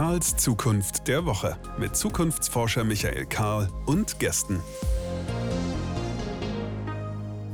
Karls 0.00 0.34
Zukunft 0.38 1.08
der 1.08 1.26
Woche 1.26 1.58
mit 1.78 1.94
Zukunftsforscher 1.94 2.84
Michael 2.84 3.26
Karl 3.26 3.68
und 3.84 4.18
Gästen. 4.18 4.58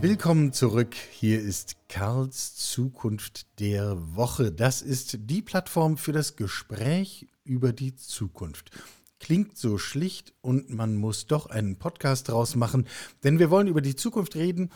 Willkommen 0.01 0.53
zurück. 0.53 0.95
Hier 0.95 1.41
ist 1.41 1.75
Karls 1.89 2.55
Zukunft 2.55 3.59
der 3.59 3.97
Woche. 4.15 4.53
Das 4.53 4.81
ist 4.81 5.19
die 5.29 5.43
Plattform 5.43 5.97
für 5.97 6.13
das 6.13 6.37
Gespräch 6.37 7.27
über 7.43 7.73
die 7.73 7.97
Zukunft. 7.97 8.71
Klingt 9.19 9.59
so 9.59 9.77
schlicht 9.77 10.33
und 10.41 10.71
man 10.71 10.95
muss 10.95 11.27
doch 11.27 11.47
einen 11.47 11.81
Podcast 11.81 12.29
draus 12.29 12.55
machen, 12.55 12.87
denn 13.25 13.41
wir 13.41 13.51
wollen 13.51 13.67
über 13.67 13.81
die 13.81 13.97
Zukunft 13.97 14.37
reden. 14.37 14.71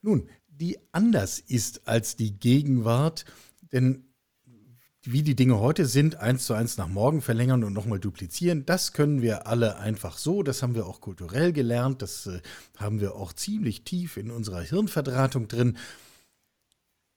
Nun, 0.00 0.30
die 0.48 0.78
anders 0.92 1.40
ist 1.40 1.86
als 1.86 2.16
die 2.16 2.38
Gegenwart, 2.38 3.26
denn 3.70 4.06
wie 5.04 5.22
die 5.22 5.34
Dinge 5.34 5.58
heute 5.58 5.86
sind, 5.86 6.16
eins 6.16 6.46
zu 6.46 6.54
eins 6.54 6.76
nach 6.76 6.86
morgen 6.86 7.22
verlängern 7.22 7.64
und 7.64 7.72
nochmal 7.72 7.98
duplizieren, 7.98 8.64
das 8.66 8.92
können 8.92 9.20
wir 9.20 9.48
alle 9.48 9.78
einfach 9.78 10.16
so. 10.16 10.42
Das 10.44 10.62
haben 10.62 10.76
wir 10.76 10.86
auch 10.86 11.00
kulturell 11.00 11.52
gelernt. 11.52 12.02
Das 12.02 12.26
äh, 12.26 12.40
haben 12.76 13.00
wir 13.00 13.16
auch 13.16 13.32
ziemlich 13.32 13.82
tief 13.82 14.16
in 14.16 14.30
unserer 14.30 14.60
Hirnverdrahtung 14.60 15.48
drin. 15.48 15.76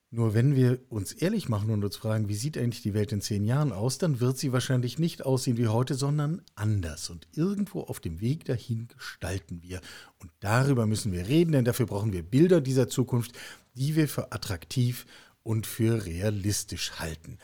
Nur 0.10 0.34
wenn 0.34 0.56
wir 0.56 0.80
uns 0.90 1.12
ehrlich 1.12 1.50
machen 1.50 1.70
und 1.70 1.84
uns 1.84 1.98
fragen, 1.98 2.28
wie 2.28 2.36
sieht 2.36 2.58
eigentlich 2.58 2.82
die 2.82 2.94
Welt 2.94 3.12
in 3.12 3.22
zehn 3.22 3.44
Jahren 3.44 3.72
aus, 3.72 3.98
dann 3.98 4.20
wird 4.20 4.38
sie 4.38 4.54
wahrscheinlich 4.54 4.98
nicht 4.98 5.26
aussehen 5.26 5.58
wie 5.58 5.68
heute, 5.68 5.94
sondern 5.94 6.42
anders. 6.56 7.10
Und 7.10 7.28
irgendwo 7.34 7.82
auf 7.82 8.00
dem 8.00 8.22
Weg 8.22 8.46
dahin 8.46 8.88
gestalten 8.88 9.62
wir. 9.62 9.82
Und 10.20 10.32
darüber 10.40 10.88
müssen 10.88 11.12
wir 11.12 11.28
reden, 11.28 11.52
denn 11.52 11.66
dafür 11.66 11.86
brauchen 11.86 12.14
wir 12.14 12.24
Bilder 12.24 12.62
dieser 12.62 12.88
Zukunft, 12.88 13.34
die 13.76 13.96
wir 13.96 14.08
für 14.08 14.32
attraktiv 14.32 15.06
und 15.44 15.68
für 15.68 16.06
realistisch 16.06 16.94
halten. 16.94 17.38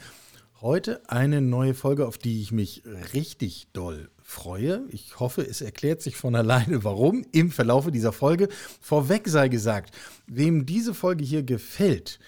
Heute 0.61 1.01
eine 1.09 1.41
neue 1.41 1.73
Folge, 1.73 2.05
auf 2.05 2.19
die 2.19 2.39
ich 2.39 2.51
mich 2.51 2.83
richtig 3.15 3.69
doll 3.73 4.11
freue. 4.21 4.85
Ich 4.89 5.19
hoffe, 5.19 5.41
es 5.41 5.61
erklärt 5.61 6.03
sich 6.03 6.15
von 6.17 6.35
alleine, 6.35 6.83
warum 6.83 7.25
im 7.31 7.49
Verlaufe 7.49 7.89
dieser 7.89 8.11
Folge. 8.11 8.47
Vorweg 8.79 9.27
sei 9.27 9.47
gesagt, 9.47 9.97
wem 10.27 10.67
diese 10.67 10.93
Folge 10.93 11.23
hier 11.23 11.41
gefällt, 11.41 12.19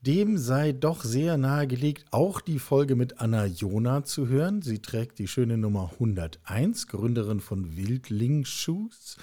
dem 0.00 0.38
sei 0.38 0.72
doch 0.72 1.04
sehr 1.04 1.36
nahegelegt, 1.36 2.06
auch 2.12 2.40
die 2.40 2.58
Folge 2.58 2.96
mit 2.96 3.20
Anna 3.20 3.44
Jona 3.44 4.04
zu 4.04 4.26
hören. 4.26 4.62
Sie 4.62 4.78
trägt 4.78 5.18
die 5.18 5.28
schöne 5.28 5.58
Nummer 5.58 5.90
101, 5.92 6.86
Gründerin 6.86 7.40
von 7.40 7.76
Wildling 7.76 8.46
Shoes. 8.46 9.18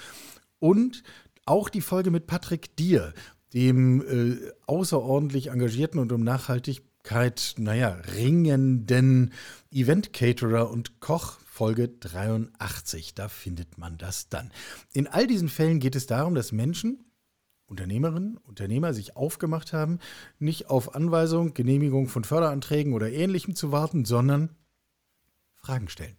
Und 0.59 1.01
auch 1.43 1.69
die 1.69 1.81
Folge 1.81 2.11
mit 2.11 2.27
Patrick 2.27 2.75
Dier, 2.75 3.15
dem 3.51 4.01
äh, 4.01 4.51
außerordentlich 4.67 5.47
engagierten 5.47 5.97
und 5.97 6.11
um 6.11 6.23
nachhaltig 6.23 6.83
Sichtbarkeit, 6.99 7.55
naja, 7.57 7.89
ringenden 8.13 9.31
Event-Caterer 9.71 10.69
und 10.69 10.99
Koch 10.99 11.39
Folge 11.45 11.87
83. 11.87 13.15
Da 13.15 13.29
findet 13.29 13.77
man 13.77 13.97
das 13.97 14.27
dann. 14.27 14.51
In 14.91 15.07
all 15.07 15.25
diesen 15.25 15.47
Fällen 15.47 15.79
geht 15.79 15.95
es 15.95 16.07
darum, 16.07 16.35
dass 16.35 16.51
Menschen, 16.51 17.05
Unternehmerinnen, 17.67 18.37
Unternehmer 18.37 18.93
sich 18.93 19.15
aufgemacht 19.15 19.71
haben, 19.71 19.99
nicht 20.39 20.69
auf 20.69 20.93
Anweisung, 20.93 21.53
Genehmigung 21.53 22.09
von 22.09 22.25
Förderanträgen 22.25 22.93
oder 22.93 23.09
ähnlichem 23.09 23.55
zu 23.55 23.71
warten, 23.71 24.03
sondern 24.03 24.55
Fragen 25.55 25.87
stellen. 25.87 26.17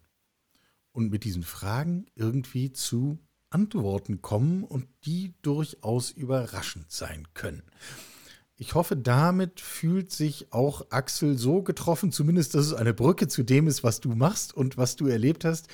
Und 0.92 1.10
mit 1.10 1.24
diesen 1.24 1.42
Fragen 1.42 2.06
irgendwie 2.14 2.72
zu 2.72 3.18
Antworten 3.50 4.22
kommen 4.22 4.64
und 4.64 4.88
die 5.04 5.34
durchaus 5.42 6.10
überraschend 6.10 6.90
sein 6.90 7.28
können. 7.34 7.62
Ich 8.60 8.74
hoffe, 8.74 8.94
damit 8.94 9.58
fühlt 9.58 10.10
sich 10.10 10.52
auch 10.52 10.90
Axel 10.90 11.38
so 11.38 11.62
getroffen, 11.62 12.12
zumindest, 12.12 12.54
dass 12.54 12.66
es 12.66 12.74
eine 12.74 12.92
Brücke 12.92 13.26
zu 13.26 13.42
dem 13.42 13.66
ist, 13.66 13.82
was 13.82 14.00
du 14.00 14.10
machst 14.10 14.54
und 14.54 14.76
was 14.76 14.96
du 14.96 15.06
erlebt 15.06 15.46
hast. 15.46 15.68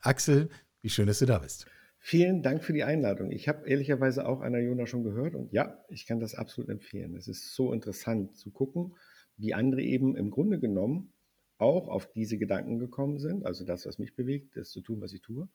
Axel, 0.00 0.48
wie 0.80 0.88
schön, 0.88 1.06
dass 1.06 1.18
du 1.18 1.26
da 1.26 1.40
bist. 1.40 1.66
Vielen 1.98 2.42
Dank 2.42 2.64
für 2.64 2.72
die 2.72 2.82
Einladung. 2.82 3.30
Ich 3.30 3.46
habe 3.46 3.68
ehrlicherweise 3.68 4.26
auch 4.26 4.40
Anna 4.40 4.58
Jona 4.58 4.86
schon 4.86 5.02
gehört 5.02 5.34
und 5.34 5.52
ja, 5.52 5.84
ich 5.90 6.06
kann 6.06 6.18
das 6.18 6.34
absolut 6.34 6.70
empfehlen. 6.70 7.14
Es 7.14 7.28
ist 7.28 7.54
so 7.54 7.74
interessant 7.74 8.34
zu 8.38 8.50
gucken, 8.50 8.96
wie 9.36 9.52
andere 9.52 9.82
eben 9.82 10.16
im 10.16 10.30
Grunde 10.30 10.58
genommen 10.58 11.12
auch 11.58 11.88
auf 11.88 12.10
diese 12.10 12.38
Gedanken 12.38 12.78
gekommen 12.78 13.18
sind, 13.18 13.44
also 13.44 13.66
das, 13.66 13.84
was 13.84 13.98
mich 13.98 14.16
bewegt, 14.16 14.56
das 14.56 14.70
zu 14.70 14.80
tun, 14.80 15.02
was 15.02 15.12
ich 15.12 15.20
tue. 15.20 15.46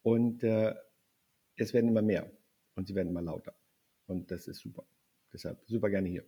Und 0.00 0.42
äh, 0.42 0.74
es 1.56 1.74
werden 1.74 1.90
immer 1.90 2.00
mehr 2.00 2.30
und 2.76 2.88
sie 2.88 2.94
werden 2.94 3.10
immer 3.10 3.20
lauter. 3.20 3.54
Und 4.06 4.30
das 4.30 4.48
ist 4.48 4.60
super. 4.60 4.86
Deshalb 5.32 5.62
super 5.66 5.90
gerne 5.90 6.08
hier. 6.08 6.24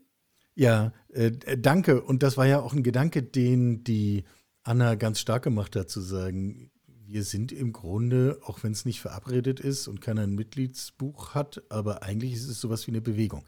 Ja, 0.54 0.92
äh, 1.08 1.32
danke. 1.58 2.02
Und 2.02 2.22
das 2.22 2.36
war 2.36 2.46
ja 2.46 2.60
auch 2.60 2.74
ein 2.74 2.82
Gedanke, 2.82 3.22
den 3.22 3.84
die 3.84 4.24
Anna 4.62 4.94
ganz 4.94 5.18
stark 5.20 5.42
gemacht 5.42 5.76
hat, 5.76 5.90
zu 5.90 6.00
sagen, 6.00 6.70
wir 6.86 7.24
sind 7.24 7.52
im 7.52 7.72
Grunde, 7.72 8.38
auch 8.44 8.62
wenn 8.62 8.72
es 8.72 8.84
nicht 8.84 9.00
verabredet 9.00 9.60
ist 9.60 9.88
und 9.88 10.00
keiner 10.00 10.22
ein 10.22 10.34
Mitgliedsbuch 10.34 11.34
hat, 11.34 11.62
aber 11.68 12.02
eigentlich 12.02 12.32
ist 12.32 12.48
es 12.48 12.60
sowas 12.60 12.86
wie 12.86 12.92
eine 12.92 13.00
Bewegung. 13.00 13.44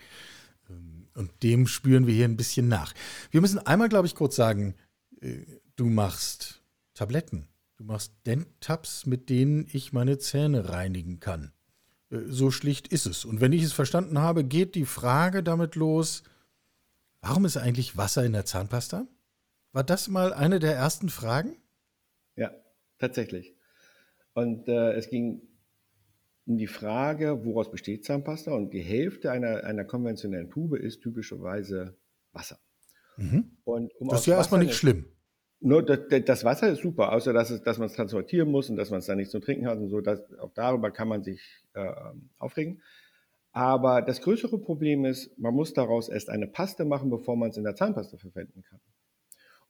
Ähm, 0.68 1.08
und 1.14 1.30
dem 1.42 1.66
spüren 1.66 2.06
wir 2.06 2.14
hier 2.14 2.26
ein 2.26 2.36
bisschen 2.36 2.68
nach. 2.68 2.94
Wir 3.30 3.40
müssen 3.40 3.58
einmal, 3.58 3.88
glaube 3.88 4.06
ich, 4.06 4.14
kurz 4.14 4.36
sagen, 4.36 4.74
äh, 5.20 5.44
du 5.76 5.86
machst 5.86 6.62
Tabletten. 6.94 7.48
Du 7.76 7.84
machst 7.84 8.12
Dent-Tabs, 8.26 9.06
mit 9.06 9.28
denen 9.30 9.66
ich 9.72 9.92
meine 9.92 10.18
Zähne 10.18 10.68
reinigen 10.68 11.18
kann. 11.18 11.52
Äh, 12.10 12.18
so 12.26 12.50
schlicht 12.50 12.88
ist 12.88 13.06
es. 13.06 13.24
Und 13.24 13.40
wenn 13.40 13.52
ich 13.52 13.62
es 13.62 13.72
verstanden 13.72 14.18
habe, 14.18 14.44
geht 14.44 14.74
die 14.74 14.86
Frage 14.86 15.42
damit 15.42 15.74
los, 15.74 16.22
warum 17.20 17.44
ist 17.44 17.56
eigentlich 17.56 17.96
Wasser 17.96 18.24
in 18.24 18.32
der 18.32 18.44
Zahnpasta? 18.44 19.06
War 19.72 19.84
das 19.84 20.08
mal 20.08 20.32
eine 20.32 20.58
der 20.60 20.74
ersten 20.74 21.08
Fragen? 21.08 21.56
Ja, 22.36 22.52
tatsächlich. 22.98 23.56
Und 24.34 24.68
äh, 24.68 24.92
es 24.92 25.08
ging 25.08 25.42
um 26.46 26.58
die 26.58 26.66
Frage, 26.66 27.44
woraus 27.44 27.70
besteht 27.70 28.04
Zahnpasta? 28.04 28.52
Und 28.52 28.72
die 28.72 28.82
Hälfte 28.82 29.30
einer, 29.30 29.64
einer 29.64 29.84
konventionellen 29.84 30.50
Tube 30.50 30.76
ist 30.78 31.00
typischerweise 31.00 31.96
Wasser. 32.32 32.58
Mhm. 33.16 33.56
Und 33.64 33.94
um 33.96 34.08
das 34.08 34.20
ist 34.20 34.26
ja 34.26 34.36
erstmal 34.36 34.62
nicht 34.62 34.74
schlimm. 34.74 35.06
Nur 35.64 35.82
das, 35.82 36.44
Wasser 36.44 36.68
ist 36.68 36.82
super, 36.82 37.10
außer 37.12 37.32
dass, 37.32 37.48
es, 37.48 37.62
dass 37.62 37.78
man 37.78 37.86
es 37.86 37.94
transportieren 37.94 38.50
muss 38.50 38.68
und 38.68 38.76
dass 38.76 38.90
man 38.90 38.98
es 38.98 39.06
dann 39.06 39.16
nicht 39.16 39.30
zum 39.30 39.40
Trinken 39.40 39.66
hat 39.66 39.78
und 39.78 39.88
so. 39.88 40.02
Das, 40.02 40.22
auch 40.38 40.52
darüber 40.52 40.90
kann 40.90 41.08
man 41.08 41.22
sich 41.22 41.40
äh, 41.72 41.90
aufregen. 42.38 42.82
Aber 43.52 44.02
das 44.02 44.20
größere 44.20 44.58
Problem 44.58 45.06
ist, 45.06 45.38
man 45.38 45.54
muss 45.54 45.72
daraus 45.72 46.10
erst 46.10 46.28
eine 46.28 46.46
Paste 46.46 46.84
machen, 46.84 47.08
bevor 47.08 47.34
man 47.36 47.48
es 47.48 47.56
in 47.56 47.64
der 47.64 47.74
Zahnpasta 47.74 48.18
verwenden 48.18 48.62
kann. 48.62 48.78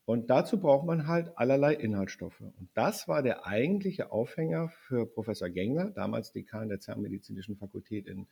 Und 0.04 0.30
dazu 0.30 0.58
braucht 0.58 0.84
man 0.84 1.06
halt 1.06 1.30
allerlei 1.36 1.74
Inhaltsstoffe. 1.74 2.40
Und 2.40 2.68
das 2.74 3.06
war 3.06 3.22
der 3.22 3.46
eigentliche 3.46 4.10
Aufhänger 4.10 4.70
für 4.88 5.06
Professor 5.06 5.48
Gengler, 5.48 5.92
damals 5.92 6.32
Dekan 6.32 6.70
der 6.70 6.80
Zahnmedizinischen 6.80 7.56
Fakultät 7.56 8.08
in 8.08 8.26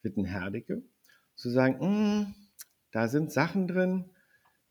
Wittenherdecke, 0.00 0.82
zu 1.34 1.50
sagen, 1.50 1.78
hm, 1.78 2.34
da 2.90 3.08
sind 3.08 3.32
Sachen 3.32 3.68
drin, 3.68 4.06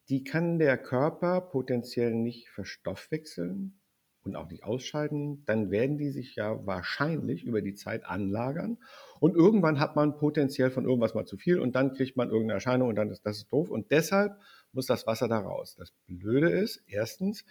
die 0.10 0.24
kann 0.24 0.60
der 0.60 0.78
Körper 0.78 1.42
potenziell 1.42 2.14
nicht 2.14 2.50
verstoffwechseln 2.50 3.80
und 4.24 4.36
auch 4.36 4.50
nicht 4.50 4.64
ausscheiden. 4.64 5.44
Dann 5.46 5.72
werden 5.72 5.98
die 5.98 6.12
sich 6.12 6.36
ja 6.36 6.66
wahrscheinlich 6.66 7.44
über 7.44 7.62
die 7.62 7.76
Zeit 7.76 8.06
anlagern. 8.06 8.78
Und 9.20 9.36
irgendwann 9.36 9.80
hat 9.80 9.96
man 9.96 10.18
potenziell 10.18 10.72
von 10.72 10.86
irgendwas 10.86 11.14
mal 11.14 11.26
zu 11.26 11.38
viel 11.38 11.60
und 11.60 11.76
dann 11.76 11.94
kriegt 11.94 12.18
man 12.18 12.30
irgendeine 12.30 12.54
Erscheinung 12.54 12.90
und 12.90 12.96
dann 12.96 13.10
ist 13.10 13.26
das 13.26 13.38
ist 13.38 13.52
doof. 13.52 13.70
Und 13.70 13.92
deshalb 13.92 14.38
muss 14.74 14.86
das 14.86 15.08
Wasser 15.08 15.28
da 15.28 15.40
raus. 15.40 15.76
Das 15.78 15.94
Blöde 16.08 16.50
ist, 16.50 16.84
erstens, 16.88 17.46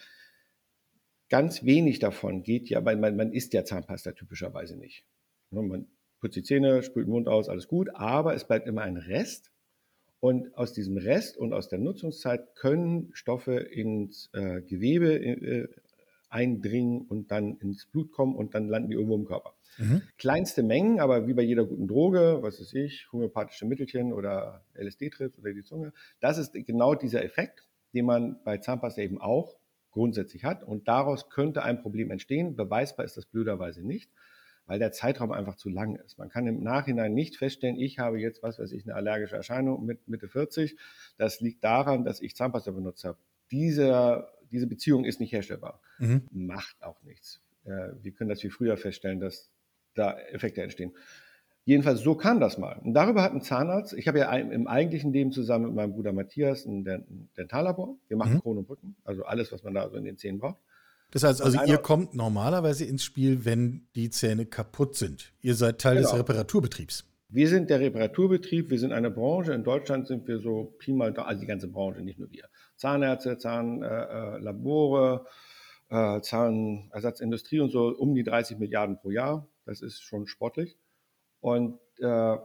ganz 1.28 1.64
wenig 1.64 1.98
davon 1.98 2.42
geht 2.42 2.68
ja, 2.68 2.84
weil 2.84 2.96
man, 2.96 3.16
man 3.16 3.32
isst 3.32 3.52
ja 3.52 3.64
Zahnpasta 3.64 4.12
typischerweise 4.12 4.76
nicht. 4.76 5.04
Man 5.50 5.86
putzt 6.20 6.36
die 6.36 6.42
Zähne, 6.42 6.82
spült 6.82 7.06
den 7.06 7.12
Mund 7.12 7.28
aus, 7.28 7.48
alles 7.48 7.68
gut, 7.68 7.88
aber 7.94 8.34
es 8.34 8.46
bleibt 8.46 8.66
immer 8.66 8.82
ein 8.82 8.96
Rest 8.96 9.49
und 10.20 10.54
aus 10.56 10.72
diesem 10.72 10.98
Rest 10.98 11.36
und 11.36 11.52
aus 11.52 11.68
der 11.68 11.78
Nutzungszeit 11.78 12.54
können 12.54 13.10
Stoffe 13.12 13.56
ins 13.56 14.30
äh, 14.32 14.60
Gewebe 14.62 15.14
äh, 15.14 15.68
eindringen 16.28 17.02
und 17.02 17.30
dann 17.30 17.56
ins 17.56 17.86
Blut 17.86 18.12
kommen 18.12 18.36
und 18.36 18.54
dann 18.54 18.68
landen 18.68 18.90
die 18.90 18.94
irgendwo 18.94 19.16
im 19.16 19.24
Körper. 19.24 19.54
Mhm. 19.78 20.02
Kleinste 20.18 20.62
Mengen, 20.62 21.00
aber 21.00 21.26
wie 21.26 21.34
bei 21.34 21.42
jeder 21.42 21.64
guten 21.64 21.88
Droge, 21.88 22.38
was 22.42 22.60
weiß 22.60 22.74
ich, 22.74 23.10
homöopathische 23.12 23.66
Mittelchen 23.66 24.12
oder 24.12 24.64
LSD-Trips 24.74 25.38
oder 25.38 25.52
die 25.52 25.62
Zunge, 25.62 25.92
das 26.20 26.38
ist 26.38 26.52
genau 26.52 26.94
dieser 26.94 27.24
Effekt, 27.24 27.66
den 27.94 28.04
man 28.04 28.38
bei 28.44 28.58
Zahnpasta 28.58 29.00
eben 29.00 29.20
auch 29.20 29.56
grundsätzlich 29.90 30.44
hat. 30.44 30.62
Und 30.62 30.86
daraus 30.86 31.30
könnte 31.30 31.62
ein 31.64 31.82
Problem 31.82 32.10
entstehen. 32.10 32.54
Beweisbar 32.54 33.04
ist 33.04 33.16
das 33.16 33.26
blöderweise 33.26 33.84
nicht 33.84 34.10
weil 34.70 34.78
der 34.78 34.92
Zeitraum 34.92 35.32
einfach 35.32 35.56
zu 35.56 35.68
lang 35.68 35.96
ist. 35.96 36.16
Man 36.16 36.28
kann 36.28 36.46
im 36.46 36.62
Nachhinein 36.62 37.12
nicht 37.12 37.36
feststellen, 37.36 37.76
ich 37.76 37.98
habe 37.98 38.20
jetzt, 38.20 38.40
was 38.44 38.60
weiß 38.60 38.70
ich, 38.70 38.84
eine 38.84 38.94
allergische 38.94 39.34
Erscheinung 39.34 39.84
mit 39.84 40.06
Mitte 40.06 40.28
40. 40.28 40.76
Das 41.18 41.40
liegt 41.40 41.64
daran, 41.64 42.04
dass 42.04 42.20
ich 42.20 42.36
Zahnpasta 42.36 42.70
benutzt 42.70 43.02
habe. 43.02 43.18
Diese, 43.50 44.28
diese 44.52 44.68
Beziehung 44.68 45.04
ist 45.04 45.18
nicht 45.18 45.32
herstellbar. 45.32 45.80
Mhm. 45.98 46.22
Macht 46.30 46.84
auch 46.84 47.02
nichts. 47.02 47.40
Wir 47.64 48.12
können 48.12 48.30
das 48.30 48.44
wie 48.44 48.48
früher 48.48 48.76
feststellen, 48.76 49.18
dass 49.18 49.50
da 49.94 50.16
Effekte 50.16 50.62
entstehen. 50.62 50.92
Jedenfalls, 51.64 51.98
so 52.02 52.14
kam 52.14 52.38
das 52.38 52.56
mal. 52.56 52.78
Und 52.84 52.94
darüber 52.94 53.24
hat 53.24 53.32
ein 53.32 53.42
Zahnarzt, 53.42 53.92
ich 53.94 54.06
habe 54.06 54.20
ja 54.20 54.32
im 54.32 54.68
eigentlichen 54.68 55.12
Leben 55.12 55.32
zusammen 55.32 55.64
mit 55.64 55.74
meinem 55.74 55.94
Bruder 55.94 56.12
Matthias 56.12 56.64
ein 56.64 56.84
Dentallabor. 57.36 57.96
Wir 58.06 58.16
machen 58.16 58.34
mhm. 58.34 58.40
Kronen 58.40 58.58
und 58.58 58.68
Brücken, 58.68 58.94
also 59.02 59.24
alles, 59.24 59.50
was 59.50 59.64
man 59.64 59.74
da 59.74 59.90
so 59.90 59.96
in 59.96 60.04
den 60.04 60.16
Zähnen 60.16 60.38
braucht. 60.38 60.60
Das 61.10 61.24
heißt 61.24 61.42
also, 61.42 61.58
ihr 61.64 61.78
kommt 61.78 62.14
normalerweise 62.14 62.84
ins 62.84 63.02
Spiel, 63.02 63.44
wenn 63.44 63.88
die 63.94 64.10
Zähne 64.10 64.46
kaputt 64.46 64.96
sind. 64.96 65.32
Ihr 65.40 65.54
seid 65.54 65.80
Teil 65.80 65.96
genau. 65.96 66.10
des 66.10 66.18
Reparaturbetriebs. 66.18 67.04
Wir 67.28 67.48
sind 67.48 67.70
der 67.70 67.80
Reparaturbetrieb, 67.80 68.70
wir 68.70 68.78
sind 68.78 68.92
eine 68.92 69.10
Branche. 69.10 69.52
In 69.52 69.62
Deutschland 69.62 70.08
sind 70.08 70.26
wir 70.26 70.40
so 70.40 70.74
Pi 70.78 70.92
mal 70.92 71.12
da, 71.12 71.22
also 71.22 71.40
die 71.40 71.46
ganze 71.46 71.68
Branche, 71.68 72.00
nicht 72.00 72.18
nur 72.18 72.30
wir. 72.30 72.44
Zahnärzte, 72.76 73.38
Zahnlabore, 73.38 75.26
äh, 75.90 76.16
äh, 76.16 76.20
Zahnersatzindustrie 76.22 77.60
und 77.60 77.70
so 77.70 77.88
um 77.96 78.14
die 78.14 78.24
30 78.24 78.58
Milliarden 78.58 78.98
pro 78.98 79.10
Jahr. 79.10 79.46
Das 79.64 79.80
ist 79.80 80.00
schon 80.02 80.26
sportlich. 80.26 80.76
Und 81.40 81.78
äh, 81.98 82.36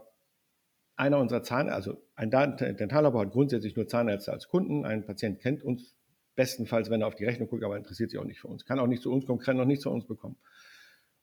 einer 0.95 1.19
unserer 1.19 1.43
Zahn, 1.43 1.69
also 1.69 1.97
ein 2.15 2.29
Dentallabor 2.29 3.21
hat 3.21 3.31
grundsätzlich 3.31 3.75
nur 3.75 3.87
Zahnärzte 3.87 4.31
als 4.31 4.47
Kunden. 4.47 4.85
Ein 4.85 5.05
Patient 5.05 5.39
kennt 5.39 5.63
uns 5.63 5.95
bestenfalls, 6.35 6.89
wenn 6.89 7.01
er 7.01 7.07
auf 7.07 7.15
die 7.15 7.25
Rechnung 7.25 7.49
guckt, 7.49 7.63
aber 7.63 7.77
interessiert 7.77 8.11
sich 8.11 8.19
auch 8.19 8.25
nicht 8.25 8.39
für 8.39 8.47
uns. 8.47 8.65
Kann 8.65 8.79
auch 8.79 8.87
nicht 8.87 9.01
zu 9.01 9.11
uns 9.11 9.25
kommen, 9.25 9.39
kann 9.39 9.59
auch 9.59 9.65
nicht 9.65 9.81
zu 9.81 9.89
uns 9.89 10.05
bekommen. 10.05 10.37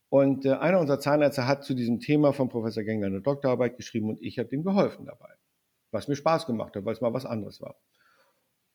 Und 0.08 0.44
äh, 0.44 0.52
einer 0.52 0.78
unserer 0.80 1.00
Zahnärzte 1.00 1.46
hat 1.46 1.64
zu 1.64 1.74
diesem 1.74 2.00
Thema 2.00 2.32
von 2.32 2.48
Professor 2.48 2.82
Gengler 2.82 3.06
eine 3.06 3.22
Doktorarbeit 3.22 3.76
geschrieben 3.76 4.10
und 4.10 4.22
ich 4.22 4.38
habe 4.38 4.54
ihm 4.54 4.62
geholfen 4.62 5.06
dabei. 5.06 5.30
Was 5.90 6.08
mir 6.08 6.16
Spaß 6.16 6.46
gemacht 6.46 6.76
hat, 6.76 6.84
weil 6.84 6.94
es 6.94 7.00
mal 7.00 7.14
was 7.14 7.26
anderes 7.26 7.60
war. 7.60 7.76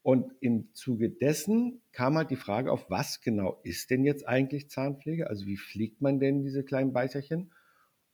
Und 0.02 0.32
im 0.40 0.74
Zuge 0.74 1.10
dessen 1.10 1.82
kam 1.92 2.16
halt 2.16 2.32
die 2.32 2.38
Frage 2.38 2.72
auf, 2.72 2.90
was 2.90 3.22
genau 3.22 3.60
ist 3.64 3.90
denn 3.90 4.04
jetzt 4.04 4.28
eigentlich 4.28 4.70
Zahnpflege? 4.70 5.30
Also 5.30 5.46
wie 5.46 5.58
pflegt 5.58 6.02
man 6.02 6.20
denn 6.20 6.44
diese 6.44 6.64
kleinen 6.64 6.94
Beißerchen? 6.94 7.52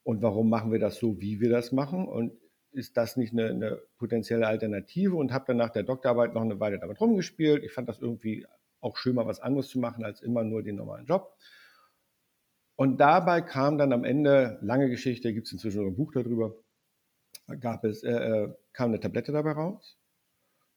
Und 0.04 0.22
warum 0.22 0.50
machen 0.50 0.72
wir 0.72 0.80
das 0.80 0.98
so, 0.98 1.22
wie 1.22 1.40
wir 1.40 1.50
das 1.50 1.72
machen? 1.72 2.08
Und 2.08 2.34
ist 2.74 2.98
das 2.98 3.18
nicht 3.18 3.34
eine, 3.34 3.50
eine 3.50 3.82
potenzielle 3.98 4.48
Alternative 4.48 5.16
und 5.16 5.32
habe 5.32 5.46
dann 5.48 5.58
nach 5.58 5.70
der 5.70 5.84
Doktorarbeit 5.84 6.34
noch 6.34 6.42
eine 6.42 6.60
Weile 6.60 6.80
damit 6.80 7.00
rumgespielt. 7.00 7.64
Ich 7.64 7.72
fand 7.72 7.90
das 7.90 8.00
irgendwie 8.00 8.46
auch 8.82 8.98
schön, 8.98 9.16
mal 9.16 9.26
was 9.26 9.40
anderes 9.40 9.70
zu 9.70 9.80
machen 9.80 10.04
als 10.04 10.22
immer 10.22 10.44
nur 10.44 10.64
den 10.64 10.76
normalen 10.76 11.06
Job. 11.06 11.38
Und 12.76 12.98
dabei 13.00 13.42
kam 13.42 13.78
dann 13.78 13.94
am 13.94 14.04
Ende, 14.04 14.58
lange 14.62 14.90
Geschichte, 14.90 15.34
gibt 15.34 15.48
es 15.48 15.54
inzwischen 15.54 15.86
ein 15.86 15.96
Buch 15.96 16.12
darüber, 16.12 16.56
gab 17.60 17.84
es, 17.84 18.04
äh, 18.04 18.12
äh, 18.12 18.54
kam 18.74 18.90
eine 18.90 19.00
Tablette 19.00 19.32
dabei 19.32 19.52
raus, 19.52 19.98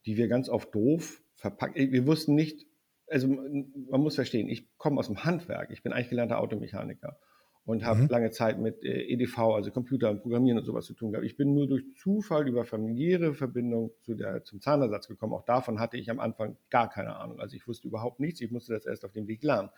die 0.05 0.17
wir 0.17 0.29
ganz 0.29 0.49
oft 0.49 0.75
doof 0.75 1.23
verpackt. 1.37 1.77
Wir 1.77 2.07
wussten 2.07 2.35
nicht, 2.35 2.67
also 3.09 3.29
man 3.29 4.01
muss 4.01 4.15
verstehen, 4.15 4.49
ich 4.49 4.77
komme 4.77 4.99
aus 4.99 5.07
dem 5.07 5.25
Handwerk, 5.25 5.71
ich 5.71 5.83
bin 5.83 5.93
eigentlich 5.93 6.11
gelernter 6.11 6.39
Automechaniker 6.39 7.19
und 7.67 7.85
habe 7.85 8.03
mhm. 8.03 8.09
lange 8.09 8.31
Zeit 8.31 8.61
mit 8.61 8.85
äh, 8.85 9.13
EDV, 9.13 9.39
also 9.39 9.73
Computer 9.73 10.09
und 10.11 10.23
Programmieren 10.23 10.59
und 10.59 10.65
sowas 10.65 10.87
zu 10.87 10.95
tun 10.95 11.11
gehabt. 11.11 11.27
Ich 11.27 11.37
bin 11.37 11.53
nur 11.53 11.67
durch 11.67 11.83
Zufall 11.97 12.47
über 12.47 12.65
familiäre 12.65 13.35
Verbindung 13.35 13.91
zu 14.03 14.15
der, 14.15 14.45
zum 14.45 14.61
Zahnersatz 14.61 15.09
gekommen. 15.09 15.35
Auch 15.35 15.45
davon 15.45 15.81
hatte 15.81 15.97
ich 15.97 16.09
am 16.09 16.21
Anfang 16.21 16.57
gar 16.71 16.89
keine 16.89 17.17
Ahnung. 17.17 17.41
Also 17.41 17.57
ich 17.57 17.67
wusste 17.67 17.89
überhaupt 17.89 18.21
nichts. 18.21 18.41
Ich 18.41 18.53
musste 18.53 18.73
das 18.73 18.87
erst 18.87 19.05
auf 19.05 19.13
dem 19.13 19.27
Weg 19.27 19.43
lernen. 19.43 19.71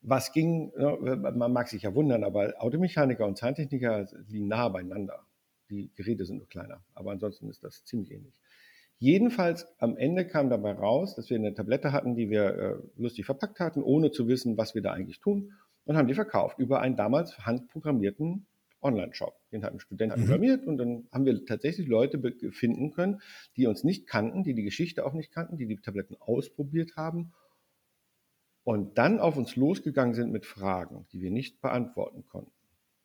Was 0.00 0.32
ging, 0.32 0.72
ne, 0.76 1.32
man 1.36 1.52
mag 1.52 1.68
sich 1.68 1.82
ja 1.82 1.94
wundern, 1.94 2.24
aber 2.24 2.54
Automechaniker 2.58 3.26
und 3.26 3.36
Zahntechniker 3.36 4.06
liegen 4.26 4.48
nah 4.48 4.68
beieinander. 4.70 5.26
Die 5.68 5.90
Geräte 5.94 6.24
sind 6.24 6.38
nur 6.38 6.48
kleiner, 6.48 6.82
aber 6.94 7.10
ansonsten 7.10 7.50
ist 7.50 7.64
das 7.64 7.84
ziemlich 7.84 8.12
ähnlich. 8.12 8.40
Jedenfalls 8.96 9.66
am 9.78 9.98
Ende 9.98 10.26
kam 10.26 10.48
dabei 10.48 10.72
raus, 10.72 11.16
dass 11.16 11.28
wir 11.28 11.36
eine 11.36 11.52
Tablette 11.52 11.92
hatten, 11.92 12.14
die 12.14 12.30
wir 12.30 12.44
äh, 12.44 12.76
lustig 12.96 13.26
verpackt 13.26 13.60
hatten, 13.60 13.82
ohne 13.82 14.10
zu 14.10 14.26
wissen, 14.26 14.56
was 14.56 14.74
wir 14.74 14.80
da 14.80 14.92
eigentlich 14.92 15.20
tun 15.20 15.52
und 15.88 15.96
haben 15.96 16.06
die 16.06 16.14
verkauft 16.14 16.58
über 16.58 16.82
einen 16.82 16.96
damals 16.96 17.46
handprogrammierten 17.46 18.46
Online-Shop. 18.82 19.40
Den 19.50 19.64
hat 19.64 19.72
ein 19.72 19.80
Student 19.80 20.14
mhm. 20.14 20.20
programmiert 20.20 20.66
und 20.66 20.76
dann 20.76 21.08
haben 21.10 21.24
wir 21.24 21.46
tatsächlich 21.46 21.88
Leute 21.88 22.20
finden 22.52 22.92
können, 22.92 23.22
die 23.56 23.66
uns 23.66 23.84
nicht 23.84 24.06
kannten, 24.06 24.44
die 24.44 24.52
die 24.52 24.64
Geschichte 24.64 25.06
auch 25.06 25.14
nicht 25.14 25.32
kannten, 25.32 25.56
die 25.56 25.66
die 25.66 25.78
Tabletten 25.78 26.14
ausprobiert 26.20 26.96
haben 26.96 27.32
und 28.64 28.98
dann 28.98 29.18
auf 29.18 29.38
uns 29.38 29.56
losgegangen 29.56 30.14
sind 30.14 30.30
mit 30.30 30.44
Fragen, 30.44 31.06
die 31.10 31.22
wir 31.22 31.30
nicht 31.30 31.62
beantworten 31.62 32.26
konnten, 32.26 32.52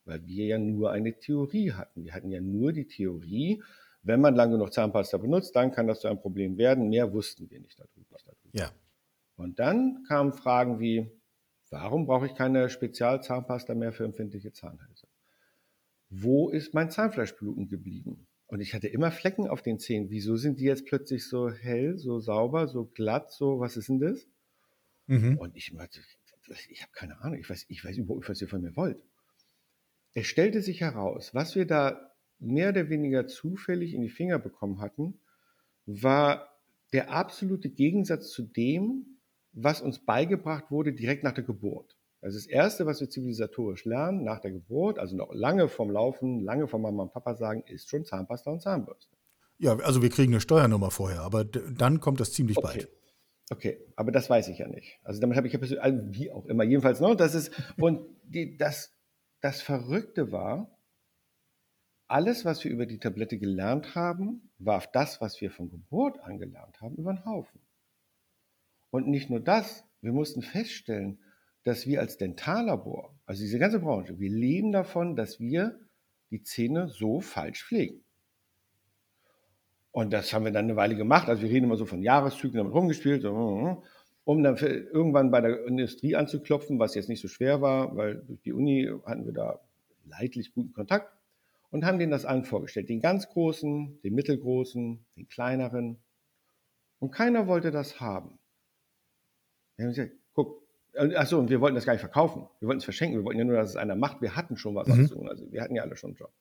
weil 0.04 0.26
wir 0.26 0.44
ja 0.44 0.58
nur 0.58 0.90
eine 0.90 1.18
Theorie 1.18 1.72
hatten. 1.72 2.04
Wir 2.04 2.12
hatten 2.12 2.30
ja 2.30 2.42
nur 2.42 2.74
die 2.74 2.86
Theorie, 2.86 3.62
wenn 4.02 4.20
man 4.20 4.34
lange 4.34 4.52
genug 4.52 4.74
Zahnpasta 4.74 5.16
benutzt, 5.16 5.56
dann 5.56 5.72
kann 5.72 5.86
das 5.86 6.00
zu 6.00 6.08
einem 6.08 6.20
Problem 6.20 6.58
werden. 6.58 6.90
Mehr 6.90 7.14
wussten 7.14 7.48
wir 7.48 7.60
nicht 7.60 7.80
darüber. 7.80 8.18
Ja. 8.52 8.70
Und 9.36 9.58
dann 9.58 10.04
kamen 10.06 10.34
Fragen 10.34 10.78
wie, 10.80 11.10
Warum 11.74 12.06
brauche 12.06 12.26
ich 12.26 12.36
keine 12.36 12.70
Spezialzahnpasta 12.70 13.74
mehr 13.74 13.92
für 13.92 14.04
empfindliche 14.04 14.52
Zahnhälse? 14.52 15.08
Wo 16.08 16.48
ist 16.48 16.72
mein 16.72 16.88
Zahnfleischbluten 16.88 17.68
geblieben? 17.68 18.28
Und 18.46 18.60
ich 18.60 18.74
hatte 18.74 18.86
immer 18.86 19.10
Flecken 19.10 19.48
auf 19.48 19.60
den 19.60 19.80
Zähnen. 19.80 20.08
Wieso 20.08 20.36
sind 20.36 20.60
die 20.60 20.66
jetzt 20.66 20.86
plötzlich 20.86 21.26
so 21.26 21.50
hell, 21.50 21.98
so 21.98 22.20
sauber, 22.20 22.68
so 22.68 22.84
glatt, 22.84 23.32
so, 23.32 23.58
was 23.58 23.76
ist 23.76 23.88
denn 23.88 23.98
das? 23.98 24.24
Mhm. 25.08 25.36
Und 25.36 25.56
ich 25.56 25.74
ich 26.70 26.82
habe 26.82 26.92
keine 26.92 27.20
Ahnung, 27.22 27.40
ich 27.40 27.50
weiß, 27.50 27.66
ich 27.68 27.84
weiß 27.84 27.96
überhaupt, 27.96 28.28
was 28.28 28.40
ihr 28.40 28.46
von 28.46 28.62
mir 28.62 28.76
wollt. 28.76 29.02
Es 30.12 30.28
stellte 30.28 30.62
sich 30.62 30.80
heraus, 30.80 31.34
was 31.34 31.56
wir 31.56 31.66
da 31.66 32.14
mehr 32.38 32.68
oder 32.68 32.88
weniger 32.88 33.26
zufällig 33.26 33.94
in 33.94 34.02
die 34.02 34.10
Finger 34.10 34.38
bekommen 34.38 34.80
hatten, 34.80 35.18
war 35.86 36.56
der 36.92 37.10
absolute 37.10 37.68
Gegensatz 37.68 38.30
zu 38.30 38.44
dem, 38.44 39.13
was 39.54 39.80
uns 39.80 40.04
beigebracht 40.04 40.70
wurde 40.70 40.92
direkt 40.92 41.24
nach 41.24 41.32
der 41.32 41.44
Geburt. 41.44 41.96
Also 42.20 42.38
das 42.38 42.46
Erste, 42.46 42.86
was 42.86 43.00
wir 43.00 43.10
zivilisatorisch 43.10 43.84
lernen 43.84 44.24
nach 44.24 44.40
der 44.40 44.50
Geburt, 44.50 44.98
also 44.98 45.14
noch 45.14 45.32
lange 45.34 45.68
vom 45.68 45.90
Laufen, 45.90 46.40
lange 46.40 46.66
vom 46.66 46.82
Mama 46.82 47.02
und 47.04 47.12
Papa 47.12 47.34
sagen, 47.34 47.62
ist 47.66 47.88
schon 47.88 48.04
Zahnpasta 48.04 48.50
und 48.50 48.62
Zahnbürste. 48.62 49.14
Ja, 49.58 49.76
also 49.78 50.02
wir 50.02 50.08
kriegen 50.08 50.32
eine 50.32 50.40
Steuernummer 50.40 50.90
vorher, 50.90 51.20
aber 51.20 51.44
dann 51.44 52.00
kommt 52.00 52.20
das 52.20 52.32
ziemlich 52.32 52.56
okay. 52.56 52.66
bald. 52.66 52.88
Okay, 53.50 53.78
aber 53.94 54.10
das 54.10 54.30
weiß 54.30 54.48
ich 54.48 54.58
ja 54.58 54.68
nicht. 54.68 54.98
Also 55.04 55.20
damit 55.20 55.36
habe 55.36 55.46
ich 55.46 55.52
ja 55.52 55.58
persönlich, 55.58 55.84
also 55.84 55.98
wie 56.10 56.30
auch 56.30 56.46
immer, 56.46 56.64
jedenfalls 56.64 57.00
noch, 57.00 57.14
das 57.14 57.34
ist, 57.34 57.52
und 57.76 58.00
die, 58.24 58.56
das, 58.56 58.92
das 59.42 59.60
Verrückte 59.60 60.32
war, 60.32 60.74
alles, 62.08 62.44
was 62.44 62.64
wir 62.64 62.70
über 62.70 62.86
die 62.86 62.98
Tablette 62.98 63.38
gelernt 63.38 63.94
haben, 63.94 64.50
warf 64.58 64.90
das, 64.92 65.20
was 65.20 65.40
wir 65.40 65.50
von 65.50 65.68
Geburt 65.68 66.18
an 66.20 66.38
gelernt 66.38 66.80
haben, 66.80 66.96
über 66.96 67.12
den 67.12 67.24
Haufen. 67.24 67.60
Und 68.94 69.08
nicht 69.08 69.28
nur 69.28 69.40
das, 69.40 69.84
wir 70.02 70.12
mussten 70.12 70.40
feststellen, 70.40 71.18
dass 71.64 71.84
wir 71.84 71.98
als 71.98 72.16
Dentallabor, 72.16 73.18
also 73.26 73.42
diese 73.42 73.58
ganze 73.58 73.80
Branche, 73.80 74.20
wir 74.20 74.30
leben 74.30 74.70
davon, 74.70 75.16
dass 75.16 75.40
wir 75.40 75.80
die 76.30 76.44
Zähne 76.44 76.86
so 76.86 77.20
falsch 77.20 77.64
pflegen. 77.64 78.04
Und 79.90 80.12
das 80.12 80.32
haben 80.32 80.44
wir 80.44 80.52
dann 80.52 80.66
eine 80.66 80.76
Weile 80.76 80.94
gemacht. 80.94 81.28
Also 81.28 81.42
wir 81.42 81.50
reden 81.50 81.64
immer 81.64 81.76
so 81.76 81.86
von 81.86 82.04
Jahreszyklen, 82.04 82.58
damit 82.58 82.72
rumgespielt, 82.72 83.24
um 83.24 83.82
dann 84.44 84.56
irgendwann 84.58 85.32
bei 85.32 85.40
der 85.40 85.66
Industrie 85.66 86.14
anzuklopfen, 86.14 86.78
was 86.78 86.94
jetzt 86.94 87.08
nicht 87.08 87.20
so 87.20 87.26
schwer 87.26 87.60
war, 87.60 87.96
weil 87.96 88.22
durch 88.24 88.42
die 88.42 88.52
Uni 88.52 88.92
hatten 89.06 89.26
wir 89.26 89.32
da 89.32 89.58
leidlich 90.04 90.54
guten 90.54 90.72
Kontakt 90.72 91.12
und 91.72 91.84
haben 91.84 91.98
denen 91.98 92.12
das 92.12 92.24
allen 92.24 92.44
vorgestellt. 92.44 92.88
Den 92.88 93.00
ganz 93.00 93.28
großen, 93.28 94.00
den 94.02 94.14
mittelgroßen, 94.14 95.04
den 95.16 95.26
kleineren. 95.26 96.00
Und 97.00 97.10
keiner 97.10 97.48
wollte 97.48 97.72
das 97.72 98.00
haben. 98.00 98.38
Wir 99.76 99.84
haben 99.84 99.92
gesagt, 99.92 100.12
guck, 100.34 100.62
äh, 100.94 101.14
achso, 101.14 101.38
und 101.38 101.50
wir 101.50 101.60
wollten 101.60 101.74
das 101.74 101.86
gar 101.86 101.92
nicht 101.92 102.00
verkaufen. 102.00 102.46
Wir 102.60 102.68
wollten 102.68 102.78
es 102.78 102.84
verschenken. 102.84 103.18
Wir 103.18 103.24
wollten 103.24 103.38
ja 103.38 103.44
nur, 103.44 103.56
dass 103.56 103.70
es 103.70 103.76
einer 103.76 103.96
macht. 103.96 104.22
Wir 104.22 104.36
hatten 104.36 104.56
schon 104.56 104.74
was 104.74 104.88
mhm. 104.88 105.08
tun. 105.08 105.28
Also 105.28 105.50
wir 105.50 105.62
hatten 105.62 105.74
ja 105.74 105.82
alle 105.82 105.96
schon 105.96 106.10
einen 106.10 106.16
Job. 106.16 106.32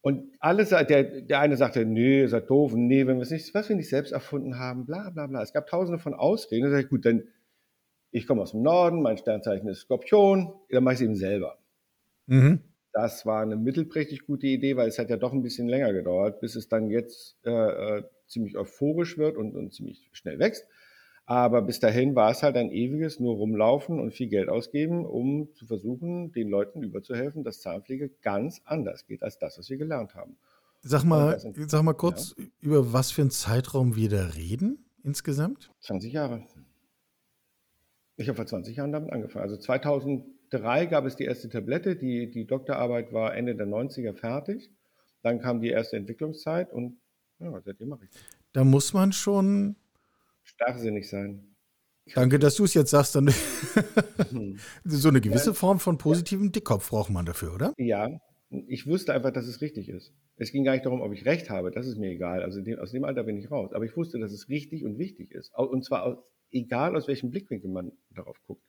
Und 0.00 0.32
alles, 0.38 0.68
der, 0.68 0.84
der 0.84 1.40
eine 1.40 1.56
sagte, 1.56 1.84
nee, 1.84 2.20
ihr 2.20 2.28
seid 2.28 2.48
doof, 2.48 2.72
nee, 2.74 3.06
wenn 3.06 3.16
wir 3.16 3.22
es 3.22 3.30
nicht, 3.30 3.52
was 3.52 3.68
wir 3.68 3.76
nicht 3.76 3.88
selbst 3.88 4.12
erfunden 4.12 4.58
haben, 4.58 4.86
bla 4.86 5.10
bla 5.10 5.26
bla. 5.26 5.42
Es 5.42 5.52
gab 5.52 5.66
tausende 5.66 5.98
von 5.98 6.14
Ausreden. 6.14 6.64
Da 6.64 6.70
sage 6.70 6.84
ich, 6.84 6.88
gut, 6.88 7.04
dann, 7.04 7.24
ich 8.10 8.26
komme 8.26 8.42
aus 8.42 8.52
dem 8.52 8.62
Norden, 8.62 9.02
mein 9.02 9.18
Sternzeichen 9.18 9.68
ist 9.68 9.80
Skorpion, 9.80 10.52
dann 10.70 10.84
mache 10.84 10.94
ich 10.94 11.00
es 11.00 11.04
eben 11.04 11.16
selber. 11.16 11.58
Mhm. 12.26 12.60
Das 12.92 13.26
war 13.26 13.42
eine 13.42 13.56
mittelprächtig 13.56 14.26
gute 14.26 14.46
Idee, 14.46 14.76
weil 14.76 14.88
es 14.88 14.98
hat 14.98 15.10
ja 15.10 15.16
doch 15.16 15.32
ein 15.32 15.42
bisschen 15.42 15.68
länger 15.68 15.92
gedauert, 15.92 16.40
bis 16.40 16.56
es 16.56 16.68
dann 16.68 16.90
jetzt 16.90 17.36
äh, 17.44 17.50
äh 17.50 18.02
ziemlich 18.26 18.58
euphorisch 18.58 19.16
wird 19.16 19.38
und, 19.38 19.56
und 19.56 19.72
ziemlich 19.72 20.10
schnell 20.12 20.38
wächst. 20.38 20.66
Aber 21.28 21.60
bis 21.60 21.78
dahin 21.78 22.14
war 22.14 22.30
es 22.30 22.42
halt 22.42 22.56
ein 22.56 22.72
ewiges 22.72 23.20
nur 23.20 23.34
rumlaufen 23.34 24.00
und 24.00 24.14
viel 24.14 24.28
Geld 24.28 24.48
ausgeben, 24.48 25.04
um 25.04 25.54
zu 25.54 25.66
versuchen, 25.66 26.32
den 26.32 26.48
Leuten 26.48 26.82
überzuhelfen, 26.82 27.44
dass 27.44 27.60
Zahnpflege 27.60 28.08
ganz 28.22 28.62
anders 28.64 29.06
geht 29.06 29.22
als 29.22 29.38
das, 29.38 29.58
was 29.58 29.68
wir 29.68 29.76
gelernt 29.76 30.14
haben. 30.14 30.38
Sag 30.80 31.04
mal, 31.04 31.38
sag 31.38 31.82
mal 31.82 31.92
kurz, 31.92 32.34
ja. 32.38 32.44
über 32.60 32.94
was 32.94 33.10
für 33.10 33.20
einen 33.20 33.30
Zeitraum 33.30 33.94
wir 33.94 34.08
da 34.08 34.24
reden 34.28 34.86
insgesamt? 35.04 35.70
20 35.80 36.14
Jahre. 36.14 36.46
Ich 38.16 38.26
habe 38.28 38.36
vor 38.36 38.46
20 38.46 38.74
Jahren 38.74 38.92
damit 38.92 39.12
angefangen. 39.12 39.42
Also 39.42 39.58
2003 39.58 40.86
gab 40.86 41.04
es 41.04 41.16
die 41.16 41.24
erste 41.24 41.50
Tablette, 41.50 41.96
die, 41.96 42.30
die 42.30 42.46
Doktorarbeit 42.46 43.12
war 43.12 43.34
Ende 43.34 43.54
der 43.54 43.66
90er 43.66 44.14
fertig. 44.14 44.70
Dann 45.22 45.40
kam 45.40 45.60
die 45.60 45.68
erste 45.68 45.98
Entwicklungszeit 45.98 46.72
und 46.72 46.96
ja, 47.38 47.52
seitdem 47.62 47.88
mache 47.88 48.04
ich 48.06 48.10
das. 48.12 48.22
Da 48.54 48.64
muss 48.64 48.94
man 48.94 49.12
schon 49.12 49.76
starrsinnig 50.48 51.08
sein. 51.08 51.54
Danke, 52.14 52.38
dass 52.38 52.56
du 52.56 52.64
es 52.64 52.74
jetzt 52.74 52.90
sagst. 52.90 53.14
Dann 53.14 53.28
so 54.84 55.08
eine 55.08 55.20
gewisse 55.20 55.54
Form 55.54 55.78
von 55.78 55.98
positivem 55.98 56.52
Dickkopf 56.52 56.88
braucht 56.88 57.10
man 57.10 57.26
dafür, 57.26 57.54
oder? 57.54 57.74
Ja, 57.76 58.08
Ich 58.50 58.86
wusste 58.86 59.12
einfach, 59.12 59.30
dass 59.30 59.46
es 59.46 59.60
richtig 59.60 59.88
ist. 59.88 60.14
Es 60.36 60.52
ging 60.52 60.64
gar 60.64 60.72
nicht 60.72 60.86
darum, 60.86 61.02
ob 61.02 61.12
ich 61.12 61.26
recht 61.26 61.50
habe, 61.50 61.70
das 61.70 61.86
ist 61.86 61.98
mir 61.98 62.10
egal. 62.10 62.42
Also 62.42 62.60
aus 62.80 62.92
dem 62.92 63.04
Alter 63.04 63.24
bin 63.24 63.36
ich 63.36 63.50
raus. 63.50 63.72
Aber 63.72 63.84
ich 63.84 63.96
wusste, 63.96 64.18
dass 64.18 64.32
es 64.32 64.48
richtig 64.48 64.84
und 64.84 64.98
wichtig 64.98 65.32
ist. 65.32 65.52
Und 65.54 65.84
zwar 65.84 66.04
aus, 66.04 66.18
egal, 66.50 66.96
aus 66.96 67.08
welchem 67.08 67.30
Blickwinkel 67.30 67.70
man 67.70 67.92
darauf 68.10 68.40
guckt. 68.46 68.64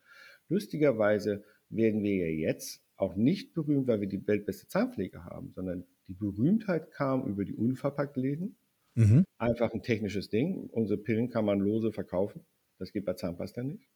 Lustigerweise 0.49 1.43
werden 1.69 2.03
wir 2.03 2.15
ja 2.15 2.49
jetzt 2.49 2.81
auch 2.97 3.15
nicht 3.15 3.53
berühmt, 3.53 3.87
weil 3.87 4.01
wir 4.01 4.07
die 4.07 4.27
weltbeste 4.27 4.67
Zahnpflege 4.67 5.23
haben, 5.23 5.53
sondern 5.55 5.85
die 6.07 6.13
Berühmtheit 6.13 6.91
kam 6.91 7.25
über 7.25 7.45
die 7.45 7.53
Unverpacktläden. 7.53 8.57
Mhm. 8.99 9.23
Einfach 9.37 9.73
ein 9.73 9.81
technisches 9.81 10.29
Ding. 10.29 10.69
Unsere 10.71 10.99
Pillen 10.99 11.29
kann 11.29 11.45
man 11.45 11.59
lose 11.59 11.93
verkaufen. 11.93 12.45
Das 12.79 12.91
geht 12.91 13.05
bei 13.05 13.13
Zahnpasta 13.13 13.63
nicht. 13.63 13.87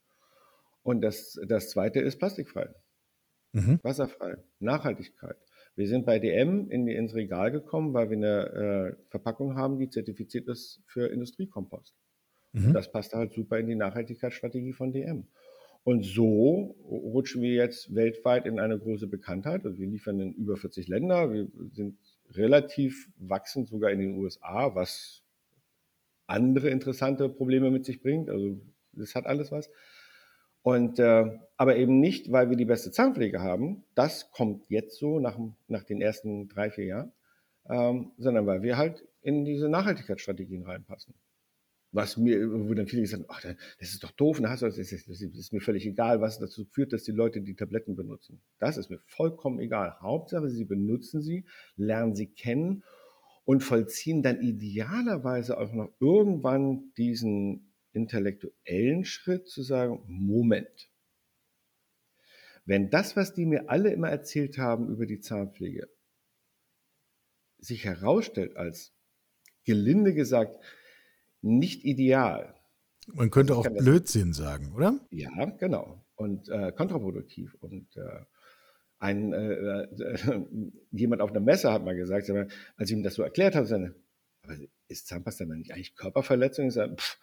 Und 0.81 1.01
das, 1.01 1.37
das 1.45 1.69
zweite 1.69 1.99
ist 1.99 2.19
plastikfrei. 2.19 2.69
Mhm. 3.51 3.79
Wasserfrei. 3.83 4.37
Nachhaltigkeit. 4.59 5.35
Wir 5.75 5.87
sind 5.87 6.05
bei 6.05 6.19
DM 6.19 6.69
in 6.69 6.87
ins 6.87 7.15
Regal 7.15 7.51
gekommen, 7.51 7.93
weil 7.93 8.09
wir 8.11 8.17
eine 8.17 8.95
äh, 8.97 9.09
Verpackung 9.09 9.55
haben, 9.55 9.77
die 9.77 9.89
zertifiziert 9.89 10.47
ist 10.47 10.81
für 10.87 11.07
Industriekompost. 11.07 11.93
Mhm. 12.53 12.73
Das 12.73 12.89
passt 12.89 13.13
halt 13.13 13.33
super 13.33 13.59
in 13.59 13.67
die 13.67 13.75
Nachhaltigkeitsstrategie 13.75 14.73
von 14.73 14.93
DM. 14.93 15.27
Und 15.83 16.05
so 16.05 16.77
rutschen 16.87 17.41
wir 17.41 17.55
jetzt 17.55 17.93
weltweit 17.93 18.45
in 18.45 18.57
eine 18.57 18.79
große 18.79 19.07
Bekanntheit. 19.07 19.65
Also 19.65 19.77
wir 19.79 19.87
liefern 19.87 20.21
in 20.21 20.33
über 20.33 20.55
40 20.55 20.87
Länder. 20.87 21.33
Wir 21.33 21.49
sind 21.73 21.97
relativ 22.35 23.09
wachsend 23.17 23.67
sogar 23.67 23.91
in 23.91 23.99
den 23.99 24.17
USA, 24.17 24.75
was 24.75 25.23
andere 26.27 26.69
interessante 26.69 27.29
Probleme 27.29 27.71
mit 27.71 27.85
sich 27.85 28.01
bringt. 28.01 28.29
Also 28.29 28.59
das 28.93 29.15
hat 29.15 29.25
alles 29.25 29.51
was. 29.51 29.69
Und 30.61 30.97
äh, 30.99 31.39
aber 31.57 31.75
eben 31.75 31.99
nicht, 31.99 32.31
weil 32.31 32.49
wir 32.49 32.57
die 32.57 32.65
beste 32.65 32.91
Zahnpflege 32.91 33.41
haben. 33.41 33.83
Das 33.95 34.31
kommt 34.31 34.69
jetzt 34.69 34.97
so 34.97 35.19
nach, 35.19 35.37
nach 35.67 35.83
den 35.83 36.01
ersten 36.01 36.47
drei, 36.47 36.71
vier 36.71 36.85
Jahren, 36.85 37.11
ähm, 37.69 38.11
sondern 38.17 38.47
weil 38.47 38.61
wir 38.61 38.77
halt 38.77 39.05
in 39.21 39.43
diese 39.43 39.67
Nachhaltigkeitsstrategien 39.67 40.63
reinpassen 40.63 41.13
was 41.93 42.17
mir, 42.17 42.51
wo 42.51 42.73
dann 42.73 42.87
viele 42.87 43.03
gesagt 43.03 43.23
haben, 43.23 43.29
ach, 43.29 43.41
das 43.79 43.89
ist 43.89 44.03
doch 44.03 44.11
doof, 44.11 44.39
das, 44.41 44.61
ist, 44.63 45.07
das, 45.07 45.21
ist, 45.21 45.53
mir 45.53 45.61
völlig 45.61 45.85
egal, 45.85 46.21
was 46.21 46.39
dazu 46.39 46.65
führt, 46.65 46.91
dass 46.91 47.03
die 47.03 47.11
Leute 47.11 47.41
die 47.41 47.55
Tabletten 47.55 47.95
benutzen. 47.95 48.41
Das 48.57 48.77
ist 48.77 48.89
mir 48.89 48.99
vollkommen 49.05 49.59
egal. 49.59 49.95
Hauptsache, 50.01 50.49
sie 50.49 50.65
benutzen 50.65 51.21
sie, 51.21 51.45
lernen 51.75 52.15
sie 52.15 52.27
kennen 52.27 52.83
und 53.45 53.61
vollziehen 53.61 54.23
dann 54.23 54.41
idealerweise 54.41 55.59
auch 55.59 55.71
noch 55.71 55.93
irgendwann 55.99 56.91
diesen 56.97 57.71
intellektuellen 57.91 59.05
Schritt 59.05 59.47
zu 59.47 59.61
sagen, 59.61 60.01
Moment, 60.07 60.89
wenn 62.65 62.89
das, 62.89 63.15
was 63.15 63.35
die 63.35 63.45
mir 63.45 63.69
alle 63.69 63.91
immer 63.91 64.09
erzählt 64.09 64.57
haben 64.57 64.89
über 64.89 65.05
die 65.05 65.19
Zahnpflege, 65.19 65.87
sich 67.59 67.85
herausstellt 67.85 68.57
als 68.57 68.95
gelinde 69.63 70.15
gesagt 70.15 70.57
nicht 71.43 71.83
ideal. 71.83 72.55
Man 73.07 73.29
könnte 73.29 73.55
auch 73.55 73.67
Blödsinn 73.67 74.29
das, 74.29 74.37
sagen, 74.37 74.73
oder? 74.73 74.99
Ja, 75.11 75.45
genau. 75.59 76.03
Und 76.15 76.49
äh, 76.49 76.71
kontraproduktiv. 76.71 77.55
Und 77.59 77.95
äh, 77.97 78.25
ein, 78.99 79.33
äh, 79.33 79.83
äh 79.83 80.45
jemand 80.91 81.21
auf 81.21 81.31
einer 81.31 81.41
Messe 81.41 81.71
hat 81.71 81.83
mal 81.83 81.95
gesagt, 81.95 82.29
als 82.77 82.89
ich 82.89 82.95
ihm 82.95 83.03
das 83.03 83.15
so 83.15 83.23
erklärt 83.23 83.55
habe, 83.55 83.65
seine, 83.65 83.93
aber 84.43 84.55
ist 84.87 85.07
Zahnpasta 85.07 85.45
dann 85.45 85.57
nicht 85.57 85.73
eigentlich 85.73 85.95
Körperverletzung? 85.95 86.67
Ich 86.67 86.73
sage, 86.73 86.95
pff, 86.95 87.17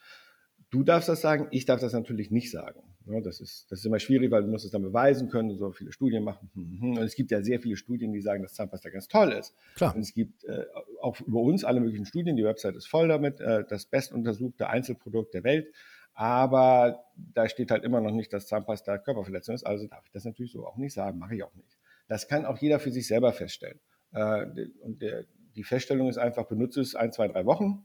Du 0.70 0.84
darfst 0.84 1.08
das 1.08 1.20
sagen, 1.20 1.48
ich 1.50 1.64
darf 1.64 1.80
das 1.80 1.92
natürlich 1.92 2.30
nicht 2.30 2.50
sagen. 2.52 2.80
das, 3.24 3.40
ist, 3.40 3.70
das 3.70 3.80
ist 3.80 3.86
immer 3.86 3.98
schwierig, 3.98 4.30
weil 4.30 4.42
du 4.42 4.48
musst 4.48 4.64
es 4.64 4.70
dann 4.70 4.82
beweisen 4.82 5.28
können, 5.28 5.56
so 5.56 5.72
viele 5.72 5.90
Studien 5.90 6.22
machen. 6.22 6.48
Und 6.54 6.98
es 6.98 7.16
gibt 7.16 7.32
ja 7.32 7.42
sehr 7.42 7.58
viele 7.60 7.76
Studien, 7.76 8.12
die 8.12 8.20
sagen, 8.20 8.42
dass 8.42 8.54
Zahnpasta 8.54 8.88
ganz 8.90 9.08
toll 9.08 9.32
ist. 9.32 9.52
Klar. 9.74 9.96
Und 9.96 10.00
es 10.00 10.14
gibt 10.14 10.44
äh, 10.44 10.64
auch 11.00 11.20
über 11.20 11.40
uns 11.40 11.64
alle 11.64 11.80
möglichen 11.80 12.06
Studien, 12.06 12.36
die 12.36 12.44
Website 12.44 12.76
ist 12.76 12.86
voll 12.86 13.08
damit, 13.08 13.40
äh, 13.40 13.64
das 13.68 13.86
bestuntersuchte 13.86 14.68
Einzelprodukt 14.68 15.34
der 15.34 15.42
Welt. 15.42 15.74
Aber 16.14 17.04
da 17.16 17.48
steht 17.48 17.72
halt 17.72 17.82
immer 17.82 18.00
noch 18.00 18.12
nicht, 18.12 18.32
dass 18.32 18.46
Zahnpasta 18.46 18.98
Körperverletzung 18.98 19.56
ist. 19.56 19.64
Also 19.64 19.88
darf 19.88 20.04
ich 20.06 20.12
das 20.12 20.24
natürlich 20.24 20.52
so 20.52 20.66
auch 20.66 20.76
nicht 20.76 20.92
sagen, 20.92 21.18
mache 21.18 21.34
ich 21.34 21.42
auch 21.42 21.54
nicht. 21.54 21.78
Das 22.06 22.28
kann 22.28 22.44
auch 22.44 22.58
jeder 22.58 22.78
für 22.78 22.92
sich 22.92 23.08
selber 23.08 23.32
feststellen. 23.32 23.80
Äh, 24.12 24.46
und 24.82 25.02
der, 25.02 25.24
die 25.56 25.64
Feststellung 25.64 26.08
ist 26.08 26.18
einfach, 26.18 26.46
benutze 26.46 26.80
es 26.80 26.94
ein, 26.94 27.12
zwei, 27.12 27.26
drei 27.26 27.44
Wochen 27.44 27.84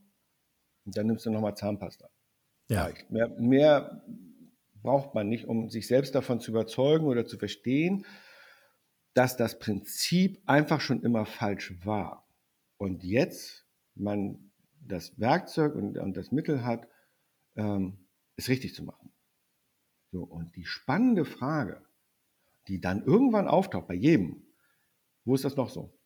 und 0.84 0.96
dann 0.96 1.06
nimmst 1.06 1.26
du 1.26 1.30
nochmal 1.30 1.56
Zahnpasta. 1.56 2.08
Ja. 2.68 2.90
Mehr, 3.08 3.28
mehr 3.38 4.04
braucht 4.82 5.14
man 5.14 5.28
nicht, 5.28 5.46
um 5.46 5.70
sich 5.70 5.86
selbst 5.86 6.14
davon 6.14 6.40
zu 6.40 6.50
überzeugen 6.50 7.06
oder 7.06 7.26
zu 7.26 7.38
verstehen, 7.38 8.06
dass 9.14 9.36
das 9.36 9.58
Prinzip 9.58 10.42
einfach 10.46 10.80
schon 10.80 11.02
immer 11.02 11.26
falsch 11.26 11.74
war. 11.84 12.28
Und 12.76 13.02
jetzt 13.02 13.66
man 13.94 14.52
das 14.80 15.18
Werkzeug 15.18 15.74
und, 15.74 15.98
und 15.98 16.16
das 16.16 16.32
Mittel 16.32 16.64
hat, 16.64 16.88
ähm, 17.56 18.06
es 18.36 18.48
richtig 18.48 18.74
zu 18.74 18.84
machen. 18.84 19.12
So, 20.12 20.22
und 20.22 20.54
die 20.56 20.64
spannende 20.64 21.24
Frage, 21.24 21.84
die 22.68 22.80
dann 22.80 23.04
irgendwann 23.04 23.48
auftaucht 23.48 23.88
bei 23.88 23.94
jedem, 23.94 24.46
wo 25.24 25.34
ist 25.34 25.44
das 25.44 25.56
noch 25.56 25.70
so? 25.70 25.98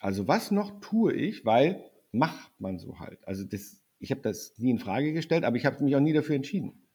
Also 0.00 0.28
was 0.28 0.50
noch 0.50 0.80
tue 0.80 1.12
ich, 1.12 1.44
weil 1.44 1.90
macht 2.12 2.52
man 2.60 2.78
so 2.78 3.00
halt. 3.00 3.26
Also 3.26 3.44
das 3.44 3.82
ich 3.98 4.10
habe 4.10 4.20
das 4.20 4.56
nie 4.58 4.70
in 4.70 4.78
Frage 4.78 5.12
gestellt, 5.12 5.44
aber 5.44 5.56
ich 5.56 5.66
habe 5.66 5.82
mich 5.82 5.94
auch 5.96 6.00
nie 6.00 6.12
dafür 6.12 6.36
entschieden. 6.36 6.88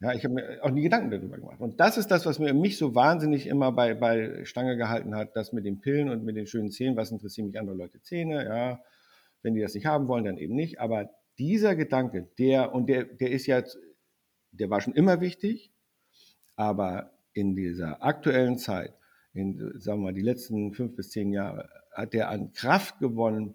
Ja, 0.00 0.12
ich 0.12 0.24
habe 0.24 0.34
mir 0.34 0.58
auch 0.62 0.70
nie 0.70 0.82
Gedanken 0.82 1.10
darüber 1.10 1.36
gemacht. 1.38 1.60
Und 1.60 1.80
das 1.80 1.96
ist 1.96 2.08
das, 2.08 2.26
was 2.26 2.38
mir 2.38 2.52
mich 2.52 2.76
so 2.76 2.94
wahnsinnig 2.94 3.46
immer 3.46 3.72
bei, 3.72 3.94
bei 3.94 4.44
Stange 4.44 4.76
gehalten 4.76 5.14
hat, 5.14 5.34
das 5.36 5.52
mit 5.52 5.64
den 5.64 5.80
Pillen 5.80 6.10
und 6.10 6.24
mit 6.24 6.36
den 6.36 6.46
schönen 6.46 6.70
Zähnen, 6.70 6.96
was 6.96 7.10
interessieren 7.10 7.46
mich 7.46 7.58
andere 7.58 7.76
Leute 7.76 8.02
Zähne, 8.02 8.44
ja. 8.44 8.82
Wenn 9.42 9.54
die 9.54 9.60
das 9.60 9.74
nicht 9.74 9.86
haben 9.86 10.08
wollen, 10.08 10.24
dann 10.24 10.38
eben 10.38 10.54
nicht. 10.54 10.80
Aber 10.80 11.10
dieser 11.38 11.76
Gedanke, 11.76 12.28
der, 12.38 12.74
und 12.74 12.88
der, 12.88 13.04
der 13.04 13.30
ist 13.30 13.46
jetzt, 13.46 13.78
der 14.52 14.70
war 14.70 14.80
schon 14.80 14.94
immer 14.94 15.20
wichtig, 15.20 15.72
aber 16.56 17.12
in 17.32 17.54
dieser 17.54 18.02
aktuellen 18.02 18.58
Zeit, 18.58 18.94
in, 19.32 19.58
sagen 19.80 20.00
wir 20.00 20.06
mal, 20.06 20.14
die 20.14 20.22
letzten 20.22 20.72
fünf 20.72 20.96
bis 20.96 21.10
zehn 21.10 21.32
Jahre, 21.32 21.68
hat 21.92 22.12
der 22.12 22.28
an 22.28 22.52
Kraft 22.52 22.98
gewonnen, 22.98 23.54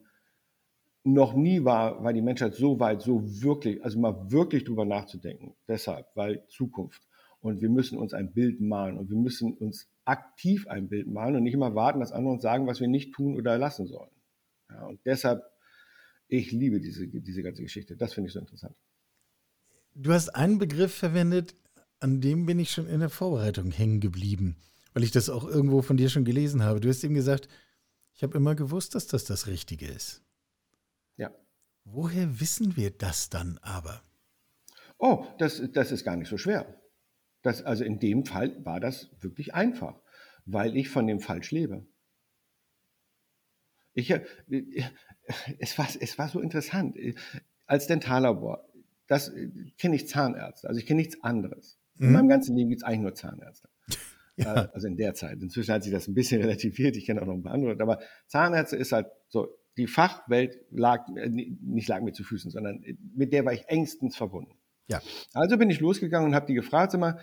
noch 1.13 1.33
nie 1.33 1.63
war, 1.63 2.03
war 2.03 2.13
die 2.13 2.21
Menschheit 2.21 2.55
so 2.55 2.79
weit, 2.79 3.01
so 3.01 3.21
wirklich, 3.41 3.83
also 3.83 3.99
mal 3.99 4.31
wirklich 4.31 4.63
drüber 4.63 4.85
nachzudenken. 4.85 5.55
Deshalb, 5.67 6.07
weil 6.15 6.45
Zukunft. 6.47 7.01
Und 7.41 7.61
wir 7.61 7.69
müssen 7.69 7.97
uns 7.97 8.13
ein 8.13 8.33
Bild 8.33 8.59
malen 8.59 8.97
und 8.97 9.09
wir 9.09 9.17
müssen 9.17 9.53
uns 9.53 9.89
aktiv 10.05 10.67
ein 10.67 10.89
Bild 10.89 11.07
malen 11.07 11.35
und 11.35 11.43
nicht 11.43 11.53
immer 11.53 11.75
warten, 11.75 11.99
dass 11.99 12.11
andere 12.11 12.33
uns 12.33 12.41
sagen, 12.41 12.67
was 12.67 12.79
wir 12.79 12.87
nicht 12.87 13.13
tun 13.13 13.35
oder 13.35 13.57
lassen 13.57 13.87
sollen. 13.87 14.11
Ja, 14.69 14.85
und 14.85 14.99
deshalb, 15.05 15.43
ich 16.27 16.51
liebe 16.51 16.79
diese, 16.79 17.07
diese 17.07 17.43
ganze 17.43 17.61
Geschichte. 17.61 17.95
Das 17.95 18.13
finde 18.13 18.27
ich 18.27 18.33
so 18.33 18.39
interessant. 18.39 18.75
Du 19.95 20.11
hast 20.11 20.29
einen 20.29 20.57
Begriff 20.57 20.93
verwendet, 20.93 21.55
an 21.99 22.21
dem 22.21 22.45
bin 22.45 22.59
ich 22.59 22.71
schon 22.71 22.87
in 22.87 22.99
der 22.99 23.09
Vorbereitung 23.09 23.71
hängen 23.71 23.99
geblieben, 23.99 24.57
weil 24.93 25.03
ich 25.03 25.11
das 25.11 25.29
auch 25.29 25.47
irgendwo 25.47 25.81
von 25.81 25.97
dir 25.97 26.09
schon 26.09 26.25
gelesen 26.25 26.63
habe. 26.63 26.79
Du 26.79 26.89
hast 26.89 27.03
eben 27.03 27.15
gesagt, 27.15 27.47
ich 28.13 28.23
habe 28.23 28.37
immer 28.37 28.55
gewusst, 28.55 28.95
dass 28.95 29.07
das 29.07 29.23
das 29.23 29.47
Richtige 29.47 29.87
ist. 29.87 30.23
Woher 31.91 32.39
wissen 32.39 32.75
wir 32.77 32.91
das 32.91 33.29
dann 33.29 33.57
aber? 33.61 34.03
Oh, 34.99 35.25
das, 35.37 35.61
das 35.71 35.91
ist 35.91 36.03
gar 36.03 36.15
nicht 36.17 36.29
so 36.29 36.37
schwer. 36.37 36.79
Das, 37.41 37.63
also 37.63 37.83
in 37.83 37.99
dem 37.99 38.25
Fall 38.25 38.63
war 38.65 38.79
das 38.79 39.09
wirklich 39.21 39.53
einfach, 39.53 39.99
weil 40.45 40.75
ich 40.75 40.89
von 40.89 41.07
dem 41.07 41.19
falsch 41.19 41.51
lebe. 41.51 41.85
Ich, 43.93 44.11
äh, 44.11 44.23
es, 45.57 45.77
war, 45.77 45.87
es 45.99 46.17
war 46.17 46.29
so 46.29 46.41
interessant. 46.41 46.97
Als 47.65 47.87
Dentallabor, 47.87 48.67
das 49.07 49.31
kenne 49.77 49.95
ich 49.95 50.07
Zahnärzte, 50.07 50.67
also 50.67 50.79
ich 50.79 50.85
kenne 50.85 51.01
nichts 51.01 51.23
anderes. 51.23 51.79
In 51.97 52.07
mhm. 52.07 52.13
meinem 52.13 52.29
ganzen 52.29 52.55
Leben 52.55 52.69
gibt 52.69 52.81
es 52.81 52.87
eigentlich 52.87 53.01
nur 53.01 53.15
Zahnärzte. 53.15 53.69
Ja. 54.37 54.55
Äh, 54.55 54.69
also 54.71 54.87
in 54.87 54.95
der 54.95 55.15
Zeit. 55.15 55.41
Inzwischen 55.41 55.73
hat 55.73 55.83
sich 55.83 55.91
das 55.91 56.07
ein 56.07 56.13
bisschen 56.13 56.39
relativiert, 56.39 56.95
ich 56.95 57.05
kenne 57.05 57.21
auch 57.21 57.25
noch 57.25 57.33
ein 57.33 57.43
paar 57.43 57.51
andere, 57.51 57.77
aber 57.77 57.99
Zahnärzte 58.27 58.77
ist 58.77 58.93
halt 58.93 59.07
so, 59.27 59.49
die 59.77 59.87
Fachwelt 59.87 60.57
lag, 60.71 61.07
äh, 61.15 61.29
nicht 61.29 61.87
lag 61.87 62.01
mir 62.01 62.13
zu 62.13 62.23
Füßen, 62.23 62.51
sondern 62.51 62.83
mit 63.15 63.33
der 63.33 63.45
war 63.45 63.53
ich 63.53 63.67
engstens 63.67 64.15
verbunden. 64.15 64.55
Ja. 64.87 65.01
Also 65.33 65.57
bin 65.57 65.69
ich 65.69 65.79
losgegangen 65.79 66.29
und 66.29 66.35
habe 66.35 66.47
die 66.47 66.55
gefragt, 66.55 66.91
sag 66.91 66.99
mal, 66.99 67.19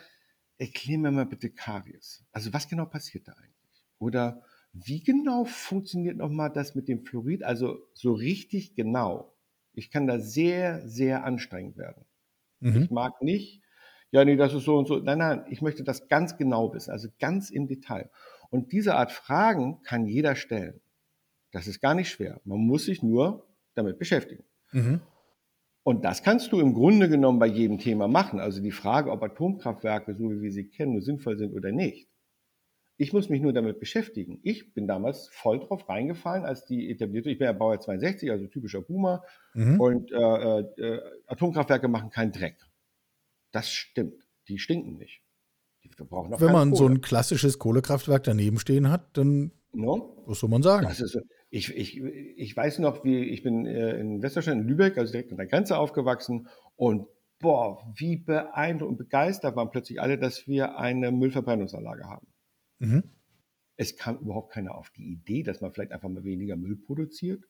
erklär 0.58 0.98
mir 0.98 1.10
mal 1.10 1.26
bitte 1.26 1.50
Karies. 1.50 2.24
Also 2.32 2.52
was 2.52 2.68
genau 2.68 2.86
passiert 2.86 3.28
da 3.28 3.32
eigentlich? 3.32 3.84
Oder 3.98 4.42
wie 4.72 5.02
genau 5.02 5.44
funktioniert 5.44 6.16
nochmal 6.16 6.52
das 6.52 6.74
mit 6.74 6.88
dem 6.88 7.04
Fluorid? 7.04 7.42
Also 7.42 7.78
so 7.94 8.12
richtig 8.12 8.74
genau. 8.74 9.34
Ich 9.72 9.90
kann 9.90 10.06
da 10.06 10.18
sehr, 10.18 10.86
sehr 10.88 11.24
anstrengend 11.24 11.76
werden. 11.76 12.04
Mhm. 12.60 12.82
Ich 12.82 12.90
mag 12.90 13.20
nicht, 13.22 13.62
ja, 14.10 14.24
nee, 14.24 14.36
das 14.36 14.54
ist 14.54 14.64
so 14.64 14.78
und 14.78 14.86
so. 14.86 14.98
Nein, 14.98 15.18
nein, 15.18 15.44
ich 15.50 15.60
möchte 15.60 15.82
das 15.82 16.08
ganz 16.08 16.36
genau 16.36 16.72
wissen, 16.72 16.90
also 16.90 17.08
ganz 17.18 17.50
im 17.50 17.66
Detail. 17.66 18.10
Und 18.50 18.72
diese 18.72 18.94
Art 18.94 19.12
Fragen 19.12 19.82
kann 19.82 20.06
jeder 20.06 20.36
stellen. 20.36 20.80
Das 21.56 21.66
ist 21.66 21.80
gar 21.80 21.94
nicht 21.94 22.10
schwer. 22.10 22.38
Man 22.44 22.58
muss 22.58 22.84
sich 22.84 23.02
nur 23.02 23.46
damit 23.74 23.98
beschäftigen. 23.98 24.44
Mhm. 24.72 25.00
Und 25.84 26.04
das 26.04 26.22
kannst 26.22 26.52
du 26.52 26.60
im 26.60 26.74
Grunde 26.74 27.08
genommen 27.08 27.38
bei 27.38 27.46
jedem 27.46 27.78
Thema 27.78 28.08
machen. 28.08 28.40
Also 28.40 28.60
die 28.60 28.72
Frage, 28.72 29.10
ob 29.10 29.22
Atomkraftwerke, 29.22 30.14
so 30.14 30.30
wie 30.30 30.42
wir 30.42 30.52
sie 30.52 30.68
kennen, 30.68 30.92
nur 30.92 31.00
sinnvoll 31.00 31.38
sind 31.38 31.54
oder 31.54 31.72
nicht, 31.72 32.10
Ich 32.98 33.14
muss 33.14 33.30
mich 33.30 33.40
nur 33.40 33.54
damit 33.54 33.80
beschäftigen. 33.80 34.38
Ich 34.42 34.74
bin 34.74 34.86
damals 34.86 35.28
voll 35.28 35.60
drauf 35.60 35.88
reingefallen, 35.88 36.44
als 36.44 36.66
die 36.66 36.90
etablierte, 36.90 37.30
ich 37.30 37.38
bin 37.38 37.46
ja 37.46 37.54
Baujahr 37.54 37.80
62, 37.80 38.30
also 38.30 38.46
typischer 38.48 38.82
Boomer, 38.82 39.22
mhm. 39.54 39.80
und 39.80 40.12
äh, 40.12 40.60
äh, 40.60 41.00
Atomkraftwerke 41.26 41.88
machen 41.88 42.10
keinen 42.10 42.32
Dreck. 42.32 42.58
Das 43.50 43.70
stimmt. 43.70 44.28
Die 44.48 44.58
stinken 44.58 44.98
nicht. 44.98 45.22
Die 45.84 45.88
verbrauchen 45.88 46.34
auch 46.34 46.40
Wenn 46.42 46.52
man 46.52 46.68
Kohle. 46.68 46.78
so 46.78 46.86
ein 46.86 47.00
klassisches 47.00 47.58
Kohlekraftwerk 47.58 48.24
daneben 48.24 48.58
stehen 48.58 48.90
hat, 48.90 49.16
dann 49.16 49.52
no? 49.72 50.22
was 50.26 50.40
soll 50.40 50.50
man 50.50 50.62
sagen? 50.62 50.86
Ist, 50.86 51.18
ich, 51.56 51.74
ich, 51.74 52.02
ich 52.02 52.54
weiß 52.54 52.80
noch, 52.80 53.02
wie 53.02 53.24
ich 53.24 53.42
bin 53.42 53.64
äh, 53.64 53.98
in 53.98 54.22
Westdeutschland, 54.22 54.62
in 54.62 54.68
Lübeck, 54.68 54.98
also 54.98 55.10
direkt 55.10 55.30
an 55.30 55.38
der 55.38 55.46
Grenze 55.46 55.78
aufgewachsen 55.78 56.48
und 56.76 57.08
boah, 57.38 57.82
wie 57.96 58.16
beeindruckend 58.16 58.92
und 58.92 58.96
begeistert 58.98 59.56
waren 59.56 59.70
plötzlich 59.70 60.00
alle, 60.00 60.18
dass 60.18 60.46
wir 60.46 60.76
eine 60.78 61.10
Müllverbrennungsanlage 61.10 62.04
haben. 62.04 62.26
Mhm. 62.78 63.04
Es 63.76 63.96
kam 63.96 64.18
überhaupt 64.18 64.52
keiner 64.52 64.74
auf 64.74 64.90
die 64.90 65.12
Idee, 65.12 65.42
dass 65.42 65.62
man 65.62 65.72
vielleicht 65.72 65.92
einfach 65.92 66.08
mal 66.10 66.24
weniger 66.24 66.56
Müll 66.56 66.76
produziert. 66.76 67.42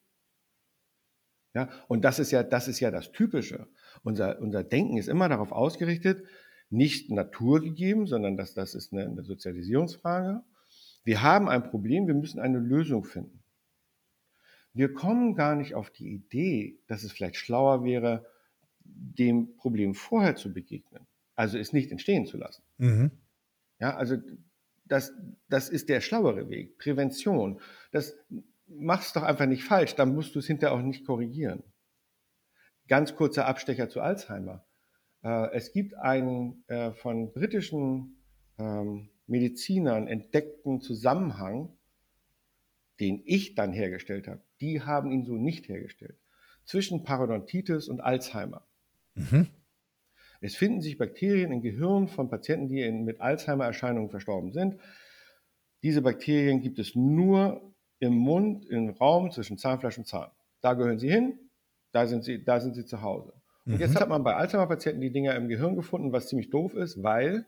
Ja, 1.55 1.69
und 1.89 2.05
das 2.05 2.19
ist 2.21 2.31
ja, 2.31 2.43
das 2.43 2.69
ist 2.69 2.79
ja 2.81 2.93
das 2.93 3.11
Typische. 3.11 3.67
Unser, 4.05 4.41
unser 4.41 4.63
Denken 4.63 4.99
ist 4.99 5.09
immer 5.09 5.29
darauf 5.29 5.51
ausgerichtet, 5.51 6.23
nicht 6.71 7.11
naturgegeben, 7.11 8.07
sondern 8.07 8.37
das, 8.37 8.55
das 8.55 8.75
ist 8.75 8.93
eine, 8.93 9.07
eine 9.07 9.23
Sozialisierungsfrage. 9.25 10.43
Wir 11.03 11.23
haben 11.23 11.49
ein 11.49 11.65
Problem, 11.65 12.07
wir 12.07 12.15
müssen 12.15 12.41
eine 12.41 12.59
Lösung 12.59 13.05
finden. 13.05 13.43
Wir 14.77 14.93
kommen 14.93 15.35
gar 15.35 15.57
nicht 15.57 15.75
auf 15.75 15.91
die 15.91 16.13
Idee, 16.13 16.79
dass 16.87 17.03
es 17.03 17.11
vielleicht 17.11 17.37
schlauer 17.37 17.83
wäre, 17.83 18.27
dem 18.85 19.57
Problem 19.57 19.95
vorher 19.95 20.37
zu 20.37 20.53
begegnen. 20.53 21.07
Also 21.35 21.57
es 21.57 21.73
nicht 21.73 21.91
entstehen 21.91 22.27
zu 22.27 22.37
lassen. 22.37 22.63
Mhm. 22.77 23.11
Ja, 23.81 23.97
also 23.97 24.17
das, 24.85 25.15
das 25.49 25.71
ist 25.71 25.89
der 25.89 26.03
schlauere 26.03 26.51
Weg. 26.51 26.77
Prävention. 26.77 27.59
Das 27.91 28.19
machst 28.67 29.17
doch 29.17 29.23
einfach 29.23 29.47
nicht 29.47 29.65
falsch, 29.65 29.95
dann 29.95 30.15
musst 30.15 30.35
du 30.35 30.41
es 30.41 30.47
hinterher 30.47 30.77
auch 30.77 30.83
nicht 30.83 31.07
korrigieren. 31.07 31.63
Ganz 32.87 33.17
kurzer 33.17 33.47
Abstecher 33.47 33.89
zu 33.89 34.03
Alzheimer. 34.03 34.67
Äh, 35.23 35.53
es 35.55 35.73
gibt 35.73 35.95
einen 35.95 36.65
äh, 36.69 36.93
von 36.93 37.33
britischen 37.33 38.23
ähm, 38.59 39.09
Medizinern 39.27 40.07
entdeckten 40.07 40.83
Zusammenhang, 40.83 41.76
den 43.01 43.23
ich 43.25 43.55
dann 43.55 43.73
hergestellt 43.73 44.29
habe. 44.29 44.43
Die 44.61 44.83
haben 44.83 45.11
ihn 45.11 45.25
so 45.25 45.35
nicht 45.35 45.69
hergestellt. 45.69 46.17
Zwischen 46.65 47.05
Parodontitis 47.05 47.89
und 47.89 48.01
Alzheimer. 48.01 48.67
Mhm. 49.15 49.49
Es 50.41 50.57
finden 50.57 50.81
sich 50.81 50.99
Bakterien 50.99 51.53
im 51.53 51.63
Gehirn 51.63 52.09
von 52.09 52.29
Patienten, 52.29 52.69
die 52.69 52.91
mit 52.91 53.21
Alzheimer-Erscheinungen 53.21 54.11
verstorben 54.11 54.53
sind. 54.53 54.77
Diese 55.83 56.03
Bakterien 56.03 56.61
gibt 56.61 56.79
es 56.79 56.95
nur 56.95 57.75
im 57.99 58.15
Mund, 58.15 58.67
im 58.67 58.91
Raum 58.91 59.31
zwischen 59.31 59.57
Zahnfleisch 59.59 59.99
und 59.99 60.07
Zahn. 60.07 60.31
Da 60.61 60.75
gehören 60.75 60.99
sie 60.99 61.11
hin, 61.11 61.39
da 61.93 62.07
sind 62.07 62.25
sie, 62.25 62.45
da 62.45 62.61
sind 62.61 62.75
sie 62.75 62.85
zu 62.85 63.03
Hause. 63.03 63.33
Und 63.65 63.75
mhm. 63.75 63.81
jetzt 63.81 63.99
hat 63.99 64.09
man 64.09 64.23
bei 64.23 64.35
Alzheimer-Patienten 64.35 65.01
die 65.01 65.13
Dinger 65.13 65.35
im 65.35 65.49
Gehirn 65.49 65.75
gefunden, 65.75 66.13
was 66.13 66.29
ziemlich 66.29 66.51
doof 66.51 66.75
ist, 66.75 67.03
weil 67.03 67.47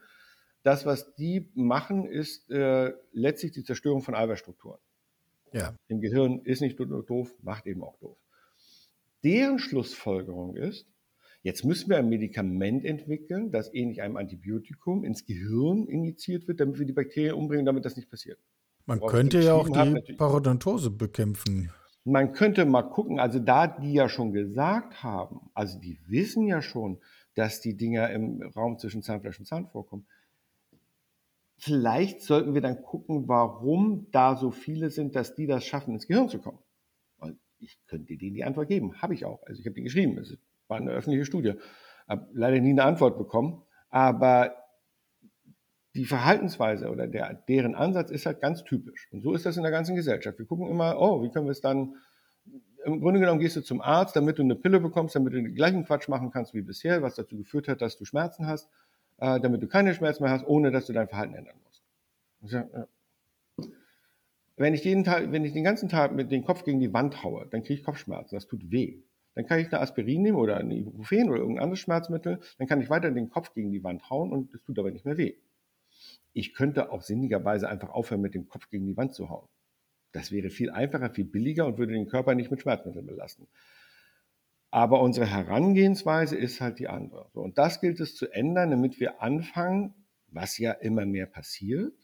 das, 0.63 0.87
was 0.87 1.15
die 1.15 1.51
machen, 1.55 2.07
ist 2.07 2.51
äh, 2.51 2.93
letztlich 3.13 3.53
die 3.53 3.65
Zerstörung 3.65 4.03
von 4.03 4.15
Eiweißstrukturen. 4.15 4.81
Ja. 5.53 5.75
Im 5.89 6.01
Gehirn 6.01 6.41
ist 6.45 6.61
nicht 6.61 6.79
nur 6.79 7.03
doof, 7.05 7.35
macht 7.43 7.67
eben 7.67 7.83
auch 7.83 7.99
doof. 7.99 8.17
Deren 9.23 9.59
Schlussfolgerung 9.59 10.57
ist, 10.57 10.87
Jetzt 11.43 11.65
müssen 11.65 11.89
wir 11.89 11.99
ein 11.99 12.09
Medikament 12.09 12.85
entwickeln, 12.85 13.53
das 13.53 13.73
ähnlich 13.73 14.03
einem 14.03 14.17
Antibiotikum 14.17 15.05
ins 15.05 15.25
Gehirn 15.25 15.87
injiziert 15.87 16.49
wird, 16.49 16.61
damit 16.61 16.79
wir 16.79 16.87
die 16.87 16.93
Bakterien 16.93 17.35
umbringen, 17.35 17.65
damit 17.65 17.85
das 17.85 17.97
nicht 17.97 18.11
passiert. 18.11 18.39
Man 18.87 19.01
könnte 19.01 19.41
ja 19.41 19.55
auch 19.55 19.69
die 19.69 20.15
Parodontose 20.15 20.91
bekämpfen. 20.91 21.71
Man 22.05 22.33
könnte 22.33 22.65
mal 22.65 22.83
gucken, 22.83 23.21
also 23.21 23.39
da 23.39 23.67
die 23.67 23.93
ja 23.93 24.09
schon 24.09 24.33
gesagt 24.33 25.03
haben, 25.03 25.51
also 25.55 25.79
die 25.79 25.99
wissen 26.07 26.47
ja 26.47 26.63
schon, 26.63 26.99
dass 27.35 27.61
die 27.61 27.77
Dinger 27.77 28.11
im 28.11 28.43
Raum 28.57 28.79
zwischen 28.79 29.03
Zahnfleisch 29.03 29.39
und 29.39 29.45
Zahn 29.45 29.69
vorkommen. 29.69 30.07
Vielleicht 31.61 32.23
sollten 32.23 32.55
wir 32.55 32.61
dann 32.61 32.83
gucken, 32.83 33.27
warum 33.27 34.07
da 34.13 34.37
so 34.37 34.53
viele 34.53 34.91
sind, 34.91 35.17
dass 35.17 35.35
die 35.35 35.47
das 35.47 35.65
schaffen, 35.65 35.95
ins 35.95 36.07
Gehirn 36.07 36.29
zu 36.29 36.39
kommen. 36.39 36.61
Und 37.19 37.39
ich 37.59 37.81
könnte 37.89 38.17
denen 38.17 38.35
die 38.35 38.45
Antwort 38.45 38.69
geben, 38.69 39.03
habe 39.03 39.15
ich 39.15 39.25
auch. 39.25 39.43
Also 39.45 39.61
ich 39.61 39.67
habe 39.67 39.75
die 39.75 39.83
geschrieben. 39.83 40.17
Es 40.19 40.39
war 40.69 40.77
eine 40.77 40.93
öffentliche 40.93 41.25
Studie. 41.25 41.55
Habe 42.07 42.29
leider 42.33 42.61
nie 42.61 42.71
eine 42.71 42.85
Antwort 42.85 43.19
bekommen, 43.19 43.63
aber 43.91 44.55
die 45.97 46.05
Verhaltensweise 46.05 46.91
oder 46.91 47.09
der, 47.09 47.35
deren 47.49 47.75
Ansatz 47.75 48.13
ist 48.13 48.25
halt 48.25 48.41
ganz 48.41 48.63
typisch. 48.63 49.09
Und 49.11 49.23
so 49.23 49.35
ist 49.35 49.45
das 49.45 49.57
in 49.57 49.65
der 49.65 49.73
ganzen 49.73 49.97
Gesellschaft. 49.97 50.39
Wir 50.39 50.47
gucken 50.47 50.69
immer, 50.69 50.97
oh, 51.01 51.25
wie 51.25 51.31
können 51.31 51.47
wir 51.47 51.53
es 51.53 51.61
dann, 51.61 51.97
im 52.85 53.01
Grunde 53.01 53.19
genommen 53.19 53.41
gehst 53.41 53.57
du 53.57 53.63
zum 53.63 53.81
Arzt, 53.81 54.15
damit 54.15 54.39
du 54.39 54.43
eine 54.43 54.55
Pille 54.55 54.79
bekommst, 54.79 55.17
damit 55.17 55.33
du 55.33 55.43
den 55.43 55.55
gleichen 55.57 55.85
Quatsch 55.85 56.09
machen 56.09 56.31
kannst 56.31 56.55
wie 56.55 56.63
bisher, 56.63 57.03
was 57.03 57.17
dazu 57.17 57.37
geführt 57.37 57.67
hat, 57.67 57.83
dass 57.83 57.99
du 57.99 58.05
Schmerzen 58.05 58.47
hast, 58.47 58.71
äh, 59.19 59.41
damit 59.41 59.63
du 59.63 59.69
keine 59.69 59.95
Schmerzen 59.95 60.23
mehr 60.23 60.33
hast, 60.33 60.47
ohne 60.47 60.71
dass 60.71 60.87
du 60.87 60.93
dein 60.93 61.09
Verhalten 61.09 61.35
ändern 61.35 61.57
musst. 61.65 61.83
Wenn 64.57 64.75
ich, 64.75 64.83
jeden 64.83 65.05
Tag, 65.05 65.31
wenn 65.31 65.45
ich 65.45 65.53
den 65.53 65.63
ganzen 65.63 65.89
Tag 65.89 66.13
mit 66.13 66.33
dem 66.33 66.45
Kopf 66.45 66.65
gegen 66.65 66.81
die 66.81 66.93
Wand 66.93 67.23
haue, 67.23 67.47
dann 67.51 67.63
kriege 67.63 67.75
ich 67.75 67.85
Kopfschmerzen. 67.85 68.35
Das 68.35 68.49
tut 68.49 68.73
weh. 68.73 69.03
Dann 69.35 69.47
kann 69.47 69.61
ich 69.61 69.69
eine 69.69 69.81
Aspirin 69.81 70.23
nehmen 70.23 70.37
oder 70.37 70.57
ein 70.57 70.71
Ibuprofen 70.73 71.31
oder 71.31 71.39
irgendein 71.39 71.63
anderes 71.63 71.79
Schmerzmittel. 71.79 72.41
Dann 72.59 72.67
kann 72.67 72.81
ich 72.81 72.91
weiter 72.91 73.13
den 73.13 73.31
Kopf 73.31 73.55
gegen 73.55 73.71
die 73.71 73.85
Wand 73.85 74.11
hauen 74.11 74.33
und 74.33 74.53
es 74.53 74.63
tut 74.65 74.79
aber 74.81 74.91
nicht 74.91 75.05
mehr 75.05 75.17
weh. 75.17 75.37
Ich 76.33 76.55
könnte 76.55 76.91
auch 76.91 77.03
sinnigerweise 77.03 77.69
einfach 77.69 77.91
aufhören, 77.91 78.21
mit 78.21 78.35
dem 78.35 78.49
Kopf 78.49 78.69
gegen 78.69 78.87
die 78.87 78.97
Wand 78.97 79.15
zu 79.15 79.29
hauen. 79.29 79.47
Das 80.13 80.33
wäre 80.33 80.51
viel 80.51 80.71
einfacher, 80.71 81.11
viel 81.11 81.25
billiger 81.25 81.67
und 81.67 81.79
würde 81.79 81.93
den 81.93 82.09
Körper 82.09 82.35
nicht 82.35 82.51
mit 82.51 82.63
Schmerzmitteln 82.63 83.07
belasten. 83.07 83.47
Aber 84.71 85.01
unsere 85.01 85.27
Herangehensweise 85.27 86.37
ist 86.37 86.61
halt 86.61 86.79
die 86.79 86.89
andere. 86.89 87.29
und 87.33 87.57
das 87.57 87.81
gilt 87.81 88.01
es 88.01 88.15
zu 88.15 88.29
ändern, 88.29 88.71
damit 88.71 89.01
wir 89.01 89.23
anfangen, 89.23 89.95
was 90.27 90.59
ja 90.59 90.73
immer 90.73 91.07
mehr 91.07 91.27
passiert, 91.27 91.95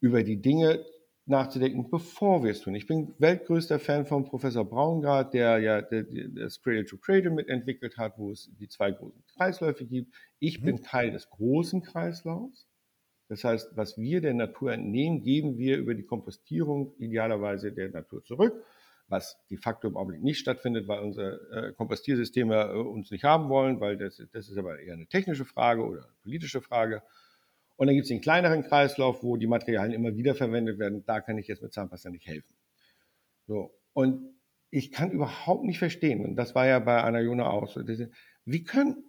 über 0.00 0.22
die 0.22 0.40
Dinge 0.40 0.84
nachzudenken, 1.26 1.88
bevor 1.90 2.42
wir 2.42 2.50
es 2.50 2.60
tun. 2.60 2.74
Ich 2.74 2.86
bin 2.86 3.14
weltgrößter 3.18 3.78
Fan 3.78 4.04
von 4.04 4.24
Professor 4.24 4.64
Braungart, 4.64 5.32
der 5.32 5.58
ja 5.58 5.80
das 5.80 6.60
Cradle 6.60 6.84
to 6.84 6.98
Cradle 6.98 7.30
mitentwickelt 7.30 7.96
hat, 7.96 8.18
wo 8.18 8.32
es 8.32 8.50
die 8.58 8.68
zwei 8.68 8.90
großen 8.90 9.24
Kreisläufe 9.36 9.86
gibt. 9.86 10.14
Ich 10.38 10.60
mhm. 10.60 10.64
bin 10.64 10.82
Teil 10.82 11.12
des 11.12 11.30
großen 11.30 11.82
Kreislaufs. 11.82 12.66
Das 13.28 13.44
heißt, 13.44 13.76
was 13.76 13.96
wir 13.96 14.20
der 14.20 14.34
Natur 14.34 14.72
entnehmen, 14.72 15.22
geben 15.22 15.56
wir 15.56 15.78
über 15.78 15.94
die 15.94 16.02
Kompostierung 16.02 16.94
idealerweise 16.98 17.72
der 17.72 17.90
Natur 17.90 18.24
zurück, 18.24 18.64
was 19.10 19.38
de 19.50 19.58
facto 19.58 19.88
im 19.88 19.96
Augenblick 19.96 20.22
nicht 20.22 20.38
stattfindet, 20.38 20.88
weil 20.88 21.00
unsere 21.00 21.40
äh, 21.50 21.72
Kompostiersysteme 21.72 22.70
äh, 22.72 22.76
uns 22.76 23.10
nicht 23.10 23.24
haben 23.24 23.48
wollen, 23.48 23.80
weil 23.80 23.96
das, 23.96 24.22
das 24.32 24.48
ist 24.48 24.56
aber 24.56 24.78
eher 24.78 24.94
eine 24.94 25.06
technische 25.06 25.44
Frage 25.44 25.84
oder 25.84 26.08
politische 26.22 26.60
Frage. 26.60 27.02
Und 27.76 27.86
dann 27.86 27.94
gibt 27.94 28.04
es 28.04 28.08
den 28.08 28.20
kleineren 28.20 28.62
Kreislauf, 28.62 29.22
wo 29.22 29.36
die 29.36 29.46
Materialien 29.46 29.94
immer 29.94 30.16
wieder 30.16 30.34
verwendet 30.34 30.78
werden. 30.78 31.04
Da 31.06 31.20
kann 31.20 31.38
ich 31.38 31.48
jetzt 31.48 31.62
mit 31.62 31.72
Zahnpasta 31.72 32.10
nicht 32.10 32.26
helfen. 32.26 32.54
So. 33.46 33.74
Und 33.92 34.34
ich 34.70 34.92
kann 34.92 35.10
überhaupt 35.10 35.64
nicht 35.64 35.78
verstehen, 35.78 36.24
und 36.24 36.36
das 36.36 36.54
war 36.54 36.66
ja 36.66 36.78
bei 36.78 37.02
Anna 37.02 37.20
Jona 37.20 37.50
auch 37.50 37.68
so, 37.68 37.80
wie 38.44 38.64
können, 38.64 39.02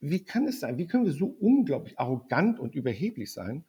wie 0.00 0.24
kann 0.24 0.46
es 0.46 0.60
sein, 0.60 0.78
wie 0.78 0.86
können 0.86 1.04
wir 1.04 1.12
so 1.12 1.26
unglaublich 1.26 1.98
arrogant 1.98 2.58
und 2.58 2.74
überheblich 2.74 3.32
sein, 3.32 3.64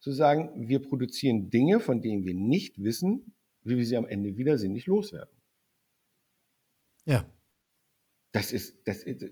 zu 0.00 0.12
sagen, 0.12 0.50
wir 0.68 0.82
produzieren 0.82 1.48
Dinge, 1.48 1.80
von 1.80 2.02
denen 2.02 2.24
wir 2.24 2.34
nicht 2.34 2.82
wissen, 2.82 3.32
wie 3.64 3.76
wir 3.76 3.86
sie 3.86 3.96
am 3.96 4.06
Ende 4.06 4.36
wieder 4.36 4.56
nicht 4.56 4.86
loswerden. 4.86 5.34
Ja. 7.04 7.24
Das 8.32 8.52
ist, 8.52 8.86
das 8.86 9.02
ist, 9.02 9.24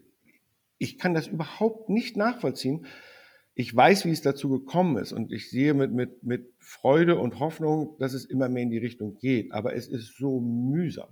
ich 0.78 0.98
kann 0.98 1.14
das 1.14 1.26
überhaupt 1.26 1.88
nicht 1.88 2.16
nachvollziehen, 2.16 2.86
ich 3.54 3.74
weiß, 3.74 4.04
wie 4.06 4.10
es 4.10 4.22
dazu 4.22 4.48
gekommen 4.48 4.96
ist 4.96 5.12
und 5.12 5.32
ich 5.32 5.50
sehe 5.50 5.74
mit, 5.74 5.92
mit, 5.92 6.22
mit 6.22 6.54
Freude 6.58 7.18
und 7.18 7.40
Hoffnung, 7.40 7.96
dass 7.98 8.14
es 8.14 8.24
immer 8.24 8.48
mehr 8.48 8.62
in 8.62 8.70
die 8.70 8.78
Richtung 8.78 9.18
geht. 9.18 9.52
Aber 9.52 9.74
es 9.74 9.88
ist 9.88 10.16
so 10.16 10.40
mühsam. 10.40 11.10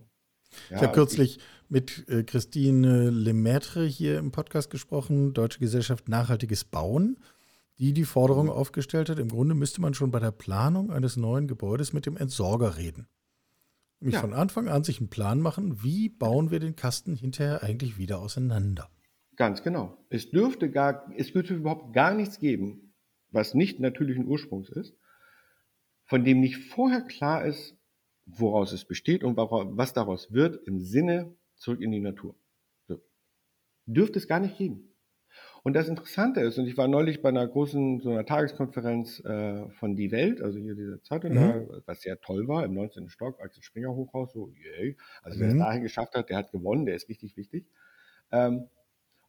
Ja, 0.70 0.76
ich 0.76 0.83
habe 0.83 0.94
kürzlich 0.94 1.37
ich, 1.37 1.42
mit 1.68 2.09
äh, 2.09 2.22
Christine 2.22 3.11
Lemaitre 3.11 3.85
hier 3.85 4.18
im 4.18 4.33
Podcast 4.33 4.70
gesprochen, 4.70 5.35
Deutsche 5.35 5.59
Gesellschaft 5.59 6.09
Nachhaltiges 6.09 6.64
Bauen, 6.64 7.18
die 7.79 7.93
die 7.93 8.05
Forderung 8.05 8.51
aufgestellt 8.51 9.09
hat, 9.09 9.19
im 9.19 9.29
Grunde 9.29 9.55
müsste 9.55 9.81
man 9.81 9.95
schon 9.95 10.11
bei 10.11 10.19
der 10.19 10.33
Planung 10.33 10.91
eines 10.91 11.17
neuen 11.17 11.47
Gebäudes 11.47 11.93
mit 11.93 12.07
dem 12.07 12.17
Entsorger 12.17 12.77
reden. 12.77 13.09
Nämlich 14.01 14.14
ja. 14.14 14.21
von 14.21 14.33
Anfang 14.33 14.69
an 14.69 14.85
sich 14.85 15.01
einen 15.01 15.11
Plan 15.11 15.41
machen, 15.41 15.83
wie 15.83 16.09
bauen 16.09 16.51
wir 16.51 16.61
den 16.61 16.77
Kasten 16.77 17.17
hinterher 17.17 17.62
eigentlich 17.62 17.99
wieder 17.99 18.21
auseinander. 18.21 18.91
Ganz 19.37 19.62
genau. 19.62 19.97
Es 20.11 20.31
dürfte 20.31 20.71
gar, 20.71 21.11
es 21.17 21.33
dürfte 21.33 21.55
überhaupt 21.55 21.93
gar 21.93 22.14
nichts 22.14 22.38
geben, 22.38 22.95
was 23.31 23.55
nicht 23.55 23.79
natürlichen 23.81 24.27
Ursprungs 24.27 24.69
ist, 24.69 24.97
von 26.05 26.25
dem 26.25 26.41
nicht 26.41 26.57
vorher 26.57 27.03
klar 27.03 27.45
ist, 27.45 27.77
woraus 28.27 28.73
es 28.73 28.85
besteht 28.85 29.25
und 29.25 29.37
was 29.37 29.93
daraus 29.93 30.33
wird 30.33 30.67
im 30.67 30.81
Sinne 30.81 31.37
zurück 31.57 31.81
in 31.81 31.93
die 31.93 32.01
Natur. 32.01 32.35
So. 32.87 33.01
Dürfte 33.87 34.19
es 34.19 34.27
gar 34.27 34.41
nicht 34.41 34.59
geben. 34.59 34.88
Und 35.62 35.75
das 35.75 35.88
Interessante 35.88 36.40
ist, 36.40 36.59
und 36.59 36.66
ich 36.66 36.77
war 36.77 36.88
neulich 36.88 37.21
bei 37.21 37.29
einer 37.29 37.47
großen, 37.47 38.01
so 38.01 38.11
einer 38.11 38.25
Tageskonferenz 38.25 39.21
äh, 39.25 39.68
von 39.71 39.97
Die 39.97 40.11
Welt, 40.12 40.40
also 40.40 40.59
hier 40.59 40.75
diese 40.75 41.03
Zeitung, 41.03 41.35
mhm. 41.35 41.68
was 41.85 42.01
sehr 42.01 42.21
toll 42.21 42.49
war, 42.49 42.64
im 42.64 42.75
19. 42.75 43.09
Stock, 43.09 43.40
Axel 43.40 43.62
Springer 43.62 43.94
Hochhaus, 43.94 44.33
so, 44.33 44.51
yay. 44.51 44.97
Also 45.23 45.40
wer 45.40 45.49
es 45.49 45.55
mhm. 45.55 45.59
dahin 45.59 45.83
geschafft 45.83 46.14
hat, 46.14 46.31
der 46.31 46.38
hat 46.38 46.53
gewonnen, 46.53 46.87
der 46.87 46.94
ist 46.94 47.09
richtig 47.09 47.37
wichtig. 47.37 47.66
Ähm, 48.31 48.68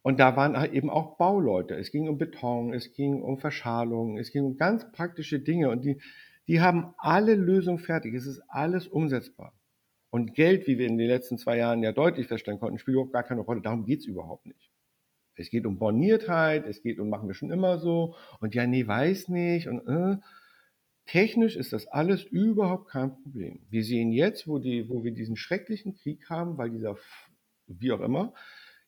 und 0.02 0.18
da 0.18 0.36
waren 0.36 0.56
halt 0.56 0.72
eben 0.72 0.88
auch 0.88 1.18
Bauleute. 1.18 1.74
Es 1.74 1.90
ging 1.90 2.08
um 2.08 2.16
Beton, 2.16 2.72
es 2.72 2.92
ging 2.94 3.20
um 3.22 3.38
Verschalung, 3.38 4.16
es 4.16 4.32
ging 4.32 4.44
um 4.44 4.56
ganz 4.56 4.90
praktische 4.92 5.40
Dinge. 5.40 5.68
Und 5.68 5.84
die, 5.84 6.00
die 6.48 6.60
haben 6.60 6.94
alle 6.96 7.34
Lösungen 7.34 7.78
fertig. 7.78 8.14
Es 8.14 8.26
ist 8.26 8.40
alles 8.48 8.86
umsetzbar. 8.86 9.52
Und 10.08 10.34
Geld, 10.34 10.66
wie 10.66 10.78
wir 10.78 10.86
in 10.86 10.96
den 10.96 11.06
letzten 11.06 11.38
zwei 11.38 11.58
Jahren 11.58 11.82
ja 11.82 11.92
deutlich 11.92 12.28
feststellen 12.28 12.58
konnten, 12.58 12.78
spielt 12.78 12.94
überhaupt 12.94 13.12
gar 13.12 13.22
keine 13.22 13.42
Rolle. 13.42 13.60
Darum 13.60 13.84
geht's 13.84 14.06
überhaupt 14.06 14.46
nicht. 14.46 14.69
Es 15.40 15.50
geht 15.50 15.66
um 15.66 15.78
Borniertheit, 15.78 16.66
es 16.66 16.82
geht 16.82 17.00
um, 17.00 17.08
machen 17.08 17.28
wir 17.28 17.34
schon 17.34 17.50
immer 17.50 17.78
so. 17.78 18.14
Und 18.40 18.54
ja, 18.54 18.66
nee, 18.66 18.86
weiß 18.86 19.28
nicht. 19.28 19.68
Und 19.68 19.86
äh, 19.88 20.18
technisch 21.06 21.56
ist 21.56 21.72
das 21.72 21.88
alles 21.88 22.22
überhaupt 22.22 22.88
kein 22.88 23.14
Problem. 23.14 23.60
Wir 23.70 23.82
sehen 23.82 24.12
jetzt, 24.12 24.46
wo, 24.46 24.58
die, 24.58 24.88
wo 24.88 25.02
wir 25.02 25.12
diesen 25.12 25.36
schrecklichen 25.36 25.96
Krieg 25.96 26.30
haben, 26.30 26.58
weil 26.58 26.70
dieser, 26.70 26.96
wie 27.66 27.92
auch 27.92 28.00
immer, 28.00 28.34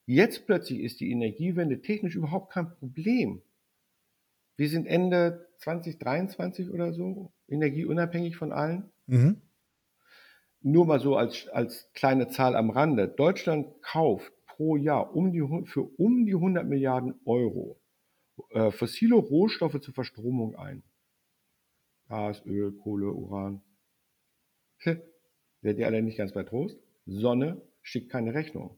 Jetzt 0.05 0.45
plötzlich 0.45 0.81
ist 0.81 0.99
die 0.99 1.11
Energiewende 1.11 1.81
technisch 1.81 2.15
überhaupt 2.15 2.51
kein 2.51 2.69
Problem. 2.75 3.41
Wir 4.57 4.69
sind 4.69 4.85
Ende 4.85 5.47
2023 5.59 6.69
oder 6.69 6.93
so 6.93 7.31
energieunabhängig 7.47 8.35
von 8.35 8.51
allen. 8.51 8.91
Mhm. 9.07 9.41
Nur 10.61 10.85
mal 10.85 10.99
so 10.99 11.15
als, 11.15 11.47
als 11.49 11.89
kleine 11.93 12.27
Zahl 12.27 12.55
am 12.55 12.69
Rande. 12.69 13.07
Deutschland 13.07 13.81
kauft 13.81 14.31
pro 14.55 14.75
Jahr 14.75 15.15
um 15.15 15.31
die, 15.31 15.41
für 15.65 15.83
um 15.97 16.25
die 16.25 16.33
100 16.33 16.65
Milliarden 16.67 17.15
Euro 17.25 17.79
äh, 18.49 18.71
fossile 18.71 19.15
Rohstoffe 19.15 19.79
zur 19.79 19.93
Verstromung 19.93 20.55
ein. 20.55 20.83
Gas, 22.07 22.45
Öl, 22.45 22.71
Kohle, 22.73 23.11
Uran. 23.11 23.61
Werdet 25.61 25.79
ihr 25.79 25.87
alle 25.87 26.01
nicht 26.01 26.17
ganz 26.17 26.33
bei 26.33 26.43
Trost? 26.43 26.77
Sonne 27.05 27.61
schickt 27.81 28.11
keine 28.11 28.33
Rechnung 28.33 28.77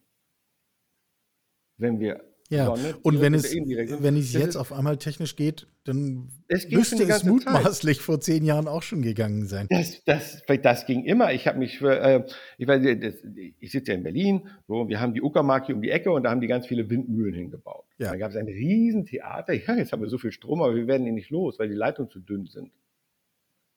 wenn 1.78 2.00
wir 2.00 2.35
ja, 2.50 2.66
Sonne, 2.66 2.96
und 3.02 3.22
wenn 3.22 3.34
es, 3.34 3.56
wenn 3.56 4.18
es 4.18 4.34
jetzt 4.34 4.56
auf 4.56 4.72
einmal 4.72 4.98
technisch 4.98 5.36
geht, 5.36 5.68
dann 5.84 6.30
es 6.48 6.70
müsste 6.70 7.04
es 7.04 7.24
mutmaßlich 7.24 7.98
Zeit. 7.98 8.06
vor 8.06 8.20
zehn 8.20 8.46
Jahren 8.46 8.68
auch 8.68 8.84
schon 8.84 9.02
gegangen 9.02 9.48
sein. 9.48 9.68
Das, 9.70 10.04
das, 10.04 10.44
das 10.62 10.86
ging 10.86 11.06
immer. 11.06 11.34
Ich 11.34 11.48
habe 11.48 11.58
mich 11.58 11.80
für, 11.80 12.00
äh, 12.00 12.24
ich, 12.60 12.68
weiß, 12.68 12.84
das, 13.02 13.16
ich 13.60 13.72
sitze 13.72 13.92
ja 13.92 13.98
in 13.98 14.04
Berlin, 14.04 14.48
so, 14.68 14.88
wir 14.88 15.00
haben 15.00 15.16
die 15.16 15.24
Uckermark 15.24 15.66
hier 15.66 15.76
um 15.76 15.82
die 15.82 15.90
Ecke 15.90 16.12
und 16.12 16.24
da 16.24 16.30
haben 16.30 16.42
die 16.42 16.48
ganz 16.48 16.68
viele 16.68 16.88
Windmühlen 16.88 17.34
hingebaut. 17.34 17.86
Ja. 17.98 18.12
Da 18.12 18.18
gab 18.18 18.30
es 18.30 18.38
ein 18.38 18.48
Riesentheater. 18.48 19.54
Ja, 19.54 19.76
jetzt 19.76 19.92
haben 19.92 20.04
wir 20.04 20.10
so 20.10 20.20
viel 20.20 20.32
Strom, 20.32 20.62
aber 20.62 20.76
wir 20.76 20.86
werden 20.86 21.08
ihn 21.08 21.16
nicht 21.16 21.32
los, 21.32 21.58
weil 21.58 21.70
die 21.70 21.76
Leitungen 21.76 22.12
zu 22.12 22.20
dünn 22.20 22.46
sind. 22.46 22.72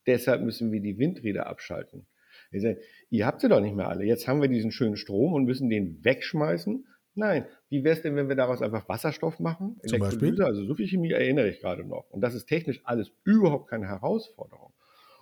Deshalb 0.07 0.43
müssen 0.43 0.73
wir 0.73 0.81
die 0.81 0.99
Windräder 0.99 1.47
abschalten. 1.47 2.07
Sage, 2.53 2.81
ihr 3.11 3.27
habt 3.27 3.41
sie 3.41 3.49
doch 3.49 3.61
nicht 3.61 3.77
mehr 3.77 3.89
alle. 3.89 4.05
Jetzt 4.05 4.27
haben 4.27 4.41
wir 4.41 4.49
diesen 4.49 4.73
schönen 4.73 4.97
Strom 4.97 5.33
und 5.33 5.45
müssen 5.45 5.69
den 5.69 6.03
wegschmeißen 6.05 6.87
Nein. 7.19 7.47
Wie 7.69 7.83
wäre 7.83 7.97
es 7.97 8.03
denn, 8.03 8.15
wenn 8.15 8.29
wir 8.29 8.37
daraus 8.37 8.63
einfach 8.63 8.89
Wasserstoff 8.89 9.41
machen? 9.41 9.81
Zum 9.85 9.99
Beispiel? 9.99 10.41
Also 10.41 10.65
so 10.65 10.77
viel 10.77 10.87
Chemie 10.87 11.11
erinnere 11.11 11.49
ich 11.49 11.59
gerade 11.59 11.85
noch. 11.85 12.09
Und 12.11 12.21
das 12.21 12.35
ist 12.35 12.47
technisch 12.47 12.81
alles 12.85 13.11
überhaupt 13.25 13.69
keine 13.69 13.89
Herausforderung. 13.89 14.73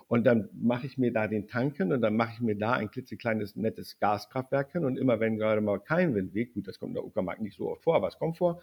Und 0.07 0.23
dann 0.25 0.47
mache 0.53 0.85
ich 0.85 0.99
mir 0.99 1.11
da 1.11 1.27
den 1.27 1.47
Tanken 1.47 1.91
und 1.91 2.01
dann 2.01 2.15
mache 2.15 2.33
ich 2.35 2.39
mir 2.39 2.55
da 2.55 2.73
ein 2.73 2.91
klitzekleines, 2.91 3.55
nettes 3.55 3.97
Gaskraftwerk 3.99 4.73
hin. 4.73 4.85
Und 4.85 4.97
immer 4.97 5.19
wenn 5.19 5.37
gerade 5.37 5.59
mal 5.59 5.79
kein 5.79 6.13
Wind 6.13 6.35
weht, 6.35 6.53
gut, 6.53 6.67
das 6.67 6.77
kommt 6.77 6.91
in 6.91 6.95
der 6.95 7.03
Uckermark 7.03 7.41
nicht 7.41 7.57
so 7.57 7.71
oft 7.71 7.83
vor, 7.83 7.95
aber 7.95 8.07
es 8.07 8.19
kommt 8.19 8.37
vor, 8.37 8.61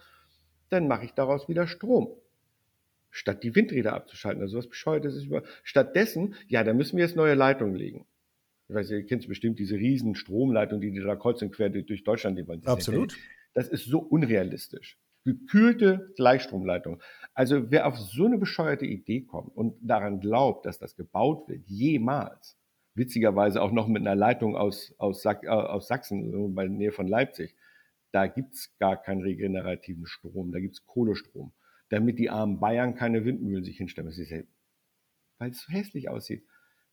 dann 0.69 0.87
mache 0.87 1.03
ich 1.03 1.11
daraus 1.11 1.49
wieder 1.49 1.67
Strom. 1.67 2.07
Statt 3.11 3.43
die 3.43 3.53
Windräder 3.53 3.93
abzuschalten. 3.93 4.41
Also 4.41 4.57
was 4.57 4.67
bescheuert 4.67 5.03
ist 5.03 5.25
über. 5.25 5.43
Stattdessen, 5.63 6.35
ja, 6.47 6.63
da 6.63 6.73
müssen 6.73 6.95
wir 6.95 7.03
jetzt 7.03 7.17
neue 7.17 7.35
Leitungen 7.35 7.75
legen 7.75 8.05
ich 8.67 8.75
weiß, 8.75 8.91
ihr 8.91 9.05
kennt 9.05 9.27
bestimmt 9.27 9.59
diese 9.59 9.75
riesen 9.75 10.15
Stromleitungen, 10.15 10.81
die, 10.81 10.91
die 10.91 10.99
da 10.99 11.15
kreuz 11.15 11.41
und 11.41 11.51
quer 11.51 11.69
durch 11.69 12.03
Deutschland 12.03 12.37
die 12.37 12.47
wollen. 12.47 12.65
Absolut. 12.65 13.15
Das 13.53 13.67
ist 13.67 13.85
so 13.85 13.99
unrealistisch. 13.99 14.97
Gekühlte 15.23 16.13
Gleichstromleitung. 16.15 17.01
Also 17.33 17.71
wer 17.71 17.87
auf 17.87 17.97
so 17.97 18.25
eine 18.25 18.37
bescheuerte 18.37 18.85
Idee 18.85 19.21
kommt 19.21 19.55
und 19.55 19.75
daran 19.81 20.19
glaubt, 20.19 20.65
dass 20.65 20.77
das 20.77 20.95
gebaut 20.95 21.47
wird, 21.47 21.65
jemals, 21.67 22.57
witzigerweise 22.95 23.61
auch 23.61 23.71
noch 23.71 23.87
mit 23.87 24.01
einer 24.01 24.15
Leitung 24.15 24.55
aus, 24.55 24.93
aus, 24.97 25.21
Sach 25.21 25.41
äh, 25.43 25.47
aus 25.47 25.87
Sachsen, 25.87 26.53
bei 26.55 26.63
der 26.63 26.71
Nähe 26.71 26.91
von 26.91 27.07
Leipzig, 27.07 27.55
da 28.11 28.27
gibt's 28.27 28.75
gar 28.77 29.01
keinen 29.01 29.21
regenerativen 29.21 30.05
Strom, 30.05 30.51
da 30.51 30.59
gibt's 30.59 30.85
Kohlestrom, 30.85 31.53
damit 31.89 32.17
die 32.19 32.29
armen 32.29 32.59
Bayern 32.59 32.95
keine 32.95 33.25
Windmühlen 33.25 33.63
sich 33.63 33.77
hinstellen. 33.77 34.11
Weil 35.37 35.51
es 35.51 35.61
so 35.61 35.73
hässlich 35.73 36.09
aussieht. 36.09 36.45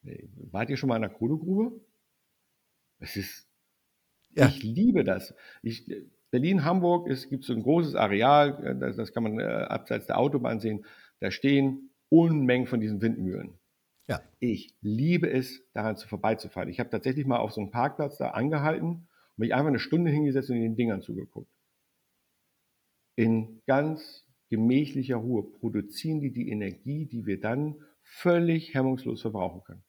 Wart 0.03 0.71
ihr 0.71 0.77
schon 0.77 0.89
mal 0.89 0.97
in 0.97 1.05
einer 1.05 1.13
Kohlegrube? 1.15 1.81
Es 2.99 3.17
ist, 3.17 3.49
ja. 4.31 4.49
ich 4.49 4.63
liebe 4.63 5.05
das. 5.05 5.35
Ich, 5.63 5.91
Berlin, 6.31 6.65
Hamburg, 6.65 7.09
es 7.09 7.29
gibt 7.29 7.45
so 7.45 7.53
ein 7.53 7.63
großes 7.63 7.95
Areal, 7.95 8.65
äh, 8.65 8.79
das, 8.79 8.97
das 8.97 9.13
kann 9.13 9.23
man 9.23 9.39
äh, 9.39 9.45
abseits 9.45 10.07
der 10.07 10.19
Autobahn 10.19 10.61
sehen. 10.61 10.85
Da 11.21 11.31
stehen 11.31 11.91
Unmengen 12.09 12.67
von 12.67 12.81
diesen 12.81 13.01
Windmühlen. 13.01 13.59
Ja. 14.09 14.21
Ich 14.41 14.75
liebe 14.81 15.31
es, 15.31 15.63
daran 15.73 15.97
zu 15.97 16.09
vorbeizufahren. 16.09 16.69
Ich 16.69 16.81
habe 16.81 16.91
tatsächlich 16.91 17.27
mal 17.27 17.39
auf 17.39 17.53
so 17.53 17.61
einem 17.61 17.71
Parkplatz 17.71 18.19
da 18.19 18.31
angehalten 18.31 18.89
und 18.89 19.09
mich 19.37 19.55
einfach 19.55 19.69
eine 19.69 19.79
Stunde 19.79 20.11
hingesetzt 20.11 20.51
und 20.51 20.57
in 20.57 20.63
den 20.63 20.77
Dingern 20.77 21.03
zugeguckt. 21.03 21.51
In 23.17 23.63
ganz 23.67 24.27
gemächlicher 24.51 25.17
Ruhe 25.17 25.45
produzieren 25.45 26.21
die 26.21 26.33
die 26.33 26.51
Energie, 26.51 27.07
die 27.07 27.27
wir 27.27 27.41
dann 27.41 27.77
völlig 28.03 28.75
hemmungslos 28.75 29.23
verbrauchen 29.23 29.63
können. 29.65 29.85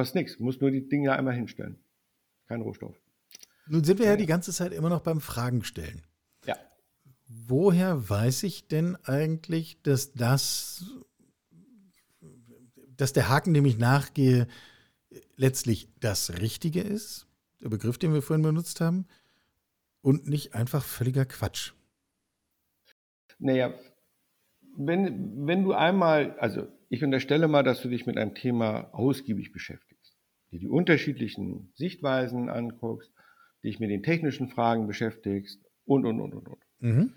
Kostet 0.00 0.14
nichts, 0.14 0.38
muss 0.38 0.58
nur 0.62 0.70
die 0.70 0.88
Dinge 0.88 1.12
einmal 1.12 1.34
hinstellen. 1.34 1.78
Kein 2.48 2.62
Rohstoff. 2.62 2.98
Nun 3.66 3.84
sind 3.84 3.98
wir 3.98 4.06
ja 4.06 4.16
die 4.16 4.24
ganze 4.24 4.50
Zeit 4.50 4.72
immer 4.72 4.88
noch 4.88 5.02
beim 5.02 5.20
Fragen 5.20 5.62
stellen. 5.62 6.06
Ja. 6.46 6.56
Woher 7.26 8.08
weiß 8.08 8.44
ich 8.44 8.66
denn 8.66 8.96
eigentlich, 9.04 9.82
dass 9.82 10.14
das, 10.14 10.86
dass 12.96 13.12
der 13.12 13.28
Haken, 13.28 13.52
dem 13.52 13.66
ich 13.66 13.76
nachgehe, 13.76 14.46
letztlich 15.36 15.90
das 16.00 16.40
Richtige 16.40 16.80
ist? 16.80 17.26
Der 17.60 17.68
Begriff, 17.68 17.98
den 17.98 18.14
wir 18.14 18.22
vorhin 18.22 18.42
benutzt 18.42 18.80
haben? 18.80 19.06
Und 20.00 20.26
nicht 20.26 20.54
einfach 20.54 20.82
völliger 20.82 21.26
Quatsch. 21.26 21.72
Naja, 23.38 23.74
wenn, 24.78 25.46
wenn 25.46 25.62
du 25.62 25.74
einmal, 25.74 26.38
also 26.38 26.68
ich 26.88 27.04
unterstelle 27.04 27.48
mal, 27.48 27.62
dass 27.62 27.82
du 27.82 27.88
dich 27.88 28.06
mit 28.06 28.16
einem 28.16 28.34
Thema 28.34 28.88
ausgiebig 28.94 29.52
beschäftigst, 29.52 29.89
dir 30.50 30.58
die 30.58 30.68
unterschiedlichen 30.68 31.72
Sichtweisen 31.74 32.48
anguckst, 32.48 33.12
dich 33.62 33.78
mit 33.78 33.90
den 33.90 34.02
technischen 34.02 34.48
Fragen 34.48 34.86
beschäftigst 34.86 35.60
und, 35.84 36.06
und, 36.06 36.20
und, 36.20 36.34
und, 36.34 36.48
und. 36.48 36.58
Mhm. 36.80 37.12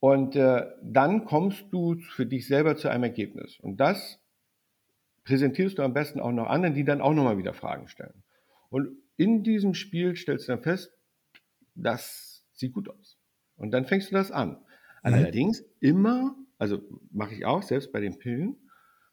Und 0.00 0.36
äh, 0.36 0.66
dann 0.82 1.24
kommst 1.24 1.66
du 1.70 1.96
für 1.96 2.26
dich 2.26 2.46
selber 2.46 2.76
zu 2.76 2.88
einem 2.88 3.04
Ergebnis. 3.04 3.58
Und 3.60 3.78
das 3.78 4.20
präsentierst 5.24 5.78
du 5.78 5.82
am 5.82 5.94
besten 5.94 6.20
auch 6.20 6.32
noch 6.32 6.46
anderen, 6.46 6.74
die 6.74 6.84
dann 6.84 7.00
auch 7.00 7.14
nochmal 7.14 7.38
wieder 7.38 7.54
Fragen 7.54 7.88
stellen. 7.88 8.22
Und 8.68 8.98
in 9.16 9.42
diesem 9.42 9.74
Spiel 9.74 10.16
stellst 10.16 10.48
du 10.48 10.52
dann 10.52 10.62
fest, 10.62 10.92
das 11.74 12.44
sieht 12.52 12.72
gut 12.72 12.88
aus. 12.88 13.18
Und 13.56 13.70
dann 13.70 13.86
fängst 13.86 14.10
du 14.10 14.14
das 14.14 14.30
an. 14.30 14.50
Mhm. 14.50 14.56
Allerdings 15.02 15.64
immer, 15.80 16.36
also 16.58 16.82
mache 17.10 17.34
ich 17.34 17.46
auch 17.46 17.62
selbst 17.62 17.92
bei 17.92 18.00
den 18.00 18.18
Pillen, 18.18 18.56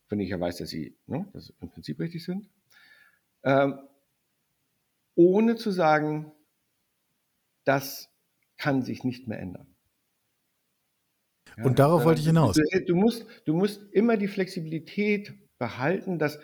denen 0.10 0.21
ich 0.21 0.30
ja 0.30 0.39
weiß, 0.39 0.58
dass 0.58 0.69
sie 0.69 0.97
ne, 1.08 1.26
dass 1.34 1.54
im 1.62 1.69
Prinzip 1.69 2.00
richtig 2.00 2.26
sind, 2.26 2.50
ähm, 3.44 3.80
ohne 5.16 5.56
zu 5.56 5.72
sagen, 5.72 6.32
das 7.64 8.10
kann 8.58 8.82
sich 8.82 9.04
nicht 9.04 9.28
mehr 9.28 9.40
ändern. 9.40 9.76
Ja, 11.58 11.66
und 11.66 11.80
darauf 11.80 12.06
wollte 12.06 12.22
ich 12.22 12.28
hinaus. 12.28 12.56
Du, 12.56 12.86
du, 12.86 12.96
musst, 12.96 13.26
du 13.46 13.54
musst 13.54 13.82
immer 13.92 14.18
die 14.18 14.28
Flexibilität 14.28 15.34
behalten, 15.58 16.18
dass 16.18 16.40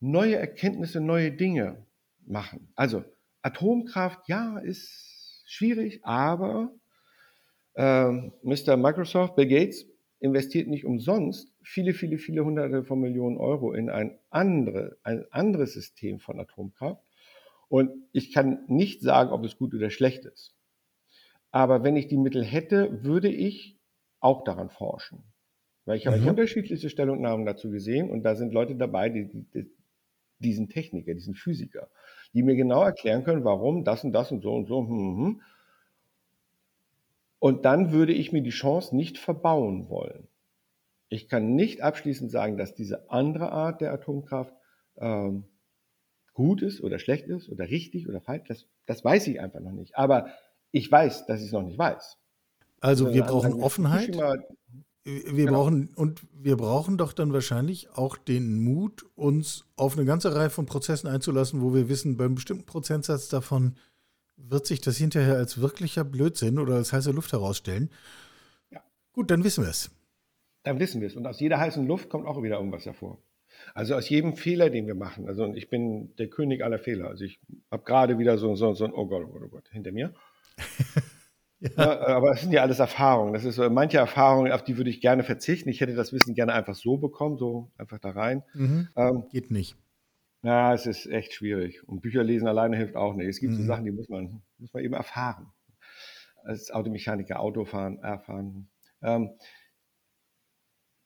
neue 0.00 0.36
Erkenntnisse 0.36 1.00
neue 1.00 1.32
Dinge 1.32 1.86
machen. 2.24 2.72
Also 2.74 3.04
Atomkraft, 3.42 4.28
ja, 4.28 4.58
ist 4.58 5.42
schwierig, 5.46 6.04
aber 6.04 6.72
äh, 7.74 8.10
Mr. 8.42 8.76
Microsoft, 8.76 9.36
Bill 9.36 9.48
Gates, 9.48 9.86
investiert 10.20 10.68
nicht 10.68 10.84
umsonst 10.84 11.51
viele, 11.62 11.94
viele, 11.94 12.18
viele 12.18 12.44
hunderte 12.44 12.84
von 12.84 13.00
Millionen 13.00 13.36
Euro 13.36 13.72
in 13.72 13.90
ein, 13.90 14.18
andere, 14.30 14.96
ein 15.02 15.24
anderes 15.30 15.72
System 15.72 16.18
von 16.18 16.38
Atomkraft. 16.40 17.02
Und 17.68 17.90
ich 18.12 18.32
kann 18.32 18.64
nicht 18.68 19.00
sagen, 19.00 19.30
ob 19.30 19.44
es 19.44 19.56
gut 19.56 19.74
oder 19.74 19.90
schlecht 19.90 20.24
ist. 20.24 20.54
Aber 21.50 21.84
wenn 21.84 21.96
ich 21.96 22.08
die 22.08 22.16
Mittel 22.16 22.44
hätte, 22.44 23.04
würde 23.04 23.28
ich 23.28 23.78
auch 24.20 24.44
daran 24.44 24.70
forschen. 24.70 25.22
Weil 25.84 25.96
ich 25.96 26.06
habe 26.06 26.18
mhm. 26.18 26.28
unterschiedliche 26.28 26.90
Stellungnahmen 26.90 27.44
dazu 27.44 27.70
gesehen 27.70 28.10
und 28.10 28.22
da 28.22 28.36
sind 28.36 28.52
Leute 28.52 28.76
dabei, 28.76 29.08
die, 29.08 29.26
die, 29.26 29.70
diesen 30.38 30.68
Techniker, 30.68 31.14
diesen 31.14 31.34
Physiker, 31.34 31.88
die 32.32 32.42
mir 32.42 32.56
genau 32.56 32.82
erklären 32.82 33.24
können, 33.24 33.44
warum 33.44 33.84
das 33.84 34.04
und 34.04 34.12
das 34.12 34.30
und 34.30 34.42
so 34.42 34.54
und 34.54 34.66
so. 34.66 34.86
Hm, 34.86 35.16
hm. 35.16 35.40
Und 37.38 37.64
dann 37.64 37.90
würde 37.90 38.12
ich 38.12 38.32
mir 38.32 38.42
die 38.42 38.50
Chance 38.50 38.94
nicht 38.94 39.18
verbauen 39.18 39.88
wollen. 39.88 40.28
Ich 41.12 41.28
kann 41.28 41.54
nicht 41.54 41.82
abschließend 41.82 42.30
sagen, 42.30 42.56
dass 42.56 42.74
diese 42.74 43.10
andere 43.10 43.52
Art 43.52 43.82
der 43.82 43.92
Atomkraft 43.92 44.54
ähm, 44.96 45.44
gut 46.32 46.62
ist 46.62 46.80
oder 46.80 46.98
schlecht 46.98 47.26
ist 47.26 47.50
oder 47.50 47.68
richtig 47.68 48.08
oder 48.08 48.22
falsch. 48.22 48.44
Das, 48.48 48.64
das 48.86 49.04
weiß 49.04 49.26
ich 49.26 49.38
einfach 49.38 49.60
noch 49.60 49.72
nicht. 49.72 49.94
Aber 49.94 50.28
ich 50.70 50.90
weiß, 50.90 51.26
dass 51.26 51.40
ich 51.40 51.48
es 51.48 51.52
noch 51.52 51.64
nicht 51.64 51.76
weiß. 51.76 52.16
Also 52.80 53.12
wir 53.12 53.24
brauchen 53.24 53.62
Offenheit. 53.62 54.16
Wir 55.04 55.22
genau. 55.34 55.52
brauchen 55.52 55.92
und 55.94 56.22
wir 56.32 56.56
brauchen 56.56 56.96
doch 56.96 57.12
dann 57.12 57.34
wahrscheinlich 57.34 57.90
auch 57.90 58.16
den 58.16 58.62
Mut, 58.64 59.04
uns 59.14 59.66
auf 59.76 59.98
eine 59.98 60.06
ganze 60.06 60.34
Reihe 60.34 60.48
von 60.48 60.64
Prozessen 60.64 61.08
einzulassen, 61.08 61.60
wo 61.60 61.74
wir 61.74 61.90
wissen, 61.90 62.16
beim 62.16 62.36
bestimmten 62.36 62.64
Prozentsatz 62.64 63.28
davon 63.28 63.76
wird 64.36 64.66
sich 64.66 64.80
das 64.80 64.96
hinterher 64.96 65.36
als 65.36 65.60
wirklicher 65.60 66.04
Blödsinn 66.04 66.58
oder 66.58 66.76
als 66.76 66.92
heiße 66.94 67.10
Luft 67.10 67.32
herausstellen. 67.32 67.90
Ja. 68.70 68.80
Gut, 69.12 69.30
dann 69.30 69.44
wissen 69.44 69.64
wir 69.64 69.70
es. 69.70 69.90
Dann 70.62 70.78
wissen 70.78 71.00
wir 71.00 71.08
es. 71.08 71.16
Und 71.16 71.26
aus 71.26 71.40
jeder 71.40 71.58
heißen 71.58 71.86
Luft 71.86 72.08
kommt 72.08 72.26
auch 72.26 72.42
wieder 72.42 72.56
irgendwas 72.56 72.86
hervor. 72.86 73.22
Also 73.74 73.94
aus 73.94 74.08
jedem 74.08 74.36
Fehler, 74.36 74.70
den 74.70 74.86
wir 74.86 74.94
machen. 74.94 75.28
Also 75.28 75.52
ich 75.54 75.68
bin 75.68 76.14
der 76.16 76.28
König 76.28 76.64
aller 76.64 76.78
Fehler. 76.78 77.08
Also 77.08 77.24
ich 77.24 77.40
habe 77.70 77.84
gerade 77.84 78.18
wieder 78.18 78.38
so, 78.38 78.54
so, 78.54 78.72
so 78.74 78.84
ein 78.84 78.92
Oh 78.92 79.06
Gott, 79.06 79.24
oh 79.26 79.32
Gott, 79.32 79.42
oh 79.44 79.48
Gott 79.48 79.68
hinter 79.70 79.92
mir. 79.92 80.14
ja. 81.60 81.70
Ja, 81.76 82.06
aber 82.16 82.32
es 82.32 82.40
sind 82.40 82.52
ja 82.52 82.62
alles 82.62 82.78
Erfahrungen. 82.78 83.34
Das 83.34 83.44
ist 83.44 83.56
so, 83.56 83.68
manche 83.70 83.98
Erfahrungen, 83.98 84.52
auf 84.52 84.64
die 84.64 84.76
würde 84.76 84.90
ich 84.90 85.00
gerne 85.00 85.22
verzichten. 85.22 85.68
Ich 85.68 85.80
hätte 85.80 85.94
das 85.94 86.12
Wissen 86.12 86.34
gerne 86.34 86.52
einfach 86.52 86.74
so 86.74 86.96
bekommen, 86.96 87.36
so 87.38 87.70
einfach 87.76 87.98
da 87.98 88.10
rein. 88.10 88.42
Mhm. 88.54 88.88
Ähm, 88.96 89.24
Geht 89.30 89.50
nicht. 89.50 89.76
Ja, 90.42 90.74
es 90.74 90.86
ist 90.86 91.06
echt 91.06 91.34
schwierig. 91.34 91.86
Und 91.88 92.00
Bücher 92.02 92.24
lesen 92.24 92.48
alleine 92.48 92.76
hilft 92.76 92.96
auch 92.96 93.14
nicht. 93.14 93.28
Es 93.28 93.38
gibt 93.38 93.52
mhm. 93.52 93.58
so 93.58 93.64
Sachen, 93.64 93.84
die 93.84 93.92
muss 93.92 94.08
man, 94.08 94.42
muss 94.58 94.72
man 94.72 94.82
eben 94.82 94.94
erfahren. 94.94 95.52
Als 96.44 96.72
Automechaniker 96.72 97.38
Autofahren 97.38 98.00
erfahren. 98.00 98.68
Ähm, 99.02 99.30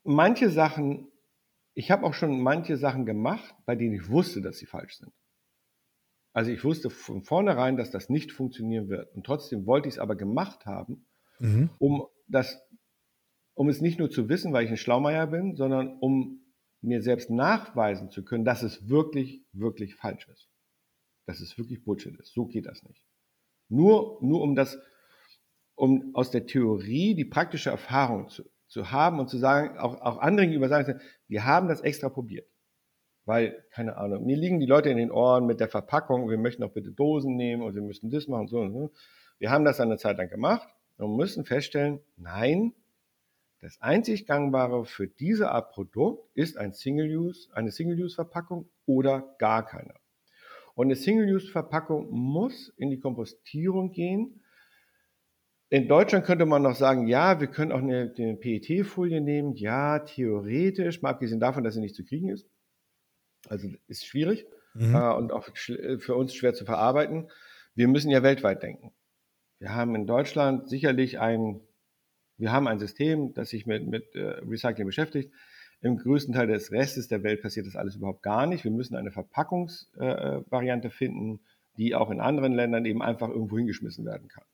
manche 0.06 0.50
Sachen, 0.50 1.08
ich 1.74 1.90
habe 1.90 2.04
auch 2.04 2.14
schon 2.14 2.40
manche 2.40 2.76
Sachen 2.76 3.06
gemacht, 3.06 3.54
bei 3.64 3.76
denen 3.76 3.94
ich 3.94 4.08
wusste, 4.08 4.40
dass 4.40 4.58
sie 4.58 4.66
falsch 4.66 4.96
sind. 4.96 5.12
Also 6.32 6.50
ich 6.50 6.64
wusste 6.64 6.90
von 6.90 7.22
vornherein, 7.22 7.76
dass 7.76 7.90
das 7.90 8.10
nicht 8.10 8.30
funktionieren 8.30 8.88
wird. 8.88 9.14
Und 9.14 9.24
trotzdem 9.24 9.66
wollte 9.66 9.88
ich 9.88 9.94
es 9.94 9.98
aber 9.98 10.16
gemacht 10.16 10.66
haben, 10.66 11.06
mhm. 11.38 11.70
um 11.78 12.06
das, 12.26 12.60
um 13.54 13.68
es 13.68 13.80
nicht 13.80 13.98
nur 13.98 14.10
zu 14.10 14.28
wissen, 14.28 14.52
weil 14.52 14.64
ich 14.64 14.70
ein 14.70 14.76
Schlaumeier 14.76 15.26
bin, 15.28 15.56
sondern 15.56 15.96
um 15.98 16.42
mir 16.82 17.00
selbst 17.02 17.30
nachweisen 17.30 18.10
zu 18.10 18.22
können, 18.22 18.44
dass 18.44 18.62
es 18.62 18.88
wirklich, 18.88 19.44
wirklich 19.52 19.94
falsch 19.94 20.28
ist. 20.28 20.50
Dass 21.26 21.40
es 21.40 21.56
wirklich 21.56 21.82
Bullshit 21.84 22.14
ist. 22.20 22.34
So 22.34 22.46
geht 22.46 22.66
das 22.66 22.82
nicht. 22.82 23.02
Nur, 23.68 24.18
nur 24.22 24.42
um 24.42 24.54
das, 24.54 24.78
um 25.74 26.14
aus 26.14 26.30
der 26.30 26.46
Theorie 26.46 27.14
die 27.14 27.24
praktische 27.24 27.70
Erfahrung 27.70 28.28
zu, 28.28 28.44
zu 28.66 28.90
haben 28.90 29.18
und 29.20 29.28
zu 29.28 29.38
sagen, 29.38 29.78
auch, 29.78 30.00
auch 30.00 30.18
anderen 30.18 30.50
gegenüber 30.50 30.68
sagen, 30.68 31.00
wir 31.28 31.44
haben 31.44 31.68
das 31.68 31.80
extra 31.80 32.08
probiert. 32.08 32.48
Weil, 33.24 33.64
keine 33.70 33.96
Ahnung, 33.96 34.24
mir 34.24 34.36
liegen 34.36 34.60
die 34.60 34.66
Leute 34.66 34.88
in 34.88 34.96
den 34.96 35.10
Ohren 35.10 35.46
mit 35.46 35.58
der 35.58 35.68
Verpackung, 35.68 36.30
wir 36.30 36.38
möchten 36.38 36.62
auch 36.62 36.72
bitte 36.72 36.92
Dosen 36.92 37.36
nehmen 37.36 37.62
und 37.62 37.74
wir 37.74 37.82
müssen 37.82 38.10
das 38.10 38.28
machen 38.28 38.42
und 38.42 38.48
so 38.48 38.60
und 38.60 38.72
so. 38.72 38.92
Wir 39.38 39.50
haben 39.50 39.64
das 39.64 39.80
eine 39.80 39.98
Zeit 39.98 40.16
lang 40.18 40.30
gemacht 40.30 40.68
und 40.98 41.16
müssen 41.16 41.44
feststellen, 41.44 42.00
nein, 42.16 42.72
das 43.60 43.80
einzig 43.80 44.26
gangbare 44.26 44.84
für 44.84 45.08
diese 45.08 45.50
Art 45.50 45.72
Produkt 45.72 46.28
ist 46.34 46.56
ein 46.56 46.72
Single-Use, 46.72 47.48
eine 47.52 47.72
Single-Use-Verpackung 47.72 48.68
oder 48.84 49.34
gar 49.38 49.64
keine. 49.66 49.94
Und 50.74 50.86
eine 50.86 50.96
Single-Use-Verpackung 50.96 52.10
muss 52.10 52.68
in 52.76 52.90
die 52.90 53.00
Kompostierung 53.00 53.92
gehen. 53.92 54.42
In 55.68 55.88
Deutschland 55.88 56.24
könnte 56.24 56.46
man 56.46 56.62
noch 56.62 56.76
sagen, 56.76 57.08
ja, 57.08 57.40
wir 57.40 57.48
können 57.48 57.72
auch 57.72 57.78
eine, 57.82 58.12
eine 58.16 58.36
PET-Folie 58.36 59.20
nehmen. 59.20 59.54
Ja, 59.54 59.98
theoretisch, 59.98 61.02
mal 61.02 61.10
abgesehen 61.10 61.40
davon, 61.40 61.64
dass 61.64 61.74
sie 61.74 61.80
nicht 61.80 61.96
zu 61.96 62.04
kriegen 62.04 62.28
ist. 62.28 62.48
Also 63.48 63.68
ist 63.88 64.06
schwierig 64.06 64.46
mhm. 64.74 64.94
äh, 64.94 65.14
und 65.14 65.32
auch 65.32 65.48
für 65.54 66.14
uns 66.14 66.34
schwer 66.34 66.54
zu 66.54 66.64
verarbeiten. 66.64 67.30
Wir 67.74 67.88
müssen 67.88 68.10
ja 68.10 68.22
weltweit 68.22 68.62
denken. 68.62 68.92
Wir 69.58 69.74
haben 69.74 69.94
in 69.94 70.06
Deutschland 70.06 70.68
sicherlich 70.68 71.18
ein 71.18 71.60
wir 72.38 72.52
haben 72.52 72.68
ein 72.68 72.78
System, 72.78 73.32
das 73.34 73.50
sich 73.50 73.66
mit, 73.66 73.86
mit 73.86 74.14
äh, 74.14 74.40
Recycling 74.46 74.86
beschäftigt. 74.86 75.32
Im 75.80 75.96
größten 75.96 76.34
Teil 76.34 76.46
des 76.46 76.72
Restes 76.72 77.08
der 77.08 77.22
Welt 77.22 77.42
passiert 77.42 77.66
das 77.66 77.76
alles 77.76 77.96
überhaupt 77.96 78.22
gar 78.22 78.46
nicht. 78.46 78.64
Wir 78.64 78.70
müssen 78.70 78.96
eine 78.96 79.10
Verpackungsvariante 79.10 80.88
äh, 80.88 80.90
finden, 80.90 81.40
die 81.76 81.94
auch 81.94 82.10
in 82.10 82.20
anderen 82.20 82.52
Ländern 82.52 82.84
eben 82.84 83.02
einfach 83.02 83.28
irgendwo 83.28 83.58
hingeschmissen 83.58 84.04
werden 84.04 84.28
kann. 84.28 84.44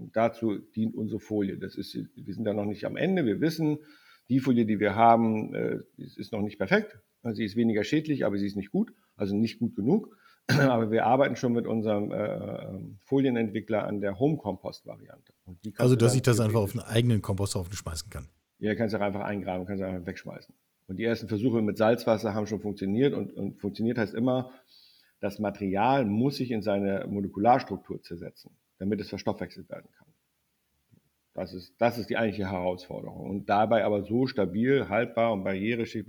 Und 0.00 0.16
dazu 0.16 0.58
dient 0.58 0.94
unsere 0.94 1.20
Folie. 1.20 1.58
Das 1.58 1.76
ist, 1.76 1.94
wir 1.94 2.34
sind 2.34 2.44
da 2.44 2.52
noch 2.52 2.64
nicht 2.64 2.84
am 2.84 2.96
Ende. 2.96 3.24
Wir 3.26 3.40
wissen, 3.40 3.78
die 4.28 4.40
Folie, 4.40 4.66
die 4.66 4.80
wir 4.80 4.94
haben, 4.94 5.54
äh, 5.54 5.78
ist 5.96 6.32
noch 6.32 6.42
nicht 6.42 6.58
perfekt. 6.58 6.98
Sie 7.32 7.44
ist 7.44 7.56
weniger 7.56 7.84
schädlich, 7.84 8.24
aber 8.24 8.38
sie 8.38 8.46
ist 8.46 8.56
nicht 8.56 8.70
gut, 8.70 8.92
also 9.16 9.36
nicht 9.36 9.58
gut 9.58 9.76
genug. 9.76 10.16
Aber 10.48 10.90
wir 10.90 11.06
arbeiten 11.06 11.36
schon 11.36 11.52
mit 11.52 11.66
unserem 11.66 12.12
äh, 12.12 12.16
ähm, 12.16 12.98
Folienentwickler 13.04 13.84
an 13.86 14.00
der 14.00 14.18
Home-Compost-Variante. 14.18 15.32
Also, 15.76 15.96
dass 15.96 16.14
ich 16.14 16.22
das 16.22 16.40
einfach 16.40 16.60
auf 16.60 16.72
einen 16.72 16.84
eigenen 16.84 17.22
Komposthaufen 17.22 17.72
schmeißen 17.72 18.10
kann. 18.10 18.28
Ja, 18.58 18.74
kannst 18.74 18.94
du 18.94 18.98
auch 18.98 19.02
einfach 19.02 19.20
eingraben, 19.20 19.66
kannst 19.66 19.82
du 19.82 19.86
einfach 19.86 20.06
wegschmeißen. 20.06 20.54
Und 20.86 20.96
die 20.96 21.04
ersten 21.04 21.28
Versuche 21.28 21.62
mit 21.62 21.76
Salzwasser 21.76 22.34
haben 22.34 22.46
schon 22.46 22.60
funktioniert. 22.60 23.14
Und, 23.14 23.32
und 23.32 23.60
funktioniert 23.60 23.98
heißt 23.98 24.14
immer, 24.14 24.50
das 25.20 25.38
Material 25.38 26.04
muss 26.04 26.36
sich 26.36 26.50
in 26.50 26.62
seine 26.62 27.06
Molekularstruktur 27.06 28.02
zersetzen, 28.02 28.50
damit 28.80 29.00
es 29.00 29.10
verstoffwechselt 29.10 29.68
werden 29.68 29.90
kann. 29.96 30.08
Das 31.34 31.54
ist, 31.54 31.74
das 31.78 31.98
ist 31.98 32.10
die 32.10 32.16
eigentliche 32.16 32.50
Herausforderung. 32.50 33.30
Und 33.30 33.48
dabei 33.48 33.84
aber 33.84 34.02
so 34.02 34.26
stabil, 34.26 34.88
haltbar 34.88 35.32
und 35.32 35.44
barriereschicht, 35.44 36.08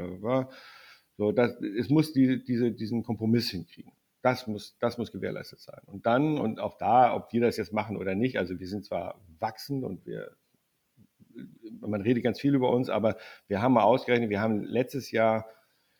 so, 1.17 1.31
das, 1.31 1.61
es 1.61 1.89
muss 1.89 2.13
die, 2.13 2.43
diese, 2.43 2.71
diesen 2.71 3.03
Kompromiss 3.03 3.51
hinkriegen. 3.51 3.91
Das 4.23 4.47
muss, 4.47 4.77
das 4.79 4.97
muss 4.97 5.11
gewährleistet 5.11 5.59
sein. 5.59 5.81
Und 5.85 6.05
dann, 6.05 6.39
und 6.39 6.59
auch 6.59 6.77
da, 6.77 7.13
ob 7.13 7.31
wir 7.33 7.41
das 7.41 7.57
jetzt 7.57 7.73
machen 7.73 7.97
oder 7.97 8.15
nicht, 8.15 8.37
also 8.37 8.59
wir 8.59 8.67
sind 8.67 8.85
zwar 8.85 9.21
wachsend 9.39 9.83
und 9.83 10.05
wir, 10.05 10.35
man 11.81 12.01
redet 12.01 12.23
ganz 12.23 12.39
viel 12.39 12.55
über 12.55 12.71
uns, 12.71 12.89
aber 12.89 13.17
wir 13.47 13.61
haben 13.61 13.73
mal 13.73 13.83
ausgerechnet, 13.83 14.29
wir 14.29 14.41
haben 14.41 14.63
letztes 14.63 15.11
Jahr 15.11 15.45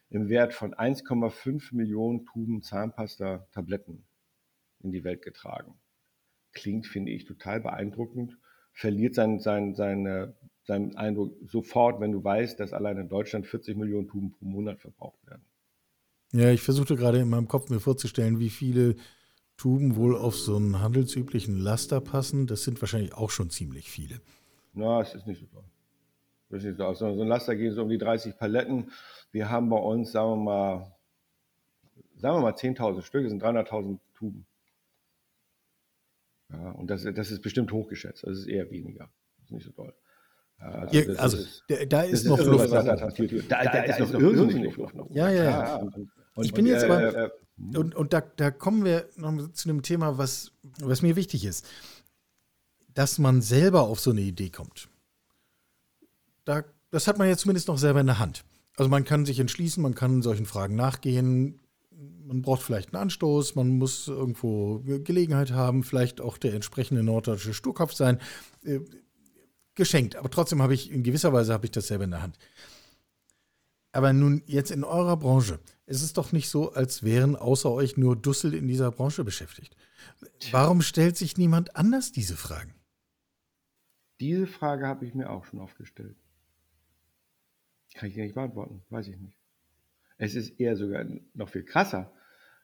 im 0.09 0.29
Wert 0.29 0.53
von 0.53 0.73
1,5 0.73 1.75
Millionen 1.75 2.25
Tuben 2.25 2.61
Zahnpasta 2.61 3.47
Tabletten 3.51 4.05
in 4.79 4.91
die 4.91 5.03
Welt 5.03 5.21
getragen. 5.21 5.80
Klingt, 6.53 6.87
finde 6.87 7.11
ich, 7.11 7.25
total 7.25 7.59
beeindruckend, 7.61 8.37
verliert 8.73 9.15
sein, 9.15 9.39
sein, 9.39 9.73
seine, 9.73 10.35
seinen 10.63 10.95
Eindruck 10.95 11.35
sofort, 11.45 11.99
wenn 11.99 12.11
du 12.11 12.23
weißt, 12.23 12.59
dass 12.59 12.73
allein 12.73 12.97
in 12.97 13.09
Deutschland 13.09 13.47
40 13.47 13.77
Millionen 13.77 14.07
Tuben 14.07 14.31
pro 14.31 14.45
Monat 14.45 14.79
verbraucht 14.79 15.25
werden. 15.25 15.43
Ja, 16.33 16.49
ich 16.49 16.61
versuchte 16.61 16.95
gerade 16.95 17.19
in 17.19 17.29
meinem 17.29 17.47
Kopf 17.47 17.69
mir 17.69 17.79
vorzustellen, 17.79 18.39
wie 18.39 18.49
viele 18.49 18.95
Tuben 19.57 19.95
wohl 19.95 20.17
auf 20.17 20.35
so 20.35 20.55
einen 20.55 20.79
handelsüblichen 20.79 21.57
Laster 21.57 22.01
passen. 22.01 22.47
Das 22.47 22.63
sind 22.63 22.81
wahrscheinlich 22.81 23.13
auch 23.13 23.29
schon 23.29 23.49
ziemlich 23.49 23.89
viele. 23.89 24.21
Na, 24.73 25.01
es 25.01 25.13
ist 25.13 25.27
nicht 25.27 25.41
so 25.41 25.45
toll. 25.47 25.63
Das 26.49 26.63
ist 26.63 26.65
nicht 26.65 26.77
so. 26.77 26.93
So 26.93 27.05
ein 27.05 27.27
Laster 27.27 27.55
gehen 27.55 27.73
so 27.73 27.83
um 27.83 27.89
die 27.89 27.97
30 27.97 28.37
Paletten. 28.37 28.91
Wir 29.31 29.49
haben 29.49 29.69
bei 29.69 29.77
uns, 29.77 30.11
sagen 30.13 30.31
wir 30.31 30.43
mal, 30.43 30.95
sagen 32.15 32.37
wir 32.37 32.41
mal 32.41 32.53
10.000 32.53 33.01
Stück, 33.01 33.23
das 33.23 33.31
sind 33.31 33.43
300.000 33.43 33.99
Tuben. 34.15 34.45
Ja, 36.51 36.71
und 36.71 36.89
das, 36.89 37.03
das 37.03 37.31
ist 37.31 37.41
bestimmt 37.41 37.71
hochgeschätzt. 37.71 38.23
Das 38.23 38.37
ist 38.37 38.47
eher 38.47 38.69
weniger. 38.69 39.09
Das 39.37 39.45
ist 39.45 39.51
nicht 39.51 39.65
so 39.65 39.71
toll. 39.71 39.93
Also, 40.57 40.95
ja, 40.95 41.15
also 41.15 41.37
ist, 41.37 41.63
da, 41.89 42.01
ist 42.03 42.25
noch 42.25 42.39
Luft. 42.39 42.71
Da, 42.71 42.83
da, 42.83 43.83
ist 43.83 44.13
noch 44.13 44.19
irrsinnig 44.19 44.75
Luft. 44.77 44.95
Ja, 45.09 45.29
ja, 45.29 45.43
ja. 45.43 45.75
Und, 45.77 45.95
und, 46.35 46.45
ich 46.45 46.53
bin 46.53 46.67
jetzt 46.67 46.83
aber, 46.83 47.01
äh, 47.01 47.25
äh, 47.25 47.77
und, 47.77 47.95
und 47.95 48.13
da, 48.13 48.21
da 48.21 48.51
kommen 48.51 48.85
wir 48.85 49.09
noch 49.15 49.51
zu 49.53 49.69
einem 49.69 49.81
Thema, 49.81 50.17
was, 50.17 50.51
was 50.79 51.01
mir 51.01 51.15
wichtig 51.15 51.45
ist. 51.45 51.67
Dass 52.93 53.17
man 53.17 53.41
selber 53.41 53.81
auf 53.81 53.99
so 53.99 54.11
eine 54.11 54.21
Idee 54.21 54.49
kommt. 54.49 54.89
Da, 56.45 56.63
das 56.91 57.07
hat 57.07 57.17
man 57.17 57.27
ja 57.27 57.37
zumindest 57.37 57.67
noch 57.67 57.77
selber 57.77 58.01
in 58.01 58.07
der 58.07 58.19
Hand. 58.19 58.43
Also 58.75 58.89
man 58.89 59.03
kann 59.03 59.25
sich 59.25 59.39
entschließen, 59.39 59.81
man 59.81 59.95
kann 59.95 60.21
solchen 60.21 60.45
Fragen 60.45 60.75
nachgehen. 60.75 61.59
Man 62.25 62.41
braucht 62.41 62.61
vielleicht 62.61 62.93
einen 62.93 63.01
Anstoß, 63.03 63.55
man 63.55 63.77
muss 63.77 64.07
irgendwo 64.07 64.79
Gelegenheit 64.79 65.51
haben, 65.51 65.83
vielleicht 65.83 66.21
auch 66.21 66.37
der 66.37 66.53
entsprechende 66.53 67.03
norddeutsche 67.03 67.53
Sturkopf 67.53 67.93
sein. 67.93 68.19
Äh, 68.63 68.79
geschenkt, 69.75 70.15
aber 70.15 70.29
trotzdem 70.29 70.61
habe 70.61 70.73
ich 70.73 70.91
in 70.91 71.03
gewisser 71.03 71.33
Weise 71.33 71.53
habe 71.53 71.65
ich 71.65 71.71
das 71.71 71.87
selber 71.87 72.03
in 72.03 72.11
der 72.11 72.21
Hand. 72.21 72.37
Aber 73.93 74.13
nun 74.13 74.43
jetzt 74.45 74.71
in 74.71 74.83
eurer 74.83 75.17
Branche, 75.17 75.59
es 75.85 76.01
ist 76.01 76.17
doch 76.17 76.31
nicht 76.31 76.49
so, 76.49 76.73
als 76.73 77.03
wären 77.03 77.35
außer 77.35 77.69
euch 77.71 77.97
nur 77.97 78.15
Dussel 78.15 78.53
in 78.53 78.67
dieser 78.67 78.91
Branche 78.91 79.23
beschäftigt. 79.23 79.75
Warum 80.51 80.81
stellt 80.81 81.17
sich 81.17 81.37
niemand 81.37 81.75
anders 81.75 82.11
diese 82.11 82.37
Fragen? 82.37 82.73
Diese 84.19 84.47
Frage 84.47 84.87
habe 84.87 85.05
ich 85.05 85.13
mir 85.13 85.29
auch 85.29 85.45
schon 85.45 85.59
oft 85.59 85.77
gestellt. 85.77 86.15
Kann 87.95 88.09
ich 88.09 88.15
nicht 88.15 88.35
beantworten, 88.35 88.81
weiß 88.89 89.07
ich 89.07 89.17
nicht. 89.17 89.40
Es 90.21 90.35
ist 90.35 90.59
eher 90.59 90.75
sogar 90.75 91.03
noch 91.33 91.49
viel 91.49 91.63
krasser. 91.63 92.13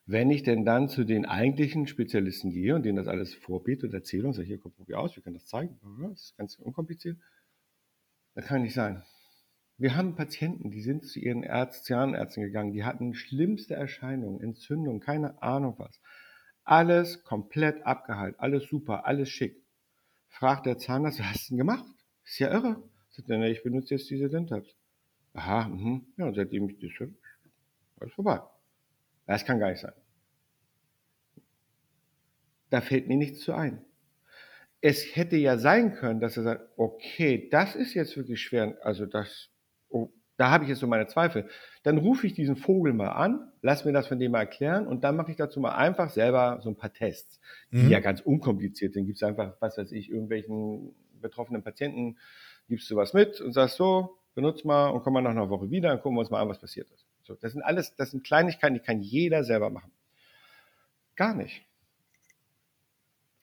Wenn 0.06 0.30
ich 0.30 0.44
denn 0.44 0.64
dann 0.64 0.90
zu 0.90 1.04
den 1.04 1.26
eigentlichen 1.26 1.88
Spezialisten 1.88 2.52
gehe 2.52 2.76
und 2.76 2.84
denen 2.84 2.98
das 2.98 3.08
alles 3.08 3.34
vorbiete 3.34 3.88
und 3.88 3.94
erzähle 3.96 4.28
und 4.28 4.34
sage, 4.34 4.48
hier, 4.48 4.60
komm, 4.60 4.74
probier 4.74 5.00
aus, 5.00 5.16
wir 5.16 5.24
können 5.24 5.34
das 5.34 5.48
zeigen, 5.48 5.80
das 6.00 6.22
ist 6.22 6.38
ganz 6.38 6.60
unkompliziert, 6.60 7.18
das 8.36 8.46
kann 8.46 8.62
nicht 8.62 8.76
sein. 8.76 9.02
Wir 9.80 9.96
haben 9.96 10.16
Patienten, 10.16 10.70
die 10.70 10.82
sind 10.82 11.08
zu 11.08 11.20
ihren 11.20 11.42
Ärzt, 11.42 11.86
Zahnärzten 11.86 12.44
gegangen, 12.44 12.74
die 12.74 12.84
hatten 12.84 13.16
schlimmste 13.16 13.74
Erscheinungen, 13.74 14.40
Entzündungen, 14.40 15.00
keine 15.00 15.42
Ahnung 15.42 15.74
was. 15.80 16.00
Alles 16.64 17.24
komplett 17.24 17.84
abgeheilt, 17.88 18.36
alles 18.40 18.68
super, 18.68 19.08
alles 19.08 19.30
schick. 19.30 19.64
Fragt 20.28 20.68
der 20.68 20.78
Zahnarzt, 20.78 21.20
was 21.20 21.26
hast 21.26 21.48
du 21.48 21.54
denn 21.54 21.58
gemacht? 21.58 21.86
Ist 22.24 22.38
ja 22.38 22.52
irre. 22.52 22.84
Sagt 23.10 23.32
er, 23.32 23.42
ich 23.50 23.64
benutze 23.64 23.96
jetzt 23.96 24.12
diese 24.12 24.30
Dentabs. 24.30 24.76
Aha, 25.34 25.70
mh. 25.70 26.02
ja, 26.18 26.32
seitdem 26.36 26.70
ich 26.70 26.78
das 26.78 26.92
ist 28.02 28.14
vorbei. 28.14 28.40
Das 29.26 29.46
kann 29.46 29.60
gar 29.60 29.70
nicht 29.70 29.82
sein. 29.82 29.94
Da 32.70 32.82
fällt 32.82 33.08
mir 33.08 33.18
nichts 33.18 33.42
zu 33.42 33.54
ein. 33.54 33.84
Es 34.82 35.16
hätte 35.16 35.38
ja 35.38 35.58
sein 35.58 35.96
können, 35.96 36.20
dass 36.20 36.38
er 36.38 36.44
sagt, 36.44 36.62
okay, 36.78 37.50
das 37.50 37.76
ist 37.76 37.94
jetzt 37.94 38.16
wirklich 38.16 38.42
schwer, 38.42 38.78
also 38.84 39.06
das, 39.06 39.50
oh, 39.90 40.10
da 40.38 40.52
habe 40.52 40.64
ich 40.64 40.70
jetzt 40.70 40.80
so 40.80 40.88
meine 40.88 41.08
Zweifel. 41.08 41.50
Dann 41.84 41.98
rufe 41.98 42.28
ich 42.28 42.34
diesen 42.34 42.56
Vogel 42.56 42.94
mal 42.94 43.10
an, 43.10 43.52
lass 43.62 43.86
mir 43.86 43.92
das 43.92 44.08
von 44.08 44.20
dem 44.20 44.34
mal 44.34 44.42
erklären 44.42 44.86
und 44.86 45.04
dann 45.04 45.16
mache 45.16 45.32
ich 45.32 45.38
dazu 45.38 45.60
mal 45.60 45.76
einfach 45.76 46.12
selber 46.12 46.60
so 46.62 46.70
ein 46.70 46.76
paar 46.76 46.94
Tests, 46.94 47.40
die 47.72 47.84
mhm. 47.84 47.90
ja 47.90 48.00
ganz 48.00 48.22
unkompliziert 48.22 48.94
sind. 48.94 49.06
Gibt 49.06 49.18
es 49.18 49.24
einfach, 49.24 49.56
was 49.60 49.78
weiß 49.78 49.92
ich, 49.94 50.10
irgendwelchen 50.12 50.94
betroffenen 51.22 51.64
Patienten, 51.64 52.18
gibst 52.68 52.90
du 52.92 52.96
was 52.96 53.14
mit 53.14 53.42
und 53.42 53.54
sagst 53.54 53.78
so, 53.78 54.20
benutzt 54.36 54.66
mal 54.66 54.90
und 54.90 55.02
komm 55.02 55.14
mal 55.14 55.22
nach 55.22 55.32
einer 55.32 55.50
Woche 55.50 55.72
wieder 55.72 55.92
und 55.92 56.02
gucken 56.02 56.18
wir 56.18 56.22
uns 56.22 56.30
mal 56.30 56.42
an, 56.42 56.50
was 56.50 56.60
passiert 56.60 56.90
ist. 56.92 57.07
So, 57.28 57.36
das 57.36 57.52
sind 57.52 57.62
alles, 57.62 57.94
das 57.96 58.12
sind 58.12 58.24
Kleinigkeiten, 58.24 58.76
die 58.76 58.80
kann 58.80 59.02
jeder 59.02 59.44
selber 59.44 59.70
machen. 59.70 59.92
Gar 61.18 61.36
nicht. 61.36 61.66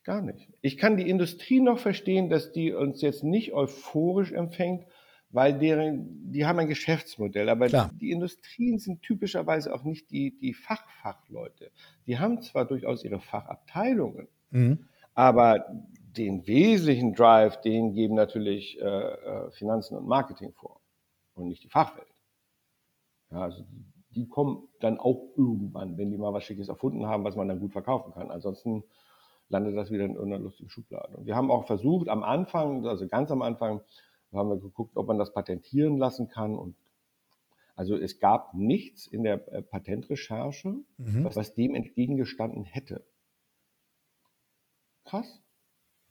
Gar 0.04 0.22
nicht. 0.22 0.48
Ich 0.62 0.78
kann 0.78 0.96
die 0.96 1.08
Industrie 1.08 1.60
noch 1.60 1.78
verstehen, 1.78 2.30
dass 2.30 2.52
die 2.52 2.72
uns 2.72 3.02
jetzt 3.02 3.24
nicht 3.24 3.52
euphorisch 3.52 4.32
empfängt, 4.32 4.86
weil 5.28 5.58
deren, 5.58 6.32
die 6.32 6.46
haben 6.46 6.58
ein 6.58 6.68
Geschäftsmodell. 6.68 7.48
Aber 7.50 7.66
Klar. 7.66 7.90
die 8.00 8.10
Industrien 8.10 8.78
sind 8.78 9.02
typischerweise 9.02 9.74
auch 9.74 9.84
nicht 9.84 10.10
die, 10.10 10.38
die 10.38 10.54
Fachfachleute. 10.54 11.70
Die 12.06 12.18
haben 12.18 12.40
zwar 12.40 12.64
durchaus 12.64 13.04
ihre 13.04 13.20
Fachabteilungen, 13.20 14.28
mhm. 14.50 14.86
aber 15.12 15.66
den 16.16 16.46
wesentlichen 16.46 17.14
Drive, 17.14 17.60
den 17.60 17.92
geben 17.92 18.14
natürlich 18.14 18.80
äh, 18.80 18.84
äh 18.84 19.50
Finanzen 19.50 19.96
und 19.96 20.06
Marketing 20.06 20.52
vor 20.52 20.80
und 21.34 21.48
nicht 21.48 21.64
die 21.64 21.68
Fachwelt. 21.68 22.13
Ja, 23.34 23.40
also 23.40 23.64
die 24.14 24.28
kommen 24.28 24.68
dann 24.78 24.98
auch 24.98 25.32
irgendwann, 25.36 25.98
wenn 25.98 26.10
die 26.10 26.16
mal 26.16 26.32
was 26.32 26.44
Schickes 26.44 26.68
erfunden 26.68 27.06
haben, 27.06 27.24
was 27.24 27.34
man 27.34 27.48
dann 27.48 27.58
gut 27.58 27.72
verkaufen 27.72 28.12
kann. 28.12 28.30
Ansonsten 28.30 28.84
landet 29.48 29.76
das 29.76 29.90
wieder 29.90 30.04
in 30.04 30.14
irgendeiner 30.14 30.44
lustigen 30.44 30.70
Schublade. 30.70 31.16
Und 31.16 31.26
wir 31.26 31.34
haben 31.34 31.50
auch 31.50 31.66
versucht, 31.66 32.08
am 32.08 32.22
Anfang, 32.22 32.86
also 32.86 33.08
ganz 33.08 33.30
am 33.32 33.42
Anfang, 33.42 33.80
haben 34.32 34.48
wir 34.48 34.58
geguckt, 34.58 34.96
ob 34.96 35.08
man 35.08 35.18
das 35.18 35.32
patentieren 35.32 35.98
lassen 35.98 36.28
kann. 36.28 36.56
Und 36.56 36.76
also 37.74 37.96
es 37.96 38.20
gab 38.20 38.54
nichts 38.54 39.06
in 39.06 39.24
der 39.24 39.46
äh, 39.52 39.62
Patentrecherche, 39.62 40.76
mhm. 40.96 41.24
was, 41.24 41.34
was 41.34 41.54
dem 41.54 41.74
entgegengestanden 41.74 42.64
hätte. 42.64 43.04
Krass. 45.04 45.40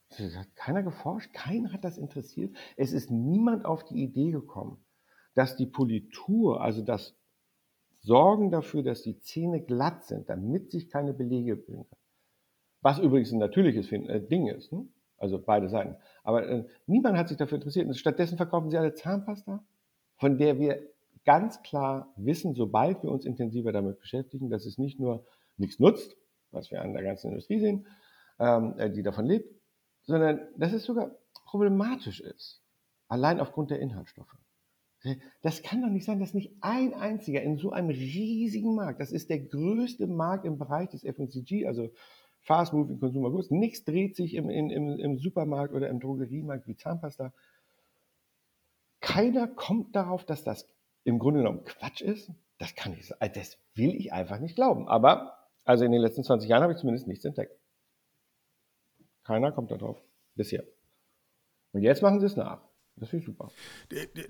Hat 0.10 0.56
keiner 0.56 0.84
geforscht, 0.84 1.34
keiner 1.34 1.74
hat 1.74 1.84
das 1.84 1.98
interessiert. 1.98 2.56
Es 2.78 2.92
ist 2.92 3.10
niemand 3.10 3.66
auf 3.66 3.84
die 3.84 4.04
Idee 4.04 4.32
gekommen, 4.32 4.86
dass 5.36 5.56
die 5.56 5.66
Politur, 5.66 6.62
also 6.62 6.82
das 6.82 7.16
Sorgen 8.02 8.52
dafür, 8.52 8.84
dass 8.84 9.02
die 9.02 9.20
Zähne 9.20 9.62
glatt 9.62 10.04
sind, 10.06 10.30
damit 10.30 10.72
sich 10.72 10.90
keine 10.90 11.14
Belege 11.14 11.56
bilden 11.56 11.86
können. 11.86 12.02
Was 12.82 13.00
übrigens 13.00 13.32
ein 13.32 13.40
natürliches 13.40 13.92
äh, 13.92 14.20
Ding 14.20 14.48
ist, 14.48 14.72
ne? 14.74 14.86
also 15.18 15.42
beide 15.42 15.70
Seiten. 15.70 15.96
Aber 16.24 16.48
äh, 16.48 16.66
niemand 16.86 17.18
hat 17.18 17.30
sich 17.30 17.38
dafür 17.38 17.56
interessiert. 17.56 17.88
Und 17.88 17.96
stattdessen 17.96 18.36
verkaufen 18.36 18.70
sie 18.70 18.78
alle 18.78 18.94
Zahnpasta, 18.94 19.64
von 20.18 20.38
der 20.38 20.60
wir 20.60 20.82
ganz 21.24 21.62
klar 21.64 22.14
wissen, 22.18 22.54
sobald 22.56 23.02
wir 23.04 23.10
uns 23.10 23.26
intensiver 23.26 23.72
damit 23.72 24.00
beschäftigen, 24.00 24.50
dass 24.50 24.66
es 24.66 24.78
nicht 24.78 25.00
nur 25.00 25.26
nichts 25.56 25.80
nutzt, 25.80 26.18
was 26.52 26.72
wir 26.72 26.82
an 26.82 26.94
der 26.94 27.04
ganzen 27.04 27.30
Industrie 27.30 27.60
sehen, 27.60 27.88
ähm, 28.40 28.76
äh, 28.78 28.90
die 28.90 29.02
davon 29.02 29.26
lebt, 29.26 29.50
sondern 30.04 30.42
dass 30.58 30.74
es 30.74 30.84
sogar 30.84 31.16
problematisch 31.46 32.20
ist, 32.20 32.62
allein 33.08 33.40
aufgrund 33.40 33.72
der 33.72 33.80
Inhaltsstoffe. 33.80 34.36
Das 35.42 35.62
kann 35.64 35.82
doch 35.82 35.90
nicht 35.90 36.06
sein, 36.06 36.20
dass 36.20 36.34
nicht 36.34 36.54
ein 36.62 36.94
einziger 36.94 37.42
in 37.42 37.58
so 37.58 37.72
einem 37.72 37.90
riesigen 37.90 38.74
Markt, 38.76 39.02
das 39.02 39.12
ist 39.12 39.30
der 39.30 39.40
größte 39.40 40.08
Markt 40.08 40.46
im 40.46 40.58
Bereich 40.58 40.90
des 40.90 41.04
FMCG, 41.04 41.66
also 41.68 41.90
Fast 42.40 42.74
Moving 42.74 43.00
Consumer 43.00 43.32
Goods, 43.32 43.52
nichts 43.52 43.86
dreht 43.86 44.16
sich 44.16 44.34
im, 44.34 44.50
im, 44.50 44.70
im 44.70 45.18
Supermarkt 45.18 45.74
oder 45.74 45.90
im 45.90 46.00
Drogeriemarkt 46.00 46.68
wie 46.68 46.76
Zahnpasta. 46.76 47.34
Keiner 49.00 49.48
kommt 49.48 49.96
darauf, 49.96 50.26
dass 50.26 50.44
das 50.44 50.70
im 51.04 51.20
Grunde 51.20 51.40
genommen 51.40 51.64
Quatsch 51.64 52.02
ist. 52.02 52.32
Das 52.58 52.76
kann 52.76 52.94
ich, 52.94 53.10
das 53.34 53.58
will 53.76 53.96
ich 53.96 54.14
einfach 54.14 54.40
nicht 54.40 54.56
glauben. 54.56 54.88
Aber, 54.88 55.38
also 55.64 55.86
in 55.86 55.92
den 55.92 56.02
letzten 56.02 56.24
20 56.24 56.50
Jahren 56.50 56.64
habe 56.64 56.74
ich 56.74 56.80
zumindest 56.80 57.08
nichts 57.08 57.26
entdeckt. 57.26 57.58
Keiner 59.24 59.52
kommt 59.52 59.72
darauf. 59.72 60.02
Bisher. 60.36 60.64
Und 61.72 61.82
jetzt 61.82 62.02
machen 62.02 62.20
sie 62.20 62.26
es 62.26 62.36
nach. 62.36 62.62
Das 62.96 63.10
finde 63.10 63.24
ich 63.24 63.26
super. 63.26 63.50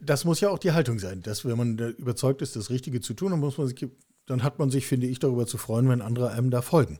Das 0.01 0.25
muss 0.25 0.39
ja 0.39 0.49
auch 0.49 0.59
die 0.59 0.71
Haltung 0.71 0.99
sein, 0.99 1.21
dass 1.21 1.45
wenn 1.45 1.57
man 1.57 1.77
überzeugt 1.97 2.41
ist, 2.41 2.55
das 2.55 2.69
Richtige 2.69 3.01
zu 3.01 3.13
tun, 3.13 3.31
dann 3.31 3.39
muss 3.39 3.57
man 3.57 3.67
sich, 3.67 3.87
dann 4.25 4.43
hat 4.43 4.59
man 4.59 4.69
sich, 4.69 4.87
finde 4.87 5.07
ich, 5.07 5.19
darüber 5.19 5.45
zu 5.45 5.57
freuen, 5.57 5.89
wenn 5.89 6.01
andere 6.01 6.31
einem 6.31 6.49
da 6.49 6.61
folgen. 6.61 6.99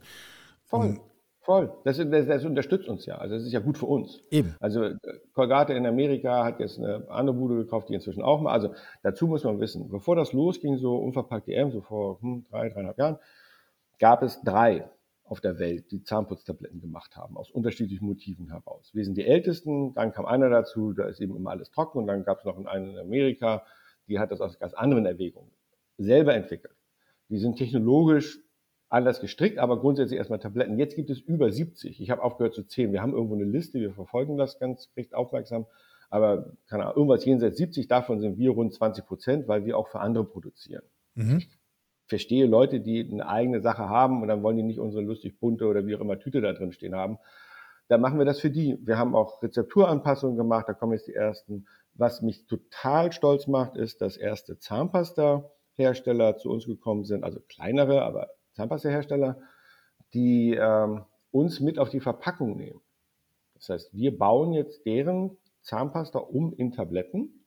Voll. 0.66 1.00
Voll. 1.44 1.74
Das, 1.84 1.98
das, 1.98 2.26
das, 2.26 2.46
unterstützt 2.46 2.88
uns 2.88 3.06
ja. 3.06 3.18
Also 3.18 3.36
das 3.36 3.44
ist 3.44 3.52
ja 3.52 3.60
gut 3.60 3.78
für 3.78 3.86
uns. 3.86 4.22
Eben. 4.32 4.56
Also 4.62 4.84
äh, 4.84 4.96
Colgate 5.34 5.74
in 5.74 5.86
Amerika 5.86 6.46
hat 6.46 6.62
jetzt 6.62 6.80
eine 6.80 7.06
andere 7.10 7.36
Bude 7.36 7.56
gekauft, 7.56 7.90
die 7.90 7.94
inzwischen 7.94 8.24
auch 8.24 8.40
mal. 8.40 8.54
Also 8.54 8.74
dazu 9.04 9.28
muss 9.28 9.44
man 9.44 9.60
wissen, 9.60 9.90
bevor 9.90 10.16
das 10.16 10.32
losging, 10.32 10.78
so 10.78 10.96
unverpackt 10.96 11.50
EM, 11.50 11.72
so 11.72 11.82
vor 11.82 12.22
hm, 12.22 12.46
drei, 12.50 12.70
dreieinhalb 12.70 12.98
Jahren, 12.98 13.18
gab 14.00 14.24
es 14.24 14.42
drei 14.42 14.90
auf 15.34 15.42
der 15.42 15.58
Welt, 15.58 15.90
die 15.90 16.04
Zahnputztabletten 16.04 16.80
gemacht 16.80 17.18
haben, 17.18 17.38
aus 17.38 17.50
unterschiedlichen 17.50 18.06
Motiven 18.06 18.50
heraus. 18.50 18.92
Wir 18.94 19.04
sind 19.04 19.18
die 19.18 19.26
Ältesten, 19.26 19.96
dann 19.96 20.12
kam 20.12 20.28
einer 20.28 20.48
dazu, 20.48 20.94
da 20.94 21.08
ist 21.08 21.20
eben 21.20 21.36
immer 21.36 21.50
alles 21.50 21.72
trocken 21.72 21.98
und 21.98 22.06
dann 22.06 22.24
gab 22.24 22.38
es 22.38 22.46
noch 22.46 22.64
einen 22.64 22.92
in 22.92 23.00
Amerika, 23.00 23.66
die 24.08 24.20
hat 24.20 24.30
das 24.30 24.42
aus 24.42 24.60
ganz 24.60 24.76
anderen 24.76 25.08
Erwägungen 25.08 25.50
selber 25.98 26.36
entwickelt. 26.36 26.76
Die 27.30 27.40
sind 27.40 27.58
technologisch 27.58 28.40
anders 28.90 29.22
gestrickt, 29.22 29.58
aber 29.58 29.80
grundsätzlich 29.80 30.20
erstmal 30.20 30.38
Tabletten. 30.38 30.78
Jetzt 30.78 30.96
gibt 30.96 31.10
es 31.10 31.20
über 31.20 31.52
70. 31.52 32.00
Ich 32.00 32.12
habe 32.12 32.22
aufgehört 32.22 32.54
zu 32.54 32.62
zählen. 32.62 32.92
Wir 32.92 33.02
haben 33.02 33.14
irgendwo 33.14 33.34
eine 33.34 33.44
Liste, 33.44 33.80
wir 33.80 33.92
verfolgen 33.92 34.38
das 34.38 34.60
ganz 34.60 34.92
recht 34.96 35.16
aufmerksam. 35.16 35.66
Aber 36.12 36.54
keine 36.68 36.84
Ahnung, 36.84 36.98
irgendwas 36.98 37.26
jenseits 37.26 37.58
70, 37.58 37.88
davon 37.88 38.20
sind 38.22 38.38
wir 38.38 38.52
rund 38.52 38.72
20 38.72 39.04
Prozent, 39.04 39.48
weil 39.48 39.66
wir 39.66 39.80
auch 39.80 39.88
für 39.88 40.00
andere 40.00 40.26
produzieren. 40.26 40.84
Mhm. 41.16 41.42
Verstehe 42.08 42.46
Leute, 42.46 42.82
die 42.82 43.08
eine 43.10 43.28
eigene 43.28 43.62
Sache 43.62 43.88
haben 43.90 44.22
und 44.22 44.28
dann 44.28 44.44
wollen 44.44 44.58
die 44.58 44.64
nicht 44.64 44.80
unsere 44.80 45.04
lustig 45.04 45.40
bunte 45.40 45.68
oder 45.68 45.86
wie 45.86 45.96
auch 45.96 46.02
immer 46.02 46.20
Tüte 46.20 46.42
da 46.42 46.54
drin 46.54 46.74
stehen 46.74 46.96
haben. 46.96 47.18
Dann 47.88 48.02
machen 48.02 48.18
wir 48.18 48.26
das 48.26 48.40
für 48.40 48.50
die. 48.50 48.78
Wir 48.82 48.98
haben 48.98 49.16
auch 49.16 49.42
Rezepturanpassungen 49.42 50.38
gemacht, 50.38 50.66
da 50.68 50.74
kommen 50.74 50.94
jetzt 50.94 51.08
die 51.08 51.14
ersten. 51.14 51.68
Was 51.94 52.22
mich 52.22 52.48
total 52.48 53.12
stolz 53.12 53.48
macht, 53.48 53.78
ist, 53.78 54.02
dass 54.02 54.18
erste 54.18 54.58
Zahnpasta-Hersteller 54.58 56.38
zu 56.38 56.50
uns 56.50 56.66
gekommen 56.66 57.06
sind, 57.06 57.24
also 57.24 57.40
kleinere, 57.48 58.02
aber 58.02 58.30
Zahnpasta-Hersteller, 58.54 59.40
die 60.14 60.56
ähm, 60.60 61.06
uns 61.32 61.60
mit 61.60 61.80
auf 61.80 61.90
die 61.90 62.00
Verpackung 62.00 62.58
nehmen. 62.58 62.82
Das 63.56 63.70
heißt, 63.70 63.94
wir 63.94 64.18
bauen 64.18 64.54
jetzt 64.54 64.86
deren 64.86 65.38
Zahnpasta 65.62 66.20
um 66.20 66.54
in 66.54 66.72
Tabletten, 66.72 67.46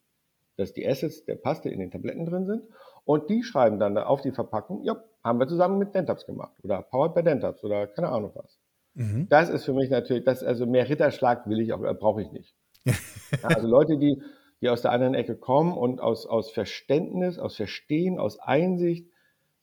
dass 0.56 0.72
die 0.72 0.86
Assets 0.86 1.24
der 1.24 1.36
Paste 1.36 1.68
in 1.68 1.80
den 1.80 1.90
Tabletten 1.90 2.24
drin 2.24 2.46
sind 2.46 2.62
und 3.06 3.30
die 3.30 3.44
schreiben 3.44 3.78
dann 3.78 3.96
auf 3.96 4.20
die 4.20 4.32
Verpackung, 4.32 4.82
ja, 4.82 4.96
haben 5.22 5.38
wir 5.38 5.46
zusammen 5.46 5.78
mit 5.78 5.94
Dentabs 5.94 6.26
gemacht 6.26 6.52
oder 6.62 6.82
Powered 6.82 7.14
by 7.14 7.22
Dentabs 7.22 7.62
oder 7.64 7.86
keine 7.86 8.08
Ahnung 8.08 8.32
was. 8.34 8.58
Mhm. 8.94 9.28
Das 9.28 9.48
ist 9.48 9.64
für 9.64 9.72
mich 9.72 9.90
natürlich, 9.90 10.24
das 10.24 10.42
also 10.42 10.66
mehr 10.66 10.88
Ritterschlag 10.88 11.48
will 11.48 11.60
ich 11.60 11.72
auch, 11.72 11.82
äh, 11.84 11.94
brauche 11.94 12.22
ich 12.22 12.32
nicht. 12.32 12.54
also 13.42 13.68
Leute, 13.68 13.96
die, 13.96 14.20
die 14.60 14.68
aus 14.68 14.82
der 14.82 14.90
anderen 14.90 15.14
Ecke 15.14 15.36
kommen 15.36 15.72
und 15.76 16.00
aus, 16.00 16.26
aus 16.26 16.50
Verständnis, 16.50 17.38
aus 17.38 17.56
Verstehen, 17.56 18.18
aus 18.18 18.40
Einsicht 18.40 19.08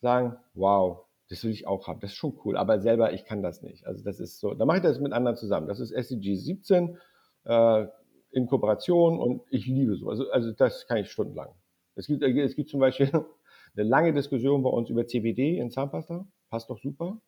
sagen, 0.02 0.38
wow, 0.54 1.06
das 1.30 1.44
will 1.44 1.52
ich 1.52 1.68
auch 1.68 1.88
haben. 1.88 2.00
Das 2.00 2.12
ist 2.12 2.18
schon 2.18 2.40
cool. 2.46 2.56
Aber 2.56 2.80
selber, 2.80 3.12
ich 3.12 3.26
kann 3.26 3.44
das 3.44 3.62
nicht. 3.62 3.86
Also 3.86 4.04
das 4.04 4.22
ist 4.22 4.40
so, 4.40 4.54
da 4.54 4.66
mache 4.66 4.78
ich 4.78 4.84
das 4.84 5.00
mit 5.00 5.12
anderen 5.12 5.36
zusammen. 5.36 5.68
Das 5.68 5.82
ist 5.82 5.92
SDG 5.92 6.36
17 6.36 6.98
äh, 7.46 7.88
in 8.32 8.48
Kooperation 8.48 9.20
und 9.20 9.42
ich 9.50 9.66
liebe 9.66 9.96
so. 9.96 10.10
Also, 10.10 10.30
also 10.32 10.52
das 10.52 10.88
kann 10.88 10.98
ich 10.98 11.12
stundenlang. 11.12 11.50
Es 11.96 12.08
gibt, 12.08 12.24
es 12.24 12.56
gibt 12.56 12.70
zum 12.70 12.80
Beispiel 12.80 13.10
eine 13.76 13.88
lange 13.88 14.14
Diskussion 14.14 14.64
bei 14.64 14.70
uns 14.70 14.90
über 14.90 15.06
CBD 15.06 15.58
in 15.58 15.72
Zahnpasta. 15.72 16.28
Passt 16.50 16.70
doch 16.70 16.80
super. 16.80 17.22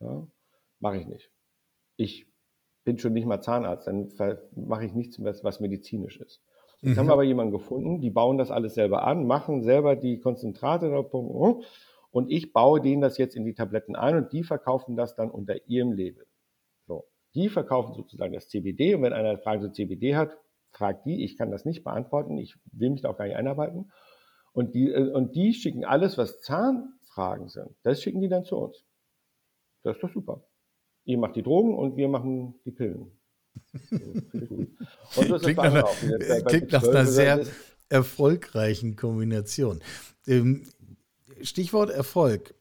Ja, 0.00 0.26
mache 0.80 0.98
ich 0.98 1.06
nicht. 1.06 1.30
Ich 1.96 2.26
bin 2.84 2.98
schon 2.98 3.12
nicht 3.12 3.26
mal 3.26 3.40
Zahnarzt, 3.40 3.86
dann 3.86 4.08
mache 4.54 4.84
ich 4.84 4.92
nichts, 4.92 5.22
was, 5.22 5.42
was 5.42 5.60
medizinisch 5.60 6.20
ist. 6.20 6.42
Jetzt 6.80 6.96
mhm. 6.96 7.00
haben 7.00 7.06
wir 7.06 7.12
aber 7.14 7.22
jemanden 7.22 7.52
gefunden, 7.52 8.00
die 8.00 8.10
bauen 8.10 8.36
das 8.36 8.50
alles 8.50 8.74
selber 8.74 9.06
an, 9.06 9.26
machen 9.26 9.62
selber 9.62 9.96
die 9.96 10.20
Konzentrate 10.20 10.90
und 12.10 12.30
ich 12.30 12.52
baue 12.52 12.80
denen 12.80 13.00
das 13.00 13.16
jetzt 13.16 13.36
in 13.36 13.44
die 13.44 13.54
Tabletten 13.54 13.96
ein 13.96 14.16
und 14.16 14.32
die 14.32 14.42
verkaufen 14.42 14.96
das 14.96 15.14
dann 15.14 15.30
unter 15.30 15.66
ihrem 15.66 15.92
Label. 15.92 16.26
So, 16.86 17.04
die 17.34 17.48
verkaufen 17.48 17.94
sozusagen 17.94 18.34
das 18.34 18.48
CBD 18.48 18.94
und 18.94 19.02
wenn 19.02 19.14
einer 19.14 19.30
eine 19.30 19.38
Frage 19.38 19.62
zu 19.62 19.72
CBD 19.72 20.14
hat, 20.14 20.36
fragt 20.72 21.06
die, 21.06 21.24
ich 21.24 21.38
kann 21.38 21.50
das 21.50 21.64
nicht 21.64 21.84
beantworten, 21.84 22.36
ich 22.36 22.56
will 22.72 22.90
mich 22.90 23.00
da 23.00 23.10
auch 23.10 23.16
gar 23.16 23.26
nicht 23.26 23.36
einarbeiten. 23.36 23.90
Und 24.54 24.74
die, 24.74 24.90
äh, 24.90 25.10
und 25.10 25.34
die 25.34 25.52
schicken 25.52 25.84
alles, 25.84 26.16
was 26.16 26.40
Zahnfragen 26.40 27.48
sind, 27.48 27.70
das 27.82 28.00
schicken 28.00 28.20
die 28.20 28.28
dann 28.28 28.44
zu 28.44 28.56
uns. 28.56 28.84
Das 29.82 29.96
ist 29.96 30.02
doch 30.02 30.12
super. 30.12 30.44
Ihr 31.04 31.18
macht 31.18 31.36
die 31.36 31.42
Drogen 31.42 31.76
und 31.76 31.96
wir 31.96 32.08
machen 32.08 32.54
die 32.64 32.70
Pillen. 32.70 33.10
So, 35.10 35.38
klingt 35.38 35.58
nach, 35.58 35.64
einer, 35.64 35.84
bei 36.18 36.42
klingt 36.42 36.72
nach 36.72 36.82
einer 36.82 37.06
sehr 37.06 37.46
erfolgreichen 37.88 38.96
Kombination. 38.96 39.80
Ähm, 40.26 40.64
Stichwort 41.40 41.90
Erfolg. 41.90 42.54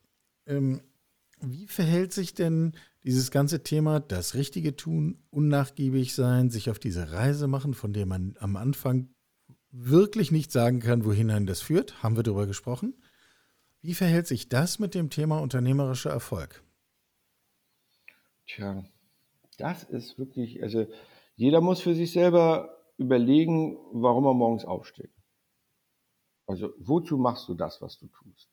Ähm, 0.45 0.81
wie 1.41 1.65
verhält 1.67 2.13
sich 2.13 2.35
denn 2.35 2.73
dieses 3.03 3.31
ganze 3.31 3.63
Thema, 3.63 3.99
das 3.99 4.35
Richtige 4.35 4.75
tun, 4.75 5.17
unnachgiebig 5.31 6.13
sein, 6.13 6.49
sich 6.49 6.69
auf 6.69 6.77
diese 6.77 7.11
Reise 7.11 7.47
machen, 7.47 7.73
von 7.73 7.93
der 7.93 8.05
man 8.05 8.35
am 8.39 8.55
Anfang 8.55 9.09
wirklich 9.73 10.31
nicht 10.31 10.51
sagen 10.51 10.79
kann, 10.79 11.03
wohin 11.03 11.45
das 11.47 11.61
führt? 11.61 12.03
Haben 12.03 12.15
wir 12.15 12.23
darüber 12.23 12.45
gesprochen? 12.45 12.93
Wie 13.81 13.95
verhält 13.95 14.27
sich 14.27 14.47
das 14.47 14.79
mit 14.79 14.93
dem 14.95 15.09
Thema 15.09 15.39
unternehmerischer 15.39 16.11
Erfolg? 16.11 16.63
Tja, 18.45 18.85
das 19.57 19.83
ist 19.83 20.17
wirklich, 20.17 20.61
also 20.61 20.85
jeder 21.35 21.59
muss 21.59 21.81
für 21.81 21.95
sich 21.95 22.11
selber 22.11 22.77
überlegen, 22.97 23.77
warum 23.91 24.25
er 24.25 24.33
morgens 24.33 24.63
aufsteht. 24.63 25.11
Also 26.45 26.73
wozu 26.77 27.17
machst 27.17 27.49
du 27.49 27.55
das, 27.55 27.81
was 27.81 27.97
du 27.97 28.07
tust? 28.07 28.51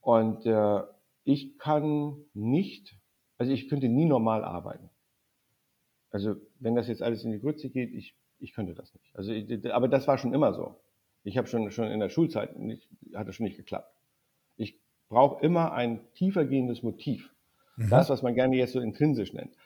Und 0.00 0.46
äh, 0.46 0.82
ich 1.24 1.58
kann 1.58 2.24
nicht, 2.32 2.96
also 3.36 3.52
ich 3.52 3.68
könnte 3.68 3.88
nie 3.88 4.06
normal 4.06 4.44
arbeiten. 4.44 4.90
Also 6.10 6.36
wenn 6.58 6.74
das 6.74 6.88
jetzt 6.88 7.02
alles 7.02 7.24
in 7.24 7.32
die 7.32 7.40
Grütze 7.40 7.70
geht, 7.70 7.92
ich, 7.92 8.16
ich 8.44 8.52
könnte 8.52 8.74
das 8.74 8.94
nicht. 8.94 9.16
Also, 9.16 9.32
ich, 9.32 9.72
aber 9.72 9.88
das 9.88 10.06
war 10.06 10.18
schon 10.18 10.34
immer 10.34 10.52
so. 10.52 10.76
Ich 11.24 11.38
habe 11.38 11.48
schon, 11.48 11.70
schon 11.70 11.90
in 11.90 12.00
der 12.00 12.10
Schulzeit, 12.10 12.58
nicht, 12.58 12.88
hat 13.14 13.26
das 13.26 13.34
schon 13.36 13.44
nicht 13.44 13.56
geklappt. 13.56 13.90
Ich 14.56 14.78
brauche 15.08 15.44
immer 15.44 15.72
ein 15.72 16.00
tiefergehendes 16.14 16.82
Motiv. 16.82 17.34
Mhm. 17.76 17.88
Das, 17.88 18.10
was 18.10 18.22
man 18.22 18.34
gerne 18.34 18.56
jetzt 18.56 18.74
so 18.74 18.80
intrinsisch 18.80 19.32
nennt. 19.32 19.56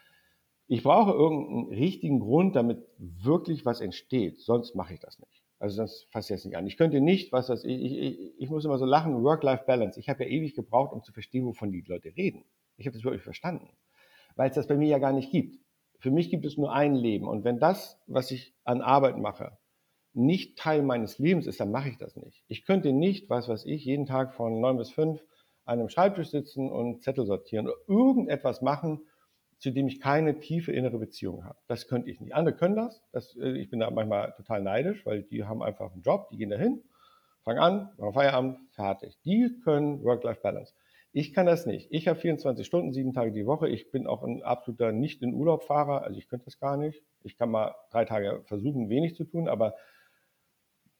Ich 0.68 0.83
brauche 0.83 1.12
irgendeinen 1.12 1.68
richtigen 1.68 2.20
Grund, 2.20 2.55
damit 2.55 2.87
wirklich 2.99 3.64
was 3.66 3.81
entsteht. 3.81 4.41
Sonst 4.41 4.74
mache 4.74 4.95
ich 4.95 5.01
das 5.01 5.18
nicht. 5.18 5.43
Also 5.59 5.83
das 5.83 6.07
fasst 6.11 6.31
jetzt 6.31 6.45
nicht 6.45 6.57
an. 6.57 6.66
Ich 6.66 6.76
könnte 6.76 7.01
nicht, 7.01 7.33
was 7.33 7.49
weiß 7.49 7.64
ich, 7.64 7.83
ich, 7.83 8.35
ich 8.39 8.49
muss 8.51 8.64
immer 8.64 8.79
so 8.79 8.85
lachen, 8.85 9.24
Work-Life-Balance. 9.24 9.99
Ich 9.99 10.09
habe 10.09 10.24
ja 10.24 10.31
ewig 10.31 10.55
gebraucht, 10.55 10.93
um 10.93 11.03
zu 11.03 11.12
verstehen, 11.12 11.47
wovon 11.47 11.72
die 11.72 11.81
Leute 11.81 12.14
reden. 12.16 12.45
Ich 12.76 12.87
habe 12.87 12.95
das 12.95 13.03
wirklich 13.03 13.22
verstanden, 13.22 13.68
weil 14.37 14.51
es 14.51 14.55
das 14.55 14.68
bei 14.68 14.76
mir 14.76 14.87
ja 14.87 14.99
gar 14.99 15.12
nicht 15.12 15.33
gibt. 15.33 15.59
Für 15.99 16.11
mich 16.11 16.30
gibt 16.30 16.44
es 16.44 16.57
nur 16.57 16.72
ein 16.72 16.94
Leben. 16.94 17.26
Und 17.26 17.44
wenn 17.44 17.59
das, 17.59 18.01
was 18.07 18.30
ich 18.30 18.55
an 18.64 18.82
Arbeit 18.82 19.18
mache, 19.18 19.59
nicht 20.14 20.59
Teil 20.59 20.82
meines 20.82 21.18
Lebens 21.18 21.46
ist, 21.46 21.61
dann 21.61 21.70
mache 21.70 21.88
ich 21.90 21.99
das 21.99 22.16
nicht. 22.16 22.44
Ich 22.49 22.64
könnte 22.64 22.92
nicht, 22.92 23.28
was 23.30 23.49
weiß 23.49 23.64
ich, 23.66 23.84
jeden 23.84 24.07
Tag 24.07 24.34
von 24.34 24.61
neun 24.61 24.76
bis 24.76 24.90
fünf 24.90 25.22
an 25.64 25.78
einem 25.78 25.88
Schreibtisch 25.88 26.30
sitzen 26.30 26.70
und 26.70 27.03
Zettel 27.03 27.26
sortieren 27.26 27.66
oder 27.66 27.76
irgendetwas 27.86 28.62
machen, 28.62 29.03
zu 29.59 29.70
dem 29.70 29.88
ich 29.88 30.01
keine 30.01 30.38
tiefe 30.38 30.72
innere 30.72 30.99
Beziehung 30.99 31.44
habe. 31.44 31.59
Das 31.66 31.88
könnte 31.88 32.11
ich 32.11 32.20
nicht. 32.20 32.34
Andere 32.34 32.57
können 32.57 32.76
das. 32.76 33.03
das. 33.12 33.36
Äh, 33.36 33.59
ich 33.59 33.68
bin 33.70 33.80
da 33.80 33.90
manchmal 33.90 34.32
total 34.36 34.62
neidisch, 34.62 35.05
weil 35.05 35.24
die 35.24 35.44
haben 35.44 35.62
einfach 35.62 35.92
einen 35.92 36.03
Job, 36.03 36.28
die 36.30 36.38
gehen 36.38 36.51
dahin, 36.51 36.82
fangen 37.42 37.59
an, 37.59 37.90
machen 37.99 38.12
Feierabend, 38.12 38.59
fertig. 38.70 39.18
Die 39.24 39.61
können 39.62 40.03
Work-Life-Balance. 40.05 40.74
Ich 41.13 41.33
kann 41.33 41.47
das 41.47 41.67
nicht. 41.67 41.89
Ich 41.91 42.07
habe 42.07 42.19
24 42.19 42.67
Stunden, 42.67 42.93
sieben 42.93 43.13
Tage 43.13 43.33
die 43.33 43.47
Woche. 43.47 43.69
Ich 43.69 43.91
bin 43.91 44.07
auch 44.07 44.23
ein 44.23 44.43
absoluter 44.43 44.93
nicht 44.93 45.23
in 45.23 45.33
Urlaubfahrer. 45.33 46.03
Also 46.03 46.19
ich 46.19 46.29
könnte 46.29 46.45
das 46.45 46.59
gar 46.59 46.77
nicht. 46.77 47.03
Ich 47.23 47.37
kann 47.37 47.51
mal 47.51 47.75
drei 47.91 48.05
Tage 48.05 48.43
versuchen, 48.45 48.91
wenig 48.91 49.15
zu 49.15 49.25
tun, 49.25 49.49
aber 49.49 49.75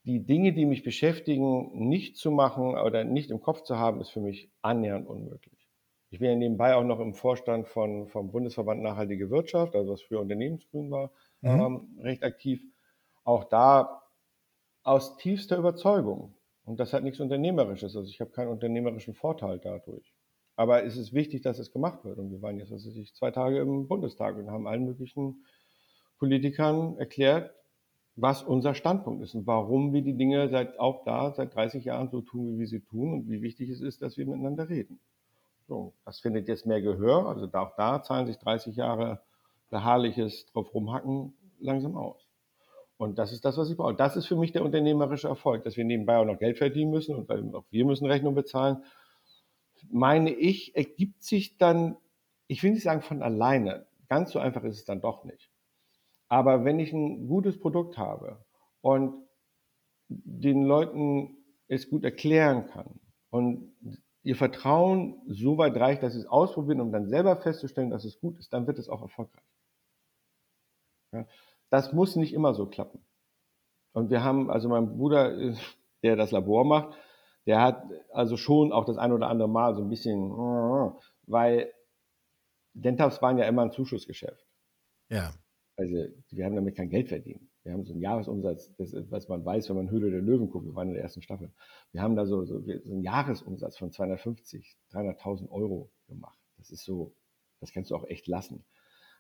die 0.05 0.25
Dinge, 0.25 0.55
die 0.55 0.65
mich 0.65 0.83
beschäftigen, 0.83 1.89
nicht 1.89 2.17
zu 2.17 2.31
machen 2.31 2.79
oder 2.79 3.05
nicht 3.05 3.31
im 3.31 3.41
Kopf 3.41 3.63
zu 3.63 3.77
haben, 3.77 4.01
ist 4.01 4.09
für 4.09 4.21
mich 4.21 4.51
annähernd 4.63 5.07
unmöglich. 5.07 5.69
Ich 6.11 6.21
bin 6.21 6.31
ja 6.31 6.37
nebenbei 6.37 6.75
auch 6.75 6.85
noch 6.85 7.01
im 7.01 7.13
Vorstand 7.13 7.69
von, 7.69 8.09
vom 8.09 8.31
Bundesverband 8.31 8.81
Nachhaltige 8.81 9.29
Wirtschaft, 9.29 9.75
also 9.77 9.93
was 9.93 10.01
früher 10.01 10.21
Unternehmensgrün 10.21 10.91
war, 10.91 11.11
mhm. 11.43 11.51
ähm, 11.51 11.99
recht 12.01 12.25
aktiv. 12.25 12.65
Auch 13.25 13.45
da 13.45 14.03
aus 14.83 15.19
tiefster 15.19 15.59
Überzeugung. 15.59 16.35
Und 16.69 16.79
das 16.79 16.93
hat 16.93 17.03
nichts 17.03 17.19
Unternehmerisches. 17.19 17.97
Also 17.97 18.11
ich 18.11 18.21
habe 18.21 18.31
keinen 18.31 18.49
unternehmerischen 18.49 19.14
Vorteil 19.14 19.59
dadurch. 19.59 20.12
Aber 20.55 20.85
es 20.85 20.99
ist 20.99 21.14
wichtig, 21.14 21.41
dass 21.41 21.59
es 21.59 21.73
gemacht 21.73 22.05
wird. 22.05 22.19
Und 22.19 22.31
wir 22.31 22.43
waren 22.43 22.59
jetzt, 22.59 22.71
ich, 22.71 23.14
zwei 23.14 23.31
Tage 23.31 23.59
im 23.59 23.89
Bundestag 23.89 24.37
und 24.37 24.51
haben 24.51 24.66
allen 24.66 24.85
möglichen 24.85 25.45
Politikern 26.19 26.99
erklärt, 26.99 27.55
was 28.16 28.43
unser 28.43 28.75
Standpunkt 28.75 29.23
ist 29.23 29.35
und 29.35 29.47
warum 29.47 29.95
wir 29.95 30.03
die 30.03 30.19
Dinge 30.19 30.51
seit, 30.51 30.79
auch 30.79 31.05
da 31.05 31.33
seit 31.33 31.55
30 31.55 31.87
Jahren 31.87 32.11
so 32.11 32.21
tun, 32.21 32.55
wie 32.55 32.59
wir 32.59 32.66
sie 32.66 32.81
tun 32.81 33.14
und 33.14 33.31
wie 33.31 33.41
wichtig 33.41 33.71
es 33.71 33.81
ist, 33.81 34.03
dass 34.03 34.19
wir 34.19 34.27
miteinander 34.27 34.69
reden. 34.69 35.01
So, 35.69 35.95
das 36.05 36.21
findet 36.21 36.49
jetzt 36.49 36.66
mehr 36.66 36.83
Gehör. 36.83 37.29
Also 37.29 37.49
auch 37.53 37.77
da 37.77 38.03
zahlen 38.03 38.27
sich 38.27 38.37
30 38.37 38.77
Jahre 38.77 39.23
beharrliches 39.71 40.45
drauf 40.53 40.75
rumhacken 40.75 41.33
langsam 41.61 41.97
aus. 41.97 42.28
Und 42.99 43.18
das 43.18 43.32
ist 43.32 43.44
das, 43.44 43.57
was 43.57 43.70
ich 43.70 43.76
brauche. 43.76 43.94
Das 43.94 44.16
ist 44.16 44.26
für 44.26 44.36
mich 44.36 44.53
der 44.53 44.64
unternehmerische 44.64 45.28
Erfolg, 45.28 45.62
dass 45.62 45.76
wir 45.76 45.84
nebenbei 45.84 46.18
auch 46.18 46.24
noch 46.24 46.38
Geld 46.38 46.59
verdienen 46.59 46.90
müssen 46.90 47.14
und 47.14 47.55
auch 47.55 47.64
wir 47.70 47.84
müssen 47.86 48.07
Rechnung 48.07 48.34
bezahlen. 48.34 48.82
Meine 49.88 50.30
ich, 50.30 50.74
ergibt 50.74 51.22
sich 51.22 51.57
dann, 51.57 51.96
ich 52.49 52.62
will 52.62 52.72
nicht 52.72 52.82
sagen 52.82 53.03
von 53.03 53.22
alleine, 53.22 53.86
ganz 54.09 54.32
so 54.32 54.40
einfach 54.40 54.64
ist 54.64 54.78
es 54.78 54.84
dann 54.84 55.01
doch 55.01 55.24
nicht. 55.24 55.51
Aber 56.28 56.64
wenn 56.64 56.80
ich 56.80 56.92
ein 56.92 57.28
gutes 57.28 57.59
Produkt 57.61 57.96
habe 57.99 58.44
und 58.80 59.26
den 60.09 60.64
Leuten 60.64 61.36
es 61.68 61.88
gut 61.88 62.03
erklären 62.03 62.66
kann 62.66 62.99
und 63.30 63.76
ihr 64.24 64.34
Vertrauen 64.34 65.22
so 65.28 65.57
weit 65.57 65.76
reicht, 65.76 66.03
dass 66.03 66.14
sie 66.14 66.20
es 66.20 66.26
ausprobieren, 66.26 66.80
um 66.80 66.90
dann 66.90 67.09
selber 67.09 67.36
festzustellen, 67.36 67.90
dass 67.90 68.05
es 68.05 68.18
gut 68.18 68.38
ist, 68.40 68.53
dann 68.53 68.66
wird 68.66 68.78
es 68.80 68.88
auch 68.88 69.03
erfolgreich. 69.03 69.44
Ja, 71.12 71.26
das 71.71 71.93
muss 71.93 72.16
nicht 72.16 72.33
immer 72.33 72.55
so 72.55 72.66
klappen. 72.66 73.05
Und 73.93 74.11
wir 74.11 74.23
haben, 74.23 74.51
also 74.51 74.69
mein 74.69 74.97
Bruder, 74.97 75.37
äh, 75.37 75.55
der 76.03 76.16
das 76.16 76.31
Labor 76.31 76.64
macht, 76.64 76.97
der 77.47 77.61
hat 77.62 77.83
also 78.12 78.37
schon 78.37 78.73
auch 78.73 78.85
das 78.85 78.99
ein 78.99 79.12
oder 79.12 79.29
andere 79.29 79.49
Mal 79.49 79.75
so 79.75 79.83
ein 79.83 79.89
bisschen, 79.89 80.31
weil 81.27 81.73
Dentaps 82.75 83.23
waren 83.23 83.39
ja 83.39 83.47
immer 83.47 83.62
ein 83.62 83.73
Zuschussgeschäft. 83.73 84.47
Ja. 85.09 85.33
Also 85.77 85.95
wir 86.31 86.45
haben 86.45 86.57
damit 86.57 86.77
kein 86.77 86.91
Geld 86.91 87.09
verdient. 87.09 87.41
Wir 87.62 87.73
haben 87.73 87.85
so 87.85 87.93
einen 87.93 88.03
Jahresumsatz, 88.03 88.75
das, 88.77 88.95
was 89.11 89.29
man 89.29 89.45
weiß, 89.45 89.69
wenn 89.69 89.77
man 89.77 89.91
Höhle 89.91 90.11
der 90.11 90.21
Löwen 90.21 90.51
guckt. 90.51 90.66
Wir 90.66 90.75
waren 90.75 90.89
in 90.89 90.95
der 90.95 91.03
ersten 91.03 91.23
Staffel. 91.23 91.51
Wir 91.93 92.03
haben 92.03 92.16
da 92.16 92.27
so, 92.27 92.45
so, 92.45 92.61
so 92.61 92.93
einen 92.93 93.03
Jahresumsatz 93.03 93.77
von 93.79 93.93
250, 93.93 94.77
300.000 94.93 95.51
Euro 95.51 95.91
gemacht. 96.07 96.39
Das 96.57 96.71
ist 96.71 96.85
so, 96.85 97.14
das 97.61 97.73
kannst 97.73 97.91
du 97.91 97.97
auch 97.97 98.05
echt 98.05 98.27
lassen. 98.27 98.64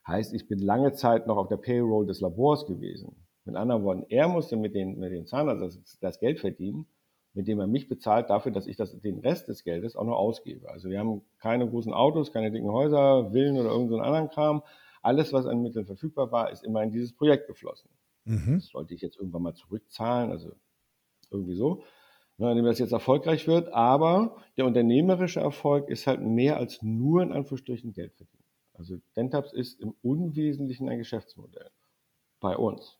Heißt, 0.08 0.32
ich 0.32 0.48
bin 0.48 0.58
lange 0.58 0.94
Zeit 0.94 1.26
noch 1.26 1.36
auf 1.36 1.48
der 1.48 1.58
Payroll 1.58 2.06
des 2.06 2.22
Labors 2.22 2.66
gewesen. 2.66 3.14
Mit 3.44 3.56
anderen 3.56 3.84
Worten, 3.84 4.06
er 4.08 4.26
musste 4.28 4.56
mit 4.56 4.74
den, 4.74 4.98
mit 4.98 5.12
den 5.12 5.26
Zahnarzt 5.26 5.62
das, 5.62 5.98
das 6.00 6.18
Geld 6.18 6.40
verdienen, 6.40 6.86
mit 7.34 7.46
dem 7.46 7.60
er 7.60 7.66
mich 7.66 7.88
bezahlt 7.88 8.30
dafür, 8.30 8.50
dass 8.50 8.66
ich 8.66 8.76
das, 8.76 8.98
den 9.00 9.18
Rest 9.18 9.48
des 9.48 9.64
Geldes 9.64 9.96
auch 9.96 10.04
noch 10.04 10.16
ausgebe. 10.16 10.70
Also 10.70 10.88
wir 10.88 10.98
haben 10.98 11.20
keine 11.38 11.68
großen 11.68 11.92
Autos, 11.92 12.32
keine 12.32 12.50
dicken 12.50 12.72
Häuser, 12.72 13.30
Villen 13.32 13.58
oder 13.58 13.68
irgendeinen 13.68 14.00
so 14.00 14.04
anderen 14.06 14.30
Kram. 14.30 14.62
Alles, 15.02 15.32
was 15.34 15.46
an 15.46 15.62
Mitteln 15.62 15.84
verfügbar 15.84 16.32
war, 16.32 16.50
ist 16.50 16.64
immer 16.64 16.82
in 16.82 16.90
dieses 16.90 17.12
Projekt 17.12 17.46
geflossen. 17.46 17.90
Mhm. 18.24 18.54
Das 18.56 18.68
sollte 18.68 18.94
ich 18.94 19.02
jetzt 19.02 19.18
irgendwann 19.18 19.42
mal 19.42 19.54
zurückzahlen, 19.54 20.30
also 20.30 20.52
irgendwie 21.30 21.54
so, 21.54 21.82
ne, 22.38 22.50
indem 22.50 22.64
das 22.64 22.78
jetzt 22.78 22.92
erfolgreich 22.92 23.46
wird. 23.46 23.72
Aber 23.74 24.36
der 24.56 24.64
unternehmerische 24.64 25.40
Erfolg 25.40 25.90
ist 25.90 26.06
halt 26.06 26.22
mehr 26.22 26.56
als 26.56 26.82
nur 26.82 27.22
in 27.22 27.32
Anführungsstrichen 27.32 27.92
Geld 27.92 28.14
verdienen. 28.14 28.37
Also 28.78 28.98
Dentaps 29.16 29.52
ist 29.52 29.80
im 29.80 29.94
Unwesentlichen 30.02 30.88
ein 30.88 30.98
Geschäftsmodell 30.98 31.70
bei 32.40 32.56
uns. 32.56 32.98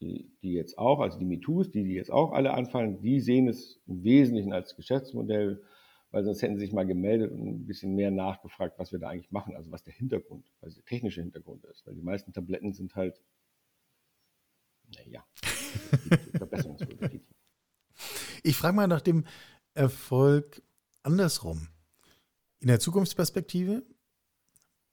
Die, 0.00 0.32
die 0.42 0.54
jetzt 0.54 0.78
auch, 0.78 0.98
also 0.98 1.18
die 1.18 1.24
MeToos, 1.24 1.70
die, 1.70 1.84
die 1.84 1.94
jetzt 1.94 2.10
auch 2.10 2.32
alle 2.32 2.54
anfallen, 2.54 3.00
die 3.02 3.20
sehen 3.20 3.46
es 3.46 3.80
im 3.86 4.02
Wesentlichen 4.02 4.52
als 4.52 4.74
Geschäftsmodell, 4.74 5.62
weil 6.10 6.24
sonst 6.24 6.42
hätten 6.42 6.56
sie 6.56 6.64
sich 6.64 6.72
mal 6.72 6.86
gemeldet 6.86 7.30
und 7.30 7.46
ein 7.46 7.66
bisschen 7.66 7.94
mehr 7.94 8.10
nachgefragt, 8.10 8.78
was 8.78 8.90
wir 8.90 8.98
da 8.98 9.08
eigentlich 9.10 9.30
machen, 9.30 9.54
also 9.54 9.70
was 9.70 9.84
der 9.84 9.94
Hintergrund, 9.94 10.50
also 10.60 10.76
der 10.76 10.84
technische 10.86 11.20
Hintergrund 11.20 11.64
ist. 11.66 11.86
Weil 11.86 11.94
die 11.94 12.02
meisten 12.02 12.32
Tabletten 12.32 12.72
sind 12.72 12.96
halt 12.96 13.22
naja, 14.96 15.24
Ich 18.42 18.56
frage 18.56 18.74
mal 18.74 18.88
nach 18.88 19.00
dem 19.00 19.24
Erfolg 19.74 20.62
andersrum. 21.02 21.68
In 22.60 22.68
der 22.68 22.80
Zukunftsperspektive 22.80 23.84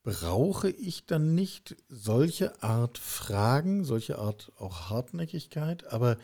brauche 0.10 0.70
ich 0.70 1.06
dann 1.06 1.36
nicht 1.36 1.76
solche 1.88 2.64
Art 2.64 2.98
Fragen, 2.98 3.84
solche 3.84 4.18
Art 4.18 4.52
auch 4.58 4.90
Hartnäckigkeit, 4.90 5.92
aber 5.92 6.18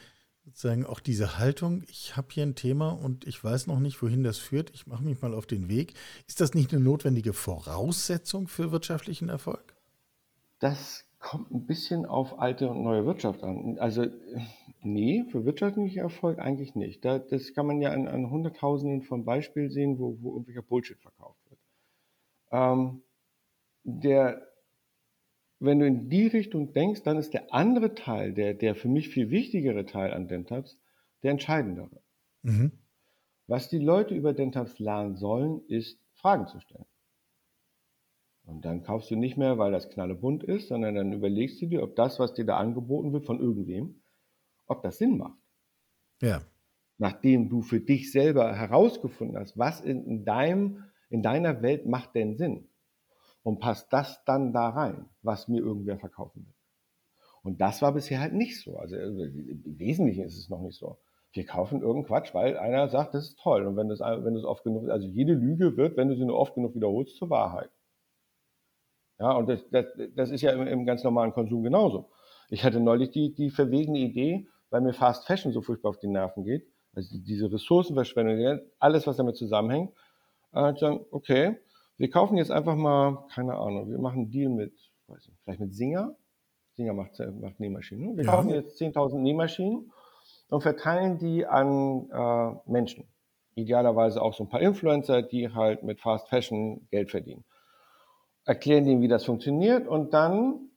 sozusagen 0.44 0.86
auch 0.86 1.00
diese 1.00 1.38
Haltung, 1.38 1.84
ich 1.88 2.18
habe 2.18 2.28
hier 2.32 2.44
ein 2.44 2.56
Thema 2.56 2.90
und 2.90 3.28
ich 3.28 3.44
weiß 3.44 3.68
noch 3.68 3.80
nicht, 3.80 4.02
wohin 4.02 4.24
das 4.24 4.38
führt, 4.38 4.72
ich 4.74 4.88
mache 4.88 5.04
mich 5.04 5.22
mal 5.22 5.34
auf 5.34 5.46
den 5.46 5.70
Weg. 5.70 5.94
Ist 6.28 6.42
das 6.42 6.54
nicht 6.54 6.74
eine 6.74 6.84
notwendige 6.84 7.34
Voraussetzung 7.34 8.48
für 8.48 8.72
wirtschaftlichen 8.72 9.30
Erfolg? 9.30 9.76
Das 10.60 11.06
kommt 11.20 11.52
ein 11.52 11.66
bisschen 11.66 12.06
auf 12.06 12.40
alte 12.40 12.70
und 12.70 12.84
neue 12.84 13.06
Wirtschaft 13.06 13.44
an. 13.44 13.78
Also 13.80 14.06
nee, 14.82 15.26
für 15.32 15.46
wirtschaftlichen 15.46 16.00
Erfolg 16.00 16.40
eigentlich 16.40 16.76
nicht. 16.76 17.06
das 17.06 17.54
kann 17.54 17.68
man 17.68 17.82
ja 17.82 17.92
an, 17.92 18.08
an 18.08 18.30
Hunderttausenden 18.30 19.04
von 19.04 19.26
Beispielen 19.26 19.70
sehen, 19.70 20.00
wo, 20.00 20.18
wo 20.22 20.32
irgendwelcher 20.34 20.62
Bullshit 20.64 21.00
verkauft 21.00 21.40
wird. 21.50 21.60
Ähm, 22.52 23.02
der 23.86 24.46
wenn 25.60 25.80
du 25.80 25.88
in 25.88 26.10
die 26.10 26.28
Richtung 26.28 26.74
denkst, 26.74 27.04
dann 27.04 27.18
ist 27.18 27.34
der 27.34 27.54
andere 27.54 27.96
Teil, 27.96 28.34
der, 28.34 28.54
der 28.54 28.76
für 28.76 28.90
mich 28.90 29.10
viel 29.10 29.30
wichtigere 29.30 29.86
Teil 29.86 30.14
an 30.14 30.28
Dentaps, 30.28 30.78
der 31.24 31.32
entscheidendere. 31.32 32.02
Mhm. 32.42 32.72
Was 33.48 33.70
die 33.70 33.80
Leute 33.80 34.16
über 34.16 34.34
Dentaps 34.34 34.80
lernen 34.80 35.16
sollen, 35.16 35.62
ist 35.68 36.00
Fragen 36.14 36.48
zu 36.48 36.60
stellen. 36.60 36.86
Und 38.44 38.66
dann 38.66 38.84
kaufst 38.84 39.10
du 39.10 39.16
nicht 39.16 39.38
mehr, 39.38 39.58
weil 39.58 39.72
das 39.72 39.90
knallebunt 39.90 40.44
ist, 40.44 40.68
sondern 40.68 40.96
dann 40.96 41.14
überlegst 41.14 41.62
du 41.62 41.68
dir, 41.68 41.82
ob 41.82 41.96
das, 41.96 42.20
was 42.20 42.34
dir 42.34 42.46
da 42.46 42.58
angeboten 42.58 43.12
wird 43.12 43.26
von 43.26 43.40
irgendwem, 43.40 44.02
ob 44.68 44.84
das 44.84 44.98
Sinn 44.98 45.18
macht. 45.18 45.40
Ja. 46.22 46.42
Nachdem 46.98 47.50
du 47.50 47.62
für 47.62 47.80
dich 47.80 48.12
selber 48.12 48.56
herausgefunden 48.56 49.38
hast, 49.38 49.58
was 49.58 49.82
in 49.82 50.26
deinem, 50.26 50.84
in 51.10 51.24
deiner 51.24 51.62
Welt 51.62 51.88
macht 51.88 52.14
denn 52.14 52.38
Sinn 52.38 52.70
und 53.46 53.60
passt 53.60 53.94
das 53.94 54.24
dann 54.26 54.54
da 54.54 54.70
rein, 54.70 55.06
was 55.22 55.48
mir 55.48 55.62
irgendwer 55.62 56.00
verkaufen 56.00 56.48
will. 56.48 56.54
Und 57.44 57.62
das 57.62 57.84
war 57.84 57.94
bisher 57.94 58.20
halt 58.20 58.34
nicht 58.34 58.60
so. 58.60 58.76
Also 58.78 58.96
äh, 58.96 59.06
im 59.06 59.78
Wesentlichen 59.78 60.24
ist 60.24 60.36
es 60.36 60.50
noch 60.50 60.62
nicht 60.62 60.80
so. 60.80 60.98
Wir 61.32 61.46
kaufen 61.46 61.82
irgendeinen 61.82 62.08
Quatsch, 62.08 62.34
weil 62.34 62.58
einer 62.58 62.90
sagt, 62.90 63.14
das 63.14 63.26
ist 63.30 63.40
toll. 63.40 63.68
Und 63.68 63.78
wenn 63.78 63.88
das, 63.88 64.00
wenn 64.00 64.36
oft 64.44 64.64
genug, 64.64 64.90
also 64.90 65.08
jede 65.08 65.34
Lüge 65.34 65.78
wird, 65.78 65.96
wenn 65.96 66.08
du 66.08 66.16
sie 66.16 66.26
nur 66.26 66.40
oft 66.40 66.56
genug 66.56 66.74
wiederholst, 66.74 67.18
zur 67.18 67.30
Wahrheit. 67.30 67.70
Ja, 69.20 69.34
und 69.34 69.48
das, 69.48 69.64
das, 69.70 69.86
das 70.16 70.32
ist 70.32 70.42
ja 70.42 70.52
im, 70.52 70.66
im, 70.66 70.86
ganz 70.88 71.04
normalen 71.04 71.32
Konsum 71.32 71.62
genauso. 71.62 72.10
Ich 72.50 72.64
hatte 72.64 72.80
neulich 72.80 73.12
die, 73.12 73.36
die 73.36 73.52
verwegene 73.52 74.00
Idee, 74.00 74.48
weil 74.72 74.82
mir 74.82 74.94
Fast 74.94 75.28
Fashion 75.28 75.52
so 75.52 75.62
furchtbar 75.62 75.90
auf 75.90 76.00
die 76.00 76.08
Nerven 76.08 76.46
geht, 76.46 76.66
also 76.96 77.16
diese 77.20 77.52
Ressourcenverschwendung, 77.52 78.62
alles, 78.80 79.06
was 79.06 79.18
damit 79.18 79.36
zusammenhängt, 79.36 79.94
äh, 80.52 80.74
sagen, 80.78 81.06
okay, 81.12 81.60
wir 81.98 82.10
kaufen 82.10 82.38
jetzt 82.38 82.52
einfach 82.52 82.76
mal, 82.76 83.26
keine 83.34 83.56
Ahnung, 83.56 83.90
wir 83.90 84.00
machen 84.00 84.24
einen 84.24 84.32
Deal 84.32 84.50
mit, 84.50 84.74
weiß 85.08 85.28
nicht, 85.28 85.40
vielleicht 85.44 85.60
mit 85.60 85.74
Singer. 85.74 86.16
Singer 86.74 86.94
macht, 86.94 87.20
macht 87.40 87.60
Nähmaschinen. 87.60 88.18
Wir 88.18 88.26
ja. 88.26 88.32
kaufen 88.32 88.50
jetzt 88.50 88.80
10.000 88.82 89.20
Nähmaschinen 89.20 89.92
und 90.50 90.62
verteilen 90.62 91.18
die 91.18 91.46
an 91.46 92.10
äh, 92.12 92.70
Menschen. 92.70 93.08
Idealerweise 93.56 94.22
auch 94.22 94.34
so 94.34 94.44
ein 94.44 94.50
paar 94.50 94.60
Influencer, 94.60 95.22
die 95.22 95.54
halt 95.54 95.84
mit 95.84 96.02
Fast 96.02 96.28
Fashion 96.28 96.86
Geld 96.92 97.12
verdienen. 97.12 97.46
Erklären 98.44 98.84
denen, 98.84 99.02
wie 99.02 99.08
das 99.08 99.24
funktioniert 99.24 99.88
und 99.88 100.14
dann 100.14 100.70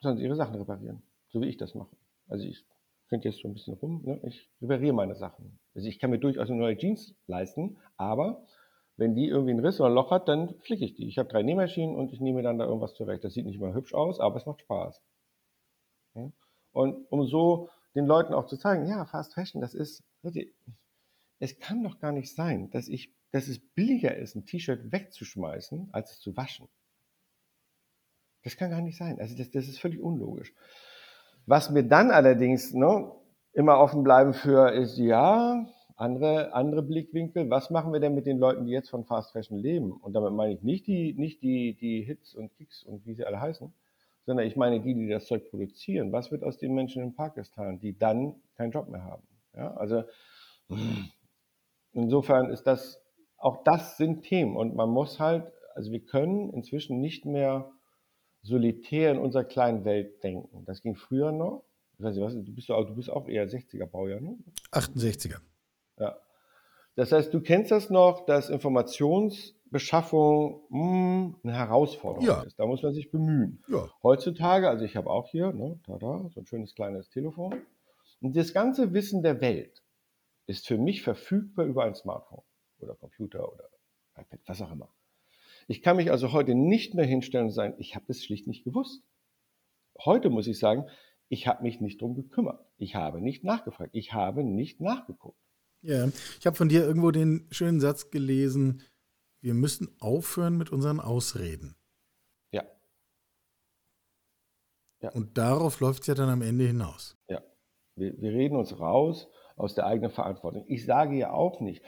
sollen 0.00 0.16
sie 0.16 0.24
ihre 0.24 0.36
Sachen 0.36 0.54
reparieren. 0.54 1.02
So 1.30 1.40
wie 1.40 1.48
ich 1.48 1.56
das 1.56 1.74
mache. 1.74 1.94
Also 2.28 2.46
ich 2.46 2.64
könnte 3.08 3.28
jetzt 3.28 3.40
so 3.40 3.48
ein 3.48 3.54
bisschen 3.54 3.74
rum, 3.74 4.02
ne? 4.04 4.20
ich 4.22 4.48
repariere 4.62 4.94
meine 4.94 5.16
Sachen. 5.16 5.58
Also 5.74 5.88
ich 5.88 5.98
kann 5.98 6.10
mir 6.10 6.20
durchaus 6.20 6.48
eine 6.48 6.60
neue 6.60 6.76
Jeans 6.76 7.14
leisten, 7.26 7.76
aber 7.96 8.46
wenn 9.00 9.14
die 9.14 9.28
irgendwie 9.28 9.52
einen 9.52 9.64
Riss 9.64 9.80
oder 9.80 9.88
ein 9.88 9.94
Loch 9.94 10.10
hat, 10.10 10.28
dann 10.28 10.54
flicke 10.60 10.84
ich 10.84 10.94
die. 10.94 11.08
Ich 11.08 11.16
habe 11.18 11.28
drei 11.28 11.42
Nähmaschinen 11.42 11.96
und 11.96 12.12
ich 12.12 12.20
nehme 12.20 12.42
dann 12.42 12.58
da 12.58 12.66
irgendwas 12.66 12.92
zurecht. 12.92 13.24
Das 13.24 13.32
sieht 13.32 13.46
nicht 13.46 13.56
immer 13.56 13.72
hübsch 13.72 13.94
aus, 13.94 14.20
aber 14.20 14.36
es 14.36 14.44
macht 14.44 14.60
Spaß. 14.60 15.00
Und 16.72 17.10
um 17.10 17.26
so 17.26 17.70
den 17.94 18.04
Leuten 18.04 18.34
auch 18.34 18.44
zu 18.44 18.58
zeigen, 18.58 18.86
ja, 18.86 19.06
Fast 19.06 19.32
Fashion, 19.32 19.62
das 19.62 19.72
ist, 19.72 20.04
es 21.38 21.58
kann 21.58 21.82
doch 21.82 21.98
gar 21.98 22.12
nicht 22.12 22.34
sein, 22.34 22.70
dass 22.70 22.88
ich, 22.88 23.10
dass 23.32 23.48
es 23.48 23.58
billiger 23.74 24.14
ist, 24.14 24.36
ein 24.36 24.44
T-Shirt 24.44 24.92
wegzuschmeißen, 24.92 25.88
als 25.92 26.12
es 26.12 26.20
zu 26.20 26.36
waschen. 26.36 26.68
Das 28.44 28.58
kann 28.58 28.70
gar 28.70 28.82
nicht 28.82 28.98
sein. 28.98 29.18
Also 29.18 29.34
das, 29.34 29.50
das 29.50 29.66
ist 29.66 29.80
völlig 29.80 30.00
unlogisch. 30.00 30.52
Was 31.46 31.70
mir 31.70 31.84
dann 31.84 32.10
allerdings 32.10 32.74
ne, 32.74 33.10
immer 33.54 33.78
offen 33.78 34.04
bleiben 34.04 34.34
für 34.34 34.72
ist, 34.72 34.98
ja, 34.98 35.66
andere, 36.00 36.54
andere 36.54 36.82
Blickwinkel. 36.82 37.50
Was 37.50 37.70
machen 37.70 37.92
wir 37.92 38.00
denn 38.00 38.14
mit 38.14 38.26
den 38.26 38.38
Leuten, 38.38 38.64
die 38.64 38.72
jetzt 38.72 38.88
von 38.88 39.04
Fast 39.04 39.32
Fashion 39.32 39.58
leben? 39.58 39.92
Und 39.92 40.14
damit 40.14 40.32
meine 40.32 40.54
ich 40.54 40.62
nicht 40.62 40.86
die, 40.86 41.12
nicht 41.12 41.42
die, 41.42 41.74
die 41.74 42.02
Hits 42.02 42.34
und 42.34 42.54
Kicks 42.56 42.82
und 42.82 43.04
wie 43.06 43.14
sie 43.14 43.24
alle 43.24 43.40
heißen, 43.40 43.72
sondern 44.24 44.46
ich 44.46 44.56
meine 44.56 44.80
die, 44.80 44.94
die 44.94 45.08
das 45.08 45.26
Zeug 45.26 45.50
produzieren. 45.50 46.10
Was 46.10 46.30
wird 46.30 46.42
aus 46.42 46.56
den 46.56 46.74
Menschen 46.74 47.02
in 47.02 47.14
Pakistan, 47.14 47.78
die 47.80 47.98
dann 47.98 48.34
keinen 48.56 48.70
Job 48.70 48.88
mehr 48.88 49.04
haben? 49.04 49.22
Ja, 49.54 49.74
also 49.74 50.04
insofern 51.92 52.50
ist 52.50 52.62
das, 52.62 53.02
auch 53.36 53.62
das 53.64 53.98
sind 53.98 54.22
Themen 54.22 54.56
und 54.56 54.74
man 54.74 54.88
muss 54.88 55.20
halt, 55.20 55.52
also 55.74 55.92
wir 55.92 56.00
können 56.00 56.50
inzwischen 56.50 57.00
nicht 57.00 57.26
mehr 57.26 57.70
solitär 58.42 59.10
in 59.10 59.18
unserer 59.18 59.44
kleinen 59.44 59.84
Welt 59.84 60.22
denken. 60.24 60.64
Das 60.64 60.80
ging 60.80 60.96
früher 60.96 61.30
noch. 61.30 61.64
Ich 61.98 62.04
weiß 62.04 62.14
nicht, 62.14 62.24
was, 62.24 62.32
du 62.32 62.54
bist, 62.54 62.70
auch, 62.70 62.86
du 62.86 62.94
bist 62.94 63.10
auch 63.10 63.28
eher 63.28 63.46
60er 63.46 63.84
Baujahr, 63.84 64.20
ne? 64.20 64.38
68er. 64.72 65.40
Ja. 66.00 66.18
Das 66.96 67.12
heißt, 67.12 67.32
du 67.32 67.40
kennst 67.40 67.70
das 67.70 67.88
noch, 67.88 68.26
dass 68.26 68.50
Informationsbeschaffung 68.50 70.64
mh, 70.70 70.80
hm, 70.80 71.36
eine 71.44 71.54
Herausforderung 71.54 72.26
ja. 72.26 72.42
ist. 72.42 72.58
Da 72.58 72.66
muss 72.66 72.82
man 72.82 72.92
sich 72.92 73.12
bemühen. 73.12 73.62
Ja. 73.68 73.88
Heutzutage, 74.02 74.68
also 74.68 74.84
ich 74.84 74.96
habe 74.96 75.08
auch 75.08 75.28
hier, 75.28 75.52
ne, 75.52 75.78
tada, 75.86 76.28
so 76.34 76.40
ein 76.40 76.46
schönes 76.46 76.74
kleines 76.74 77.10
Telefon. 77.10 77.54
Und 78.20 78.36
das 78.36 78.52
ganze 78.52 78.92
Wissen 78.92 79.22
der 79.22 79.40
Welt 79.40 79.84
ist 80.46 80.66
für 80.66 80.78
mich 80.78 81.02
verfügbar 81.02 81.66
über 81.66 81.84
ein 81.84 81.94
Smartphone 81.94 82.42
oder 82.80 82.96
Computer 82.96 83.52
oder 83.52 83.70
iPad, 84.16 84.40
was 84.46 84.60
auch 84.60 84.72
immer. 84.72 84.92
Ich 85.68 85.82
kann 85.82 85.96
mich 85.96 86.10
also 86.10 86.32
heute 86.32 86.54
nicht 86.54 86.94
mehr 86.94 87.06
hinstellen 87.06 87.46
und 87.46 87.52
sagen, 87.52 87.74
ich 87.78 87.94
habe 87.94 88.04
das 88.08 88.24
schlicht 88.24 88.48
nicht 88.48 88.64
gewusst. 88.64 89.04
Heute 90.04 90.28
muss 90.28 90.48
ich 90.48 90.58
sagen, 90.58 90.88
ich 91.28 91.46
habe 91.46 91.62
mich 91.62 91.80
nicht 91.80 92.02
drum 92.02 92.16
gekümmert. 92.16 92.66
Ich 92.76 92.96
habe 92.96 93.20
nicht 93.20 93.44
nachgefragt. 93.44 93.90
Ich 93.92 94.12
habe 94.12 94.42
nicht 94.42 94.80
nachgeguckt. 94.80 95.38
Ja, 95.82 96.08
ich 96.38 96.46
habe 96.46 96.56
von 96.56 96.68
dir 96.68 96.84
irgendwo 96.84 97.10
den 97.10 97.46
schönen 97.50 97.80
Satz 97.80 98.10
gelesen, 98.10 98.82
wir 99.40 99.54
müssen 99.54 99.96
aufhören 100.00 100.58
mit 100.58 100.70
unseren 100.70 101.00
Ausreden. 101.00 101.76
Ja. 102.52 102.64
ja. 105.00 105.10
Und 105.12 105.38
darauf 105.38 105.80
läuft 105.80 106.02
es 106.02 106.06
ja 106.08 106.14
dann 106.14 106.28
am 106.28 106.42
Ende 106.42 106.64
hinaus. 106.64 107.16
Ja. 107.28 107.42
Wir, 107.96 108.20
wir 108.20 108.32
reden 108.32 108.56
uns 108.56 108.78
raus 108.78 109.28
aus 109.56 109.74
der 109.74 109.86
eigenen 109.86 110.10
Verantwortung. 110.10 110.64
Ich 110.68 110.84
sage 110.84 111.16
ja 111.16 111.32
auch 111.32 111.60
nicht, 111.60 111.82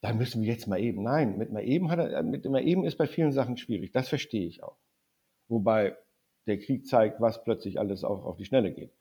da 0.00 0.12
müssen 0.12 0.42
wir 0.42 0.48
jetzt 0.48 0.66
mal 0.66 0.80
eben. 0.80 1.02
Nein, 1.02 1.38
mit 1.38 1.52
mal 1.52 1.64
eben, 1.64 1.90
hat 1.90 1.98
er, 1.98 2.22
mit 2.22 2.44
mal 2.44 2.66
eben 2.66 2.84
ist 2.84 2.98
bei 2.98 3.06
vielen 3.06 3.32
Sachen 3.32 3.56
schwierig. 3.56 3.92
Das 3.92 4.08
verstehe 4.08 4.46
ich 4.46 4.62
auch. 4.62 4.78
Wobei 5.48 5.96
der 6.46 6.58
Krieg 6.58 6.86
zeigt, 6.86 7.20
was 7.20 7.42
plötzlich 7.44 7.78
alles 7.78 8.04
auch 8.04 8.24
auf 8.24 8.36
die 8.36 8.44
Schnelle 8.44 8.72
geht. 8.72 8.92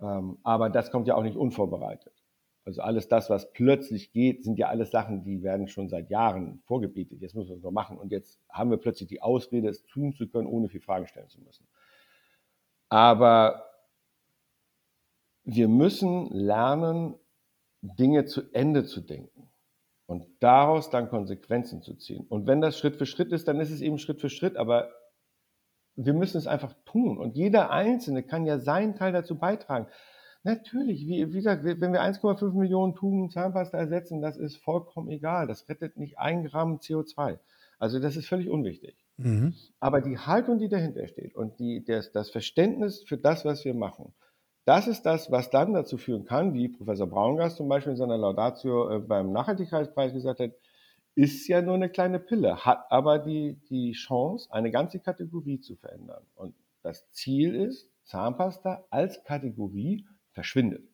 Ähm, 0.00 0.38
aber 0.42 0.70
das 0.70 0.90
kommt 0.90 1.06
ja 1.06 1.14
auch 1.14 1.22
nicht 1.22 1.36
unvorbereitet. 1.36 2.21
Also 2.64 2.80
alles 2.82 3.08
das, 3.08 3.28
was 3.28 3.52
plötzlich 3.52 4.12
geht, 4.12 4.44
sind 4.44 4.58
ja 4.58 4.68
alles 4.68 4.90
Sachen, 4.90 5.24
die 5.24 5.42
werden 5.42 5.66
schon 5.66 5.88
seit 5.88 6.10
Jahren 6.10 6.62
vorgebetet. 6.64 7.20
Jetzt 7.20 7.34
müssen 7.34 7.50
wir 7.50 7.56
es 7.56 7.62
noch 7.62 7.72
machen. 7.72 7.98
Und 7.98 8.12
jetzt 8.12 8.40
haben 8.48 8.70
wir 8.70 8.76
plötzlich 8.76 9.08
die 9.08 9.20
Ausrede, 9.20 9.68
es 9.68 9.84
tun 9.86 10.12
zu 10.12 10.28
können, 10.28 10.46
ohne 10.46 10.68
viel 10.68 10.80
Fragen 10.80 11.08
stellen 11.08 11.28
zu 11.28 11.40
müssen. 11.40 11.66
Aber 12.88 13.64
wir 15.44 15.66
müssen 15.66 16.28
lernen, 16.30 17.16
Dinge 17.80 18.26
zu 18.26 18.42
Ende 18.52 18.84
zu 18.84 19.00
denken 19.00 19.50
und 20.06 20.26
daraus 20.38 20.90
dann 20.90 21.08
Konsequenzen 21.08 21.82
zu 21.82 21.94
ziehen. 21.94 22.26
Und 22.28 22.46
wenn 22.46 22.60
das 22.60 22.78
Schritt 22.78 22.96
für 22.96 23.06
Schritt 23.06 23.32
ist, 23.32 23.48
dann 23.48 23.58
ist 23.58 23.72
es 23.72 23.80
eben 23.80 23.98
Schritt 23.98 24.20
für 24.20 24.30
Schritt, 24.30 24.56
aber 24.56 24.90
wir 25.96 26.14
müssen 26.14 26.38
es 26.38 26.46
einfach 26.46 26.74
tun. 26.84 27.18
Und 27.18 27.36
jeder 27.36 27.70
Einzelne 27.70 28.22
kann 28.22 28.46
ja 28.46 28.58
seinen 28.58 28.94
Teil 28.94 29.12
dazu 29.12 29.36
beitragen. 29.36 29.88
Natürlich, 30.44 31.06
wie, 31.06 31.32
wie 31.32 31.36
gesagt, 31.36 31.64
wenn 31.64 31.92
wir 31.92 32.02
1,5 32.02 32.52
Millionen 32.52 32.94
Tuben 32.94 33.30
Zahnpasta 33.30 33.78
ersetzen, 33.78 34.20
das 34.20 34.36
ist 34.36 34.56
vollkommen 34.56 35.08
egal. 35.08 35.46
Das 35.46 35.68
rettet 35.68 35.96
nicht 35.96 36.18
ein 36.18 36.44
Gramm 36.44 36.78
CO2. 36.78 37.38
Also 37.78 38.00
das 38.00 38.16
ist 38.16 38.28
völlig 38.28 38.48
unwichtig. 38.48 38.96
Mhm. 39.18 39.54
Aber 39.78 40.00
die 40.00 40.18
Haltung, 40.18 40.58
die 40.58 40.68
dahinter 40.68 41.06
steht 41.06 41.36
und 41.36 41.58
die, 41.60 41.84
das, 41.84 42.12
das 42.12 42.30
Verständnis 42.30 43.04
für 43.06 43.18
das, 43.18 43.44
was 43.44 43.64
wir 43.64 43.74
machen, 43.74 44.12
das 44.64 44.86
ist 44.86 45.02
das, 45.02 45.30
was 45.30 45.50
dann 45.50 45.74
dazu 45.74 45.96
führen 45.96 46.24
kann, 46.24 46.54
wie 46.54 46.68
Professor 46.68 47.08
Braungast 47.08 47.56
zum 47.56 47.68
Beispiel 47.68 47.92
in 47.92 47.96
seiner 47.96 48.18
Laudatio 48.18 48.90
äh, 48.90 48.98
beim 49.00 49.32
Nachhaltigkeitspreis 49.32 50.12
gesagt 50.12 50.40
hat, 50.40 50.52
ist 51.14 51.46
ja 51.48 51.60
nur 51.60 51.74
eine 51.74 51.90
kleine 51.90 52.18
Pille, 52.18 52.64
hat 52.64 52.86
aber 52.90 53.18
die, 53.18 53.60
die 53.68 53.92
Chance, 53.92 54.48
eine 54.50 54.70
ganze 54.70 54.98
Kategorie 54.98 55.60
zu 55.60 55.76
verändern. 55.76 56.24
Und 56.34 56.54
das 56.82 57.10
Ziel 57.10 57.54
ist, 57.54 57.90
Zahnpasta 58.04 58.84
als 58.90 59.22
Kategorie 59.24 60.06
verschwindet. 60.32 60.88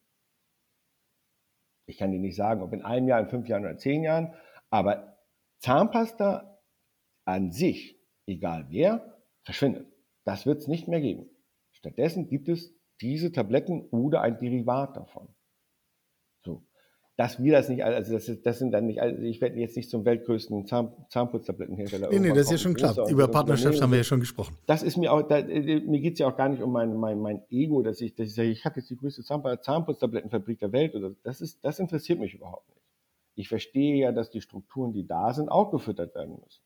Ich 1.87 1.97
kann 1.97 2.13
dir 2.13 2.19
nicht 2.19 2.37
sagen, 2.37 2.63
ob 2.63 2.73
in 2.73 2.83
einem 2.83 3.09
Jahr, 3.09 3.21
in 3.21 3.29
fünf 3.29 3.49
Jahren 3.49 3.65
oder 3.65 3.79
zehn 3.79 4.03
Jahren, 4.03 4.35
aber 4.71 5.19
Zahnpasta 5.61 6.61
an 7.25 7.51
sich, 7.51 7.99
egal 8.27 8.67
wer, 8.69 9.23
verschwindet. 9.45 9.91
Das 10.25 10.45
wird 10.45 10.59
es 10.59 10.69
nicht 10.69 10.89
mehr 10.89 11.01
geben. 11.01 11.31
Stattdessen 11.73 12.29
gibt 12.29 12.49
es 12.49 12.75
diese 13.01 13.33
Tabletten 13.33 13.89
oder 13.91 14.21
ein 14.21 14.39
Derivat 14.39 14.97
davon. 14.97 15.35
Dass 17.19 17.43
wir 17.43 17.51
das 17.51 17.69
nicht, 17.69 17.83
also 17.83 18.13
das, 18.13 18.29
ist, 18.29 18.47
das 18.47 18.61
sind 18.61 18.71
dann 18.71 18.87
nicht, 18.87 19.03
also 19.03 19.21
ich 19.21 19.41
werde 19.41 19.59
jetzt 19.59 19.77
nicht 19.77 19.91
zum 19.91 20.05
weltgrößten 20.05 20.67
Zahn, 20.67 20.93
Zahnputztablettenhersteller. 21.09 22.11
Nee, 22.11 22.21
nee, 22.21 22.29
das 22.29 22.43
ist 22.43 22.53
ja 22.53 22.59
schon 22.59 22.75
klar. 22.75 22.95
Über 23.11 23.27
Partnerschaft 23.27 23.83
haben 23.83 23.91
wir 23.91 23.99
ja 23.99 24.05
schon 24.05 24.21
gesprochen. 24.21 24.57
Das 24.67 24.85
ist 24.85 24.97
mir 24.97 25.13
auch, 25.13 25.23
da, 25.23 25.39
äh, 25.39 25.81
mir 25.81 25.99
geht 25.99 26.13
es 26.13 26.21
ja 26.21 26.29
auch 26.29 26.37
gar 26.37 26.49
nicht 26.49 26.63
um 26.63 26.71
mein, 26.71 26.95
mein, 26.95 27.19
mein 27.19 27.43
Ego, 27.51 27.83
dass 27.83 28.01
ich, 28.01 28.15
dass 28.15 28.29
ich 28.29 28.35
sage, 28.37 28.51
ich 28.51 28.65
habe 28.65 28.79
jetzt 28.79 28.89
die 28.89 28.97
größte 28.97 29.25
Zahnputztablettenfabrik 29.25 30.61
der 30.61 30.71
Welt. 30.71 30.95
Oder, 30.95 31.11
das, 31.25 31.41
ist, 31.41 31.59
das 31.65 31.81
interessiert 31.81 32.21
mich 32.21 32.35
überhaupt 32.35 32.69
nicht. 32.69 32.87
Ich 33.35 33.49
verstehe 33.49 33.97
ja, 33.97 34.13
dass 34.13 34.31
die 34.31 34.41
Strukturen, 34.41 34.93
die 34.93 35.05
da 35.05 35.35
sind, 35.35 35.49
auch 35.49 35.73
gefüttert 35.73 36.15
werden 36.15 36.39
müssen. 36.41 36.63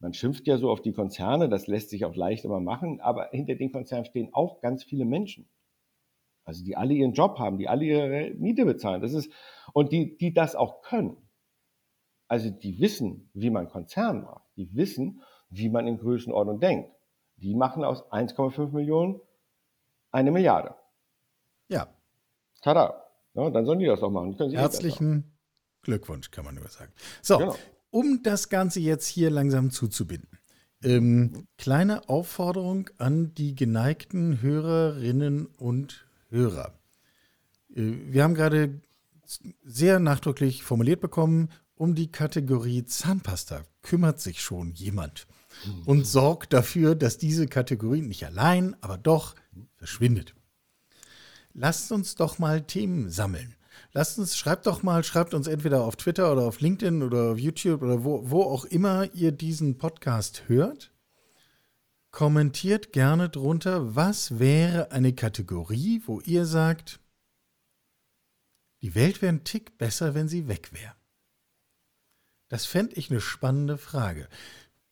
Man 0.00 0.14
schimpft 0.14 0.48
ja 0.48 0.58
so 0.58 0.68
auf 0.68 0.82
die 0.82 0.92
Konzerne, 0.92 1.48
das 1.48 1.68
lässt 1.68 1.90
sich 1.90 2.04
auch 2.04 2.16
leicht 2.16 2.44
immer 2.44 2.58
machen, 2.58 3.00
aber 3.00 3.28
hinter 3.30 3.54
den 3.54 3.70
Konzernen 3.70 4.04
stehen 4.04 4.30
auch 4.32 4.60
ganz 4.60 4.82
viele 4.82 5.04
Menschen. 5.04 5.48
Also 6.44 6.64
die 6.64 6.76
alle 6.76 6.94
ihren 6.94 7.12
Job 7.12 7.38
haben, 7.38 7.58
die 7.58 7.68
alle 7.68 7.84
ihre 7.84 8.34
Miete 8.34 8.64
bezahlen. 8.64 9.00
Das 9.00 9.12
ist, 9.12 9.30
und 9.72 9.92
die, 9.92 10.16
die 10.16 10.34
das 10.34 10.56
auch 10.56 10.82
können. 10.82 11.16
Also 12.28 12.50
die 12.50 12.80
wissen, 12.80 13.30
wie 13.34 13.50
man 13.50 13.68
Konzern 13.68 14.22
macht. 14.22 14.44
Die 14.56 14.74
wissen, 14.74 15.22
wie 15.50 15.68
man 15.68 15.86
in 15.86 15.98
Größenordnung 15.98 16.60
denkt. 16.60 16.90
Die 17.36 17.54
machen 17.54 17.84
aus 17.84 18.02
1,5 18.10 18.72
Millionen 18.72 19.20
eine 20.10 20.30
Milliarde. 20.30 20.74
Ja. 21.68 21.88
Tada. 22.62 23.04
Ja, 23.34 23.50
dann 23.50 23.64
sollen 23.64 23.78
die 23.78 23.86
das 23.86 24.02
auch 24.02 24.10
machen. 24.10 24.36
Herzlichen 24.52 25.36
Glückwunsch, 25.82 26.30
kann 26.30 26.44
man 26.44 26.54
nur 26.54 26.68
sagen. 26.68 26.92
So, 27.22 27.38
genau 27.38 27.56
um 27.92 28.22
das 28.22 28.48
Ganze 28.48 28.80
jetzt 28.80 29.06
hier 29.06 29.30
langsam 29.30 29.70
zuzubinden. 29.70 30.38
Ähm, 30.82 31.46
kleine 31.58 32.08
Aufforderung 32.08 32.90
an 32.98 33.34
die 33.34 33.54
geneigten 33.54 34.42
Hörerinnen 34.42 35.46
und 35.46 36.06
Hörer. 36.32 36.74
Äh, 37.74 37.92
wir 38.08 38.24
haben 38.24 38.34
gerade 38.34 38.80
sehr 39.64 40.00
nachdrücklich 40.00 40.64
formuliert 40.64 41.00
bekommen, 41.00 41.50
um 41.76 41.94
die 41.94 42.10
Kategorie 42.10 42.84
Zahnpasta 42.84 43.62
kümmert 43.82 44.20
sich 44.20 44.42
schon 44.42 44.72
jemand 44.72 45.26
und 45.86 46.06
sorgt 46.06 46.52
dafür, 46.52 46.94
dass 46.94 47.18
diese 47.18 47.46
Kategorie 47.46 48.02
nicht 48.02 48.24
allein, 48.26 48.76
aber 48.80 48.98
doch 48.98 49.34
verschwindet. 49.76 50.34
Lasst 51.54 51.92
uns 51.92 52.14
doch 52.14 52.38
mal 52.38 52.62
Themen 52.62 53.10
sammeln. 53.10 53.54
Lasst 53.92 54.18
uns, 54.18 54.36
schreibt 54.36 54.66
doch 54.66 54.82
mal, 54.82 55.04
schreibt 55.04 55.34
uns 55.34 55.46
entweder 55.46 55.82
auf 55.82 55.96
Twitter 55.96 56.32
oder 56.32 56.42
auf 56.42 56.60
LinkedIn 56.60 57.02
oder 57.02 57.32
auf 57.32 57.38
YouTube 57.38 57.82
oder 57.82 58.04
wo, 58.04 58.30
wo 58.30 58.42
auch 58.42 58.64
immer 58.64 59.12
ihr 59.14 59.32
diesen 59.32 59.76
Podcast 59.76 60.44
hört. 60.46 60.92
Kommentiert 62.12 62.92
gerne 62.92 63.30
drunter, 63.30 63.96
was 63.96 64.38
wäre 64.38 64.92
eine 64.92 65.14
Kategorie, 65.14 66.02
wo 66.04 66.20
ihr 66.20 66.44
sagt, 66.44 67.00
die 68.82 68.94
Welt 68.94 69.22
wäre 69.22 69.32
ein 69.32 69.44
Tick 69.44 69.78
besser, 69.78 70.14
wenn 70.14 70.28
sie 70.28 70.46
weg 70.46 70.72
wäre. 70.72 70.94
Das 72.48 72.66
fände 72.66 72.96
ich 72.96 73.10
eine 73.10 73.22
spannende 73.22 73.78
Frage. 73.78 74.28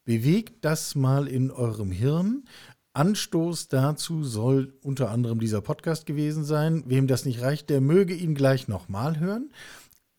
Bewegt 0.04 0.64
das 0.64 0.94
mal 0.94 1.28
in 1.28 1.50
eurem 1.50 1.90
Hirn. 1.90 2.48
Anstoß 2.94 3.68
dazu 3.68 4.24
soll 4.24 4.78
unter 4.82 5.10
anderem 5.10 5.40
dieser 5.40 5.60
Podcast 5.60 6.06
gewesen 6.06 6.42
sein. 6.42 6.84
Wem 6.86 7.06
das 7.06 7.26
nicht 7.26 7.42
reicht, 7.42 7.68
der 7.68 7.82
möge 7.82 8.14
ihn 8.14 8.34
gleich 8.34 8.66
nochmal 8.66 9.20
hören. 9.20 9.52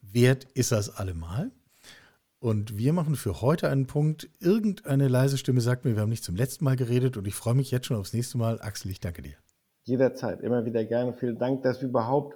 Wert 0.01 0.43
ist 0.53 0.71
das 0.71 0.89
allemal. 0.89 1.51
Und 2.41 2.75
wir 2.75 2.91
machen 2.91 3.15
für 3.15 3.41
heute 3.41 3.69
einen 3.69 3.85
Punkt. 3.85 4.27
Irgendeine 4.39 5.07
leise 5.07 5.37
Stimme 5.37 5.61
sagt 5.61 5.85
mir, 5.85 5.93
wir 5.93 6.01
haben 6.01 6.09
nicht 6.09 6.23
zum 6.23 6.35
letzten 6.35 6.65
Mal 6.65 6.75
geredet 6.75 7.15
und 7.15 7.27
ich 7.27 7.35
freue 7.35 7.53
mich 7.53 7.69
jetzt 7.69 7.85
schon 7.85 7.97
aufs 7.97 8.13
nächste 8.13 8.39
Mal. 8.39 8.59
Axel, 8.61 8.89
ich 8.89 8.99
danke 8.99 9.21
dir. 9.21 9.35
Jederzeit, 9.83 10.41
immer 10.41 10.65
wieder 10.65 10.83
gerne. 10.83 11.13
Vielen 11.13 11.37
Dank, 11.37 11.61
dass 11.61 11.81
wir 11.81 11.89
überhaupt 11.89 12.35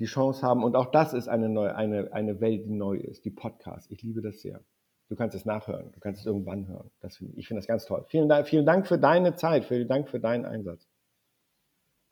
die 0.00 0.06
Chance 0.06 0.42
haben. 0.42 0.64
Und 0.64 0.74
auch 0.74 0.90
das 0.90 1.12
ist 1.12 1.28
eine, 1.28 1.48
neue, 1.48 1.76
eine, 1.76 2.12
eine 2.12 2.40
Welt, 2.40 2.64
die 2.66 2.72
neu 2.72 2.96
ist, 2.96 3.24
die 3.24 3.30
Podcast. 3.30 3.92
Ich 3.92 4.02
liebe 4.02 4.22
das 4.22 4.40
sehr. 4.40 4.60
Du 5.08 5.14
kannst 5.14 5.36
es 5.36 5.44
nachhören. 5.44 5.92
Du 5.92 6.00
kannst 6.00 6.20
es 6.20 6.26
irgendwann 6.26 6.66
hören. 6.66 6.90
Das 7.00 7.18
find, 7.18 7.38
ich 7.38 7.46
finde 7.46 7.60
das 7.60 7.68
ganz 7.68 7.84
toll. 7.86 8.04
Vielen 8.08 8.28
Dank, 8.28 8.48
vielen 8.48 8.66
Dank 8.66 8.88
für 8.88 8.98
deine 8.98 9.36
Zeit. 9.36 9.64
Vielen 9.66 9.86
Dank 9.86 10.08
für 10.08 10.18
deinen 10.18 10.46
Einsatz. 10.46 10.88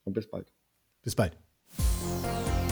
Und 0.04 0.12
bis 0.12 0.30
bald. 0.30 0.52
Bis 1.02 1.16
bald. 1.16 1.36